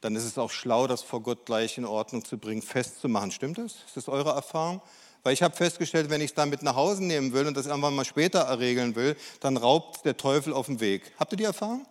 dann 0.00 0.16
ist 0.16 0.24
es 0.24 0.38
auch 0.38 0.50
schlau, 0.50 0.86
das 0.86 1.02
vor 1.02 1.22
Gott 1.22 1.44
gleich 1.46 1.78
in 1.78 1.84
Ordnung 1.84 2.24
zu 2.24 2.38
bringen, 2.38 2.62
festzumachen. 2.62 3.30
Stimmt 3.30 3.58
das? 3.58 3.74
Ist 3.86 3.96
das 3.96 4.08
eure 4.08 4.30
Erfahrung? 4.30 4.80
Weil 5.22 5.34
ich 5.34 5.42
habe 5.42 5.54
festgestellt, 5.54 6.10
wenn 6.10 6.20
ich 6.20 6.30
es 6.30 6.34
damit 6.34 6.62
nach 6.62 6.74
Hause 6.74 7.04
nehmen 7.04 7.32
will 7.32 7.46
und 7.46 7.56
das 7.56 7.66
irgendwann 7.66 7.94
mal 7.94 8.04
später 8.04 8.40
erregeln 8.40 8.96
will, 8.96 9.16
dann 9.40 9.56
raubt 9.56 10.04
der 10.04 10.16
Teufel 10.16 10.52
auf 10.52 10.66
dem 10.66 10.80
Weg. 10.80 11.12
Habt 11.18 11.32
ihr 11.32 11.36
die 11.36 11.44
Erfahrung? 11.44 11.86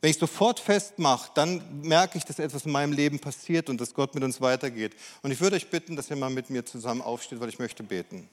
Wenn 0.00 0.10
ich 0.10 0.18
sofort 0.18 0.60
festmache, 0.60 1.30
dann 1.34 1.82
merke 1.82 2.16
ich, 2.16 2.24
dass 2.24 2.38
etwas 2.38 2.64
in 2.64 2.72
meinem 2.72 2.92
Leben 2.92 3.18
passiert 3.18 3.68
und 3.68 3.80
dass 3.80 3.92
Gott 3.92 4.14
mit 4.14 4.24
uns 4.24 4.40
weitergeht. 4.40 4.94
Und 5.22 5.30
ich 5.30 5.40
würde 5.40 5.56
euch 5.56 5.68
bitten, 5.68 5.94
dass 5.94 6.08
ihr 6.08 6.16
mal 6.16 6.30
mit 6.30 6.48
mir 6.48 6.64
zusammen 6.64 7.02
aufsteht, 7.02 7.40
weil 7.40 7.50
ich 7.50 7.58
möchte 7.58 7.82
beten. 7.82 8.28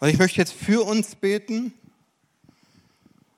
Weil 0.00 0.12
ich 0.12 0.18
möchte 0.18 0.38
jetzt 0.38 0.54
für 0.54 0.82
uns 0.82 1.14
beten 1.14 1.74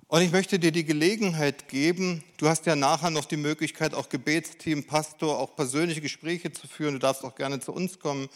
und 0.08 0.22
ich 0.22 0.30
möchte 0.30 0.60
dir 0.60 0.70
die 0.70 0.84
Gelegenheit 0.84 1.68
geben, 1.68 2.22
du 2.36 2.48
hast 2.48 2.66
ja 2.66 2.76
nachher 2.76 3.10
noch 3.10 3.24
die 3.24 3.36
Möglichkeit, 3.36 3.94
auch 3.94 4.08
Gebetsteam, 4.08 4.84
Pastor, 4.84 5.40
auch 5.40 5.56
persönliche 5.56 6.00
Gespräche 6.00 6.52
zu 6.52 6.68
führen. 6.68 6.94
Du 6.94 7.00
darfst 7.00 7.24
auch 7.24 7.34
gerne 7.34 7.58
zu 7.58 7.72
uns 7.72 7.98
kommen. 7.98 8.28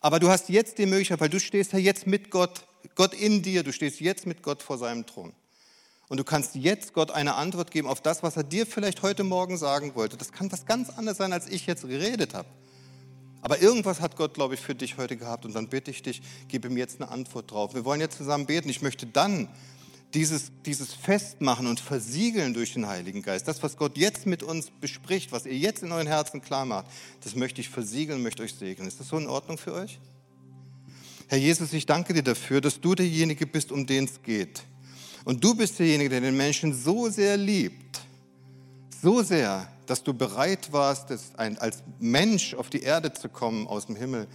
Aber 0.00 0.18
du 0.18 0.28
hast 0.28 0.48
jetzt 0.48 0.78
die 0.78 0.86
Möglichkeit, 0.86 1.20
weil 1.20 1.28
du 1.28 1.38
stehst 1.38 1.72
ja 1.72 1.78
jetzt 1.78 2.06
mit 2.06 2.30
Gott 2.30 2.65
Gott 2.96 3.14
in 3.14 3.42
dir, 3.42 3.62
du 3.62 3.72
stehst 3.72 4.00
jetzt 4.00 4.26
mit 4.26 4.42
Gott 4.42 4.62
vor 4.62 4.78
seinem 4.78 5.06
Thron. 5.06 5.32
Und 6.08 6.18
du 6.18 6.24
kannst 6.24 6.54
jetzt 6.54 6.92
Gott 6.92 7.10
eine 7.10 7.34
Antwort 7.34 7.70
geben 7.70 7.88
auf 7.88 8.00
das, 8.00 8.22
was 8.22 8.36
er 8.36 8.44
dir 8.44 8.66
vielleicht 8.66 9.02
heute 9.02 9.22
Morgen 9.22 9.58
sagen 9.58 9.94
wollte. 9.94 10.16
Das 10.16 10.32
kann 10.32 10.50
was 10.50 10.66
ganz 10.66 10.90
anderes 10.90 11.18
sein, 11.18 11.32
als 11.32 11.48
ich 11.48 11.66
jetzt 11.66 11.82
geredet 11.86 12.34
habe. 12.34 12.48
Aber 13.42 13.60
irgendwas 13.60 14.00
hat 14.00 14.16
Gott, 14.16 14.34
glaube 14.34 14.54
ich, 14.54 14.60
für 14.60 14.74
dich 14.74 14.96
heute 14.96 15.16
gehabt. 15.16 15.44
Und 15.44 15.54
dann 15.54 15.68
bitte 15.68 15.90
ich 15.90 16.02
dich, 16.02 16.22
gib 16.48 16.64
ihm 16.64 16.76
jetzt 16.76 17.00
eine 17.00 17.10
Antwort 17.10 17.50
drauf. 17.50 17.74
Wir 17.74 17.84
wollen 17.84 18.00
jetzt 18.00 18.16
zusammen 18.16 18.46
beten. 18.46 18.68
Ich 18.68 18.82
möchte 18.82 19.06
dann 19.06 19.48
dieses, 20.14 20.52
dieses 20.64 20.94
Festmachen 20.94 21.66
und 21.66 21.80
Versiegeln 21.80 22.54
durch 22.54 22.72
den 22.72 22.86
Heiligen 22.86 23.22
Geist, 23.22 23.46
das, 23.48 23.62
was 23.62 23.76
Gott 23.76 23.98
jetzt 23.98 24.26
mit 24.26 24.42
uns 24.42 24.70
bespricht, 24.80 25.32
was 25.32 25.44
ihr 25.44 25.58
jetzt 25.58 25.82
in 25.82 25.92
euren 25.92 26.06
Herzen 26.06 26.40
klar 26.40 26.64
macht, 26.64 26.86
das 27.22 27.34
möchte 27.34 27.60
ich 27.60 27.68
versiegeln, 27.68 28.22
möchte 28.22 28.42
euch 28.42 28.54
segnen. 28.54 28.88
Ist 28.88 29.00
das 29.00 29.08
so 29.08 29.18
in 29.18 29.26
Ordnung 29.26 29.58
für 29.58 29.74
euch? 29.74 29.98
Herr 31.28 31.38
Jesus, 31.38 31.72
ich 31.72 31.86
danke 31.86 32.14
dir 32.14 32.22
dafür, 32.22 32.60
dass 32.60 32.80
du 32.80 32.94
derjenige 32.94 33.46
bist, 33.46 33.72
um 33.72 33.84
den 33.84 34.04
es 34.04 34.22
geht. 34.22 34.62
Und 35.24 35.42
du 35.42 35.56
bist 35.56 35.78
derjenige, 35.78 36.08
der 36.10 36.20
den 36.20 36.36
Menschen 36.36 36.72
so 36.72 37.08
sehr 37.08 37.36
liebt, 37.36 38.00
so 39.02 39.22
sehr, 39.22 39.66
dass 39.86 40.02
du 40.04 40.14
bereit 40.14 40.72
warst, 40.72 41.10
als 41.36 41.82
Mensch 41.98 42.54
auf 42.54 42.70
die 42.70 42.82
Erde 42.82 43.12
zu 43.12 43.28
kommen 43.28 43.66
aus 43.66 43.86
dem 43.86 43.96
Himmel 43.96 44.28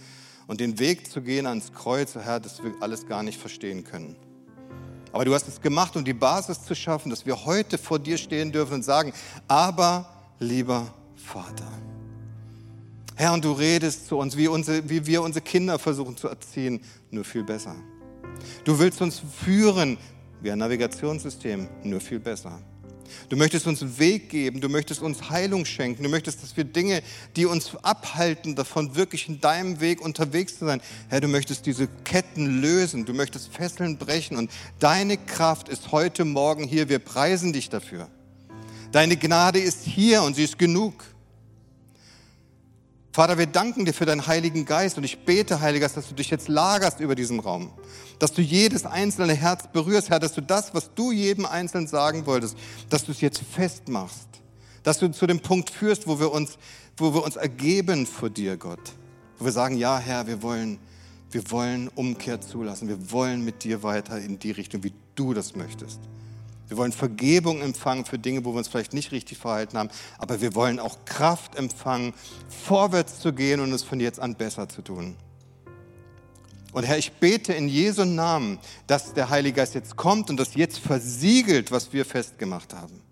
und 0.46 0.60
den 0.60 0.78
Weg 0.78 1.10
zu 1.10 1.22
gehen 1.22 1.46
ans 1.46 1.72
Kreuz, 1.72 2.14
Herr, 2.14 2.40
dass 2.40 2.62
wir 2.62 2.74
alles 2.80 3.06
gar 3.06 3.22
nicht 3.22 3.40
verstehen 3.40 3.84
können. 3.84 4.16
Aber 5.12 5.24
du 5.24 5.34
hast 5.34 5.48
es 5.48 5.60
gemacht, 5.60 5.96
um 5.96 6.04
die 6.04 6.14
Basis 6.14 6.62
zu 6.62 6.74
schaffen, 6.74 7.08
dass 7.08 7.24
wir 7.24 7.44
heute 7.46 7.78
vor 7.78 7.98
dir 7.98 8.18
stehen 8.18 8.52
dürfen 8.52 8.74
und 8.74 8.82
sagen, 8.82 9.14
aber 9.48 10.08
lieber 10.38 10.92
Vater. 11.16 11.70
Herr, 13.14 13.32
und 13.32 13.44
du 13.44 13.52
redest 13.52 14.06
zu 14.06 14.16
uns, 14.18 14.36
wie, 14.36 14.48
unsere, 14.48 14.88
wie 14.88 15.06
wir 15.06 15.22
unsere 15.22 15.44
Kinder 15.44 15.78
versuchen 15.78 16.16
zu 16.16 16.28
erziehen, 16.28 16.80
nur 17.10 17.24
viel 17.24 17.44
besser. 17.44 17.76
Du 18.64 18.78
willst 18.78 19.00
uns 19.02 19.20
führen 19.44 19.98
wie 20.40 20.50
ein 20.50 20.58
Navigationssystem, 20.58 21.68
nur 21.84 22.00
viel 22.00 22.18
besser. 22.18 22.60
Du 23.28 23.36
möchtest 23.36 23.66
uns 23.66 23.82
einen 23.82 23.98
Weg 23.98 24.30
geben, 24.30 24.60
du 24.60 24.68
möchtest 24.68 25.02
uns 25.02 25.30
Heilung 25.30 25.64
schenken, 25.64 26.02
du 26.02 26.08
möchtest, 26.08 26.42
dass 26.42 26.56
wir 26.56 26.64
Dinge, 26.64 27.02
die 27.36 27.46
uns 27.46 27.76
abhalten, 27.82 28.54
davon 28.54 28.96
wirklich 28.96 29.28
in 29.28 29.40
deinem 29.40 29.80
Weg 29.80 30.00
unterwegs 30.00 30.58
zu 30.58 30.66
sein, 30.66 30.80
Herr, 31.08 31.20
du 31.20 31.28
möchtest 31.28 31.66
diese 31.66 31.88
Ketten 32.04 32.60
lösen, 32.60 33.04
du 33.04 33.12
möchtest 33.12 33.54
Fesseln 33.54 33.98
brechen 33.98 34.36
und 34.36 34.50
deine 34.78 35.16
Kraft 35.16 35.68
ist 35.68 35.92
heute 35.92 36.24
Morgen 36.24 36.64
hier. 36.64 36.88
Wir 36.88 36.98
preisen 36.98 37.52
dich 37.52 37.68
dafür. 37.68 38.08
Deine 38.92 39.16
Gnade 39.16 39.58
ist 39.58 39.84
hier 39.84 40.22
und 40.22 40.34
sie 40.34 40.44
ist 40.44 40.58
genug. 40.58 41.04
Vater, 43.14 43.36
wir 43.36 43.46
danken 43.46 43.84
dir 43.84 43.92
für 43.92 44.06
deinen 44.06 44.26
Heiligen 44.26 44.64
Geist 44.64 44.96
und 44.96 45.04
ich 45.04 45.26
bete, 45.26 45.60
Heiliger 45.60 45.84
Geist, 45.84 45.98
dass 45.98 46.08
du 46.08 46.14
dich 46.14 46.30
jetzt 46.30 46.48
lagerst 46.48 46.98
über 46.98 47.14
diesem 47.14 47.40
Raum, 47.40 47.70
dass 48.18 48.32
du 48.32 48.40
jedes 48.40 48.86
einzelne 48.86 49.34
Herz 49.34 49.66
berührst, 49.70 50.08
Herr, 50.08 50.18
dass 50.18 50.32
du 50.32 50.40
das, 50.40 50.72
was 50.72 50.94
du 50.94 51.12
jedem 51.12 51.44
Einzelnen 51.44 51.86
sagen 51.86 52.24
wolltest, 52.24 52.56
dass 52.88 53.04
du 53.04 53.12
es 53.12 53.20
jetzt 53.20 53.42
festmachst, 53.52 54.28
dass 54.82 54.98
du 54.98 55.10
zu 55.10 55.26
dem 55.26 55.40
Punkt 55.40 55.68
führst, 55.68 56.06
wo 56.06 56.18
wir 56.20 56.32
uns, 56.32 56.56
wo 56.96 57.12
wir 57.12 57.22
uns 57.22 57.36
ergeben 57.36 58.06
vor 58.06 58.30
dir, 58.30 58.56
Gott, 58.56 58.92
wo 59.38 59.44
wir 59.44 59.52
sagen, 59.52 59.76
ja, 59.76 59.98
Herr, 59.98 60.26
wir 60.26 60.40
wollen, 60.40 60.78
wir 61.30 61.50
wollen 61.50 61.88
Umkehr 61.88 62.40
zulassen, 62.40 62.88
wir 62.88 63.12
wollen 63.12 63.44
mit 63.44 63.62
dir 63.62 63.82
weiter 63.82 64.18
in 64.18 64.38
die 64.38 64.52
Richtung, 64.52 64.84
wie 64.84 64.94
du 65.16 65.34
das 65.34 65.54
möchtest. 65.54 66.00
Wir 66.72 66.78
wollen 66.78 66.92
Vergebung 66.92 67.60
empfangen 67.60 68.06
für 68.06 68.18
Dinge, 68.18 68.46
wo 68.46 68.54
wir 68.54 68.56
uns 68.56 68.68
vielleicht 68.68 68.94
nicht 68.94 69.12
richtig 69.12 69.36
verhalten 69.36 69.76
haben, 69.76 69.90
aber 70.16 70.40
wir 70.40 70.54
wollen 70.54 70.80
auch 70.80 71.04
Kraft 71.04 71.54
empfangen, 71.54 72.14
vorwärts 72.48 73.20
zu 73.20 73.34
gehen 73.34 73.60
und 73.60 73.74
es 73.74 73.82
von 73.82 74.00
jetzt 74.00 74.18
an 74.18 74.36
besser 74.36 74.70
zu 74.70 74.80
tun. 74.80 75.14
Und 76.72 76.84
Herr, 76.84 76.96
ich 76.96 77.12
bete 77.12 77.52
in 77.52 77.68
Jesu 77.68 78.06
Namen, 78.06 78.58
dass 78.86 79.12
der 79.12 79.28
Heilige 79.28 79.56
Geist 79.56 79.74
jetzt 79.74 79.96
kommt 79.96 80.30
und 80.30 80.38
das 80.38 80.54
jetzt 80.54 80.78
versiegelt, 80.78 81.70
was 81.72 81.92
wir 81.92 82.06
festgemacht 82.06 82.72
haben. 82.72 83.02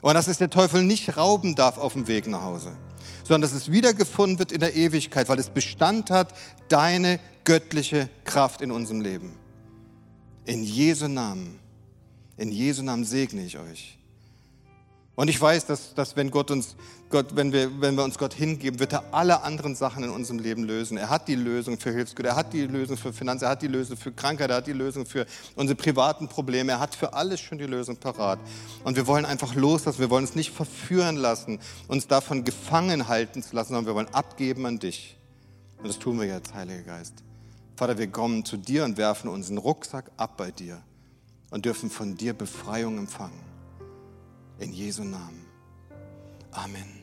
Und 0.00 0.14
dass 0.14 0.28
es 0.28 0.38
der 0.38 0.50
Teufel 0.50 0.84
nicht 0.84 1.16
rauben 1.16 1.56
darf 1.56 1.78
auf 1.78 1.94
dem 1.94 2.06
Weg 2.06 2.28
nach 2.28 2.42
Hause, 2.42 2.70
sondern 3.24 3.50
dass 3.50 3.60
es 3.60 3.72
wiedergefunden 3.72 4.38
wird 4.38 4.52
in 4.52 4.60
der 4.60 4.76
Ewigkeit, 4.76 5.28
weil 5.28 5.40
es 5.40 5.50
Bestand 5.50 6.12
hat, 6.12 6.32
deine 6.68 7.18
göttliche 7.42 8.08
Kraft 8.22 8.60
in 8.60 8.70
unserem 8.70 9.00
Leben. 9.00 9.34
In 10.44 10.62
Jesu 10.62 11.08
Namen. 11.08 11.65
In 12.36 12.52
Jesu 12.52 12.82
Namen 12.82 13.04
segne 13.04 13.44
ich 13.44 13.58
euch. 13.58 13.98
Und 15.16 15.28
ich 15.28 15.40
weiß, 15.40 15.64
dass, 15.64 15.94
dass 15.94 16.14
wenn, 16.14 16.30
Gott 16.30 16.50
uns, 16.50 16.76
Gott, 17.08 17.34
wenn, 17.34 17.50
wir, 17.50 17.80
wenn 17.80 17.94
wir 17.94 18.04
uns 18.04 18.18
Gott 18.18 18.34
hingeben, 18.34 18.78
wird 18.78 18.92
er 18.92 19.14
alle 19.14 19.42
anderen 19.42 19.74
Sachen 19.74 20.04
in 20.04 20.10
unserem 20.10 20.38
Leben 20.38 20.64
lösen. 20.64 20.98
Er 20.98 21.08
hat 21.08 21.26
die 21.26 21.34
Lösung 21.34 21.78
für 21.78 21.90
Hilfsgüter, 21.90 22.28
er 22.28 22.36
hat 22.36 22.52
die 22.52 22.66
Lösung 22.66 22.98
für 22.98 23.14
Finanzen, 23.14 23.44
er 23.44 23.50
hat 23.52 23.62
die 23.62 23.66
Lösung 23.66 23.96
für 23.96 24.12
Krankheit, 24.12 24.50
er 24.50 24.56
hat 24.56 24.66
die 24.66 24.74
Lösung 24.74 25.06
für 25.06 25.24
unsere 25.54 25.74
privaten 25.74 26.28
Probleme, 26.28 26.72
er 26.72 26.80
hat 26.80 26.94
für 26.94 27.14
alles 27.14 27.40
schon 27.40 27.56
die 27.56 27.64
Lösung 27.64 27.96
parat. 27.96 28.38
Und 28.84 28.96
wir 28.96 29.06
wollen 29.06 29.24
einfach 29.24 29.54
loslassen, 29.54 30.00
wir 30.00 30.10
wollen 30.10 30.26
uns 30.26 30.34
nicht 30.34 30.52
verführen 30.52 31.16
lassen, 31.16 31.60
uns 31.88 32.06
davon 32.06 32.44
gefangen 32.44 33.08
halten 33.08 33.42
zu 33.42 33.56
lassen, 33.56 33.68
sondern 33.68 33.86
wir 33.86 33.94
wollen 33.94 34.12
abgeben 34.12 34.66
an 34.66 34.78
dich. 34.78 35.16
Und 35.78 35.88
das 35.88 35.98
tun 35.98 36.20
wir 36.20 36.26
jetzt, 36.26 36.52
Heiliger 36.52 36.82
Geist. 36.82 37.14
Vater, 37.76 37.96
wir 37.96 38.08
kommen 38.08 38.44
zu 38.44 38.58
dir 38.58 38.84
und 38.84 38.98
werfen 38.98 39.30
unseren 39.30 39.56
Rucksack 39.56 40.10
ab 40.18 40.36
bei 40.36 40.50
dir 40.50 40.82
und 41.50 41.64
dürfen 41.64 41.90
von 41.90 42.16
dir 42.16 42.32
Befreiung 42.32 42.98
empfangen. 42.98 43.40
In 44.58 44.72
Jesu 44.72 45.04
Namen. 45.04 45.46
Amen. 46.50 46.95